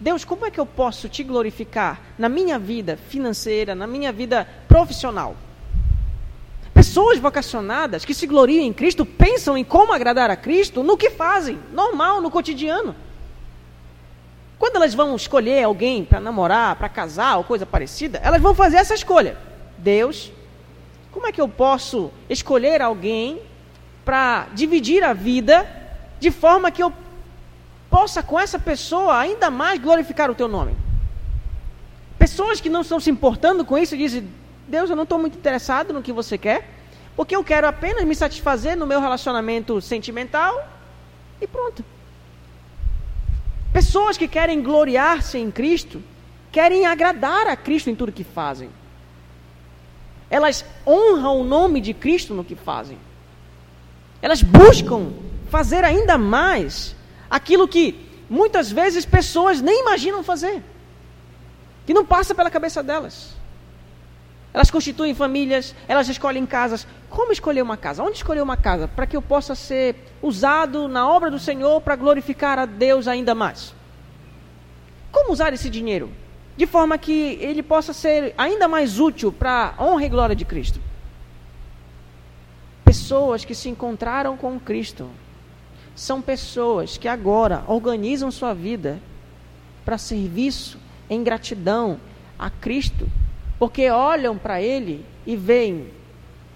Deus, 0.00 0.24
como 0.24 0.46
é 0.46 0.50
que 0.50 0.58
eu 0.58 0.64
posso 0.64 1.10
te 1.10 1.22
glorificar 1.22 2.00
na 2.18 2.26
minha 2.26 2.58
vida 2.58 2.96
financeira, 2.96 3.74
na 3.74 3.86
minha 3.86 4.10
vida 4.10 4.48
profissional? 4.66 5.36
Pessoas 6.72 7.18
vocacionadas 7.18 8.06
que 8.06 8.14
se 8.14 8.26
gloriam 8.26 8.64
em 8.64 8.72
Cristo 8.72 9.04
pensam 9.04 9.58
em 9.58 9.62
como 9.62 9.92
agradar 9.92 10.30
a 10.30 10.36
Cristo 10.36 10.82
no 10.82 10.96
que 10.96 11.10
fazem, 11.10 11.58
normal, 11.74 12.22
no 12.22 12.30
cotidiano. 12.30 12.96
Quando 14.58 14.76
elas 14.76 14.94
vão 14.94 15.14
escolher 15.14 15.64
alguém 15.64 16.02
para 16.02 16.18
namorar, 16.18 16.76
para 16.76 16.88
casar 16.88 17.36
ou 17.36 17.44
coisa 17.44 17.66
parecida, 17.66 18.18
elas 18.22 18.40
vão 18.40 18.54
fazer 18.54 18.78
essa 18.78 18.94
escolha. 18.94 19.36
Deus, 19.76 20.32
como 21.12 21.26
é 21.26 21.32
que 21.32 21.40
eu 21.40 21.48
posso 21.48 22.10
escolher 22.28 22.80
alguém 22.80 23.42
para 24.02 24.46
dividir 24.54 25.04
a 25.04 25.12
vida 25.12 25.66
de 26.18 26.30
forma 26.30 26.70
que 26.70 26.82
eu 26.82 26.90
possa 27.90 28.22
com 28.22 28.38
essa 28.38 28.58
pessoa 28.58 29.18
ainda 29.18 29.50
mais 29.50 29.80
glorificar 29.80 30.30
o 30.30 30.34
teu 30.34 30.46
nome. 30.46 30.76
Pessoas 32.18 32.60
que 32.60 32.68
não 32.68 32.82
estão 32.82 33.00
se 33.00 33.10
importando 33.10 33.64
com 33.64 33.76
isso 33.76 33.96
dizem: 33.96 34.30
Deus, 34.68 34.88
eu 34.88 34.96
não 34.96 35.02
estou 35.02 35.18
muito 35.18 35.36
interessado 35.36 35.92
no 35.92 36.02
que 36.02 36.12
você 36.12 36.38
quer, 36.38 36.68
porque 37.16 37.34
eu 37.34 37.42
quero 37.42 37.66
apenas 37.66 38.04
me 38.04 38.14
satisfazer 38.14 38.76
no 38.76 38.86
meu 38.86 39.00
relacionamento 39.00 39.80
sentimental 39.80 40.64
e 41.40 41.46
pronto. 41.46 41.84
Pessoas 43.72 44.16
que 44.16 44.28
querem 44.28 44.62
gloriar-se 44.62 45.38
em 45.38 45.50
Cristo, 45.50 46.02
querem 46.52 46.86
agradar 46.86 47.46
a 47.46 47.56
Cristo 47.56 47.90
em 47.90 47.94
tudo 47.94 48.12
que 48.12 48.24
fazem. 48.24 48.70
Elas 50.28 50.64
honram 50.86 51.40
o 51.40 51.44
nome 51.44 51.80
de 51.80 51.92
Cristo 51.92 52.34
no 52.34 52.44
que 52.44 52.54
fazem. 52.54 52.98
Elas 54.22 54.42
buscam 54.42 55.12
fazer 55.48 55.84
ainda 55.84 56.16
mais 56.16 56.94
aquilo 57.30 57.68
que 57.68 58.08
muitas 58.28 58.70
vezes 58.70 59.06
pessoas 59.06 59.60
nem 59.60 59.80
imaginam 59.80 60.22
fazer, 60.22 60.62
que 61.86 61.94
não 61.94 62.04
passa 62.04 62.34
pela 62.34 62.50
cabeça 62.50 62.82
delas. 62.82 63.38
Elas 64.52 64.70
constituem 64.70 65.14
famílias, 65.14 65.74
elas 65.86 66.08
escolhem 66.08 66.44
casas. 66.44 66.84
Como 67.08 67.30
escolher 67.30 67.62
uma 67.62 67.76
casa? 67.76 68.02
Onde 68.02 68.16
escolher 68.16 68.42
uma 68.42 68.56
casa? 68.56 68.88
Para 68.88 69.06
que 69.06 69.16
eu 69.16 69.22
possa 69.22 69.54
ser 69.54 69.94
usado 70.20 70.88
na 70.88 71.08
obra 71.08 71.30
do 71.30 71.38
Senhor 71.38 71.80
para 71.80 71.94
glorificar 71.94 72.58
a 72.58 72.66
Deus 72.66 73.06
ainda 73.06 73.32
mais. 73.32 73.72
Como 75.12 75.32
usar 75.32 75.52
esse 75.52 75.70
dinheiro? 75.70 76.10
De 76.56 76.66
forma 76.66 76.98
que 76.98 77.38
ele 77.40 77.62
possa 77.62 77.92
ser 77.92 78.34
ainda 78.36 78.66
mais 78.66 78.98
útil 78.98 79.30
para 79.30 79.72
a 79.78 79.84
honra 79.84 80.04
e 80.04 80.08
glória 80.08 80.34
de 80.34 80.44
Cristo 80.44 80.80
pessoas 82.90 83.44
que 83.44 83.54
se 83.54 83.68
encontraram 83.68 84.36
com 84.36 84.58
Cristo. 84.58 85.08
São 86.00 86.22
pessoas 86.22 86.96
que 86.96 87.06
agora 87.06 87.62
organizam 87.66 88.30
sua 88.30 88.54
vida 88.54 88.98
para 89.84 89.98
serviço 89.98 90.78
em 91.10 91.22
gratidão 91.22 92.00
a 92.38 92.48
Cristo, 92.48 93.06
porque 93.58 93.90
olham 93.90 94.38
para 94.38 94.62
Ele 94.62 95.04
e 95.26 95.36
veem, 95.36 95.88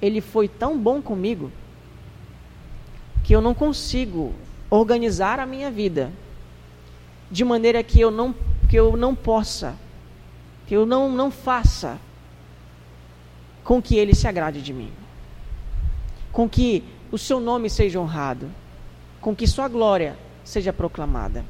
Ele 0.00 0.22
foi 0.22 0.48
tão 0.48 0.78
bom 0.78 1.02
comigo 1.02 1.52
que 3.22 3.34
eu 3.34 3.42
não 3.42 3.52
consigo 3.52 4.32
organizar 4.70 5.38
a 5.38 5.44
minha 5.44 5.70
vida 5.70 6.10
de 7.30 7.44
maneira 7.44 7.82
que 7.82 8.00
eu 8.00 8.10
não, 8.10 8.34
que 8.66 8.76
eu 8.76 8.96
não 8.96 9.14
possa, 9.14 9.76
que 10.66 10.74
eu 10.74 10.86
não, 10.86 11.12
não 11.12 11.30
faça 11.30 11.98
com 13.62 13.82
que 13.82 13.94
Ele 13.94 14.14
se 14.14 14.26
agrade 14.26 14.62
de 14.62 14.72
mim 14.72 14.90
com 16.32 16.48
que 16.48 16.82
o 17.12 17.18
seu 17.18 17.38
nome 17.38 17.70
seja 17.70 18.00
honrado, 18.00 18.50
com 19.24 19.34
que 19.34 19.46
sua 19.46 19.68
glória 19.68 20.18
seja 20.44 20.70
proclamada. 20.70 21.42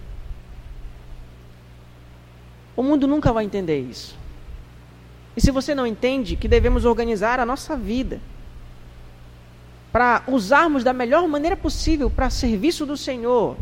O 2.77 2.85
mundo 2.85 3.09
nunca 3.09 3.33
vai 3.33 3.45
entender 3.45 3.81
isso. 3.81 4.17
E 5.37 5.41
se 5.41 5.51
você 5.51 5.75
não 5.75 5.85
entende 5.85 6.37
que 6.37 6.47
devemos 6.47 6.85
organizar 6.85 7.41
a 7.41 7.45
nossa 7.45 7.77
vida 7.77 8.21
para 9.91 10.23
usarmos 10.29 10.85
da 10.85 10.93
melhor 10.93 11.27
maneira 11.27 11.57
possível 11.57 12.09
para 12.09 12.31
serviço 12.31 12.87
do 12.87 12.97
Senhor, 12.97 13.57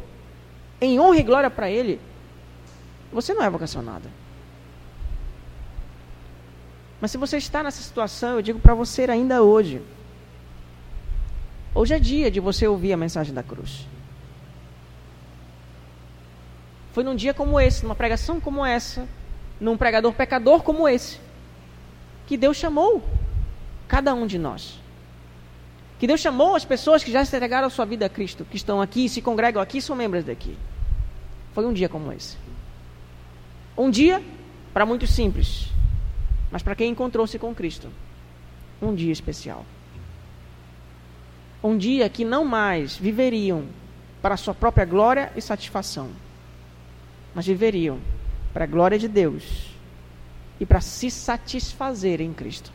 em 0.78 1.00
honra 1.00 1.16
e 1.16 1.22
glória 1.22 1.48
para 1.48 1.70
Ele, 1.70 1.98
você 3.10 3.32
não 3.32 3.42
é 3.42 3.48
vocacionado. 3.48 4.10
Mas 7.00 7.10
se 7.10 7.16
você 7.16 7.38
está 7.38 7.62
nessa 7.62 7.82
situação, 7.82 8.34
eu 8.34 8.42
digo 8.42 8.60
para 8.60 8.74
você 8.74 9.04
ainda 9.04 9.42
hoje, 9.42 9.80
Hoje 11.74 11.94
é 11.94 11.98
dia 11.98 12.30
de 12.30 12.38
você 12.38 12.66
ouvir 12.66 12.92
a 12.92 12.96
mensagem 12.98 13.32
da 13.32 13.42
cruz. 13.42 13.86
Foi 16.92 17.02
num 17.02 17.14
dia 17.14 17.32
como 17.32 17.58
esse, 17.58 17.82
numa 17.82 17.94
pregação 17.94 18.40
como 18.40 18.64
essa, 18.64 19.08
num 19.58 19.76
pregador 19.76 20.12
pecador 20.12 20.62
como 20.62 20.88
esse, 20.88 21.18
que 22.26 22.36
Deus 22.36 22.56
chamou 22.56 23.02
cada 23.88 24.14
um 24.14 24.26
de 24.26 24.38
nós. 24.38 24.78
Que 25.98 26.06
Deus 26.06 26.20
chamou 26.20 26.56
as 26.56 26.64
pessoas 26.64 27.02
que 27.02 27.12
já 27.12 27.24
se 27.24 27.34
entregaram 27.34 27.66
a 27.66 27.70
sua 27.70 27.84
vida 27.84 28.06
a 28.06 28.08
Cristo, 28.08 28.44
que 28.44 28.56
estão 28.56 28.80
aqui, 28.80 29.08
se 29.08 29.22
congregam 29.22 29.62
aqui, 29.62 29.80
são 29.80 29.96
membros 29.96 30.24
daqui. 30.24 30.56
Foi 31.54 31.64
um 31.64 31.72
dia 31.72 31.88
como 31.88 32.12
esse. 32.12 32.36
Um 33.76 33.90
dia, 33.90 34.22
para 34.74 34.84
muitos 34.84 35.10
simples, 35.10 35.68
mas 36.50 36.62
para 36.62 36.74
quem 36.74 36.90
encontrou-se 36.90 37.38
com 37.38 37.54
Cristo, 37.54 37.88
um 38.80 38.94
dia 38.94 39.12
especial. 39.12 39.64
Um 41.62 41.78
dia 41.78 42.08
que 42.08 42.24
não 42.24 42.44
mais 42.44 42.96
viveriam 42.96 43.64
para 44.20 44.34
a 44.34 44.36
sua 44.36 44.52
própria 44.52 44.84
glória 44.84 45.32
e 45.36 45.40
satisfação, 45.40 46.10
mas 47.34 47.46
viveriam 47.46 47.98
para 48.52 48.64
a 48.64 48.66
glória 48.66 48.98
de 48.98 49.08
Deus 49.08 49.70
e 50.60 50.66
para 50.66 50.80
se 50.80 51.10
satisfazer 51.10 52.20
em 52.20 52.32
Cristo. 52.32 52.70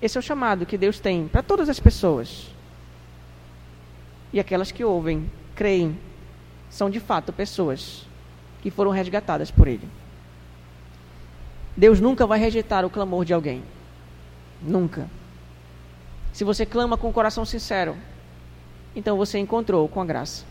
Esse 0.00 0.16
é 0.16 0.20
o 0.20 0.22
chamado 0.22 0.66
que 0.66 0.78
Deus 0.78 1.00
tem 1.00 1.26
para 1.26 1.42
todas 1.42 1.68
as 1.68 1.80
pessoas. 1.80 2.48
E 4.32 4.38
aquelas 4.38 4.70
que 4.70 4.84
ouvem, 4.84 5.30
creem, 5.54 5.98
são 6.70 6.90
de 6.90 7.00
fato 7.00 7.32
pessoas 7.32 8.06
que 8.60 8.70
foram 8.70 8.90
resgatadas 8.90 9.50
por 9.50 9.66
Ele. 9.66 9.88
Deus 11.76 12.00
nunca 12.00 12.26
vai 12.26 12.38
rejeitar 12.38 12.84
o 12.84 12.90
clamor 12.90 13.24
de 13.24 13.32
alguém. 13.32 13.62
Nunca. 14.60 15.08
Se 16.32 16.44
você 16.44 16.66
clama 16.66 16.96
com 16.96 17.08
o 17.08 17.12
coração 17.12 17.44
sincero, 17.44 17.96
então 18.94 19.16
você 19.16 19.38
encontrou 19.38 19.88
com 19.88 20.00
a 20.00 20.04
graça. 20.04 20.44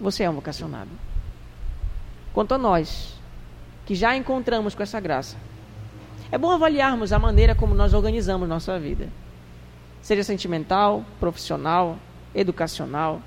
Você 0.00 0.22
é 0.22 0.30
um 0.30 0.34
vocacionado. 0.34 0.90
Quanto 2.32 2.54
a 2.54 2.58
nós, 2.58 3.14
que 3.84 3.94
já 3.94 4.16
encontramos 4.16 4.74
com 4.74 4.82
essa 4.82 4.98
graça, 4.98 5.36
é 6.32 6.38
bom 6.38 6.50
avaliarmos 6.50 7.12
a 7.12 7.18
maneira 7.18 7.54
como 7.54 7.74
nós 7.74 7.92
organizamos 7.92 8.48
nossa 8.48 8.78
vida. 8.78 9.08
Seja 10.00 10.24
sentimental, 10.24 11.04
profissional, 11.18 11.98
educacional, 12.34 13.20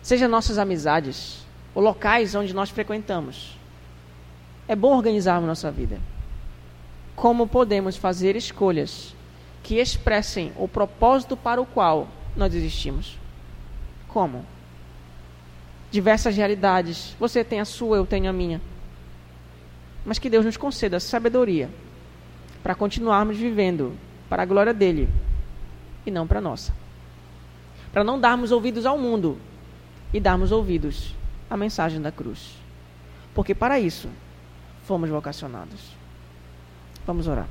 seja 0.00 0.26
nossas 0.26 0.58
amizades, 0.58 1.44
ou 1.74 1.82
locais 1.82 2.34
onde 2.34 2.54
nós 2.54 2.70
frequentamos. 2.70 3.58
É 4.66 4.74
bom 4.74 4.96
organizarmos 4.96 5.46
nossa 5.46 5.70
vida. 5.70 6.00
Como 7.14 7.46
podemos 7.46 7.96
fazer 7.96 8.36
escolhas 8.36 9.14
que 9.62 9.76
expressem 9.76 10.52
o 10.56 10.66
propósito 10.66 11.36
para 11.36 11.60
o 11.60 11.66
qual 11.66 12.08
nós 12.36 12.54
existimos? 12.54 13.18
Como? 14.08 14.44
Diversas 15.92 16.36
realidades. 16.36 17.14
Você 17.20 17.44
tem 17.44 17.60
a 17.60 17.64
sua, 17.64 17.98
eu 17.98 18.06
tenho 18.06 18.28
a 18.28 18.32
minha 18.32 18.60
mas 20.04 20.18
que 20.18 20.28
Deus 20.28 20.44
nos 20.44 20.56
conceda 20.56 20.98
sabedoria 20.98 21.70
para 22.62 22.74
continuarmos 22.74 23.36
vivendo 23.36 23.96
para 24.28 24.42
a 24.42 24.46
glória 24.46 24.74
dele 24.74 25.08
e 26.04 26.10
não 26.10 26.26
para 26.26 26.38
a 26.38 26.42
nossa. 26.42 26.72
Para 27.92 28.02
não 28.02 28.18
darmos 28.18 28.50
ouvidos 28.52 28.86
ao 28.86 28.98
mundo 28.98 29.38
e 30.12 30.20
darmos 30.20 30.50
ouvidos 30.50 31.14
à 31.48 31.56
mensagem 31.56 32.00
da 32.00 32.10
cruz. 32.10 32.56
Porque 33.34 33.54
para 33.54 33.78
isso 33.78 34.08
fomos 34.84 35.08
vocacionados. 35.08 35.92
Vamos 37.06 37.26
orar. 37.26 37.48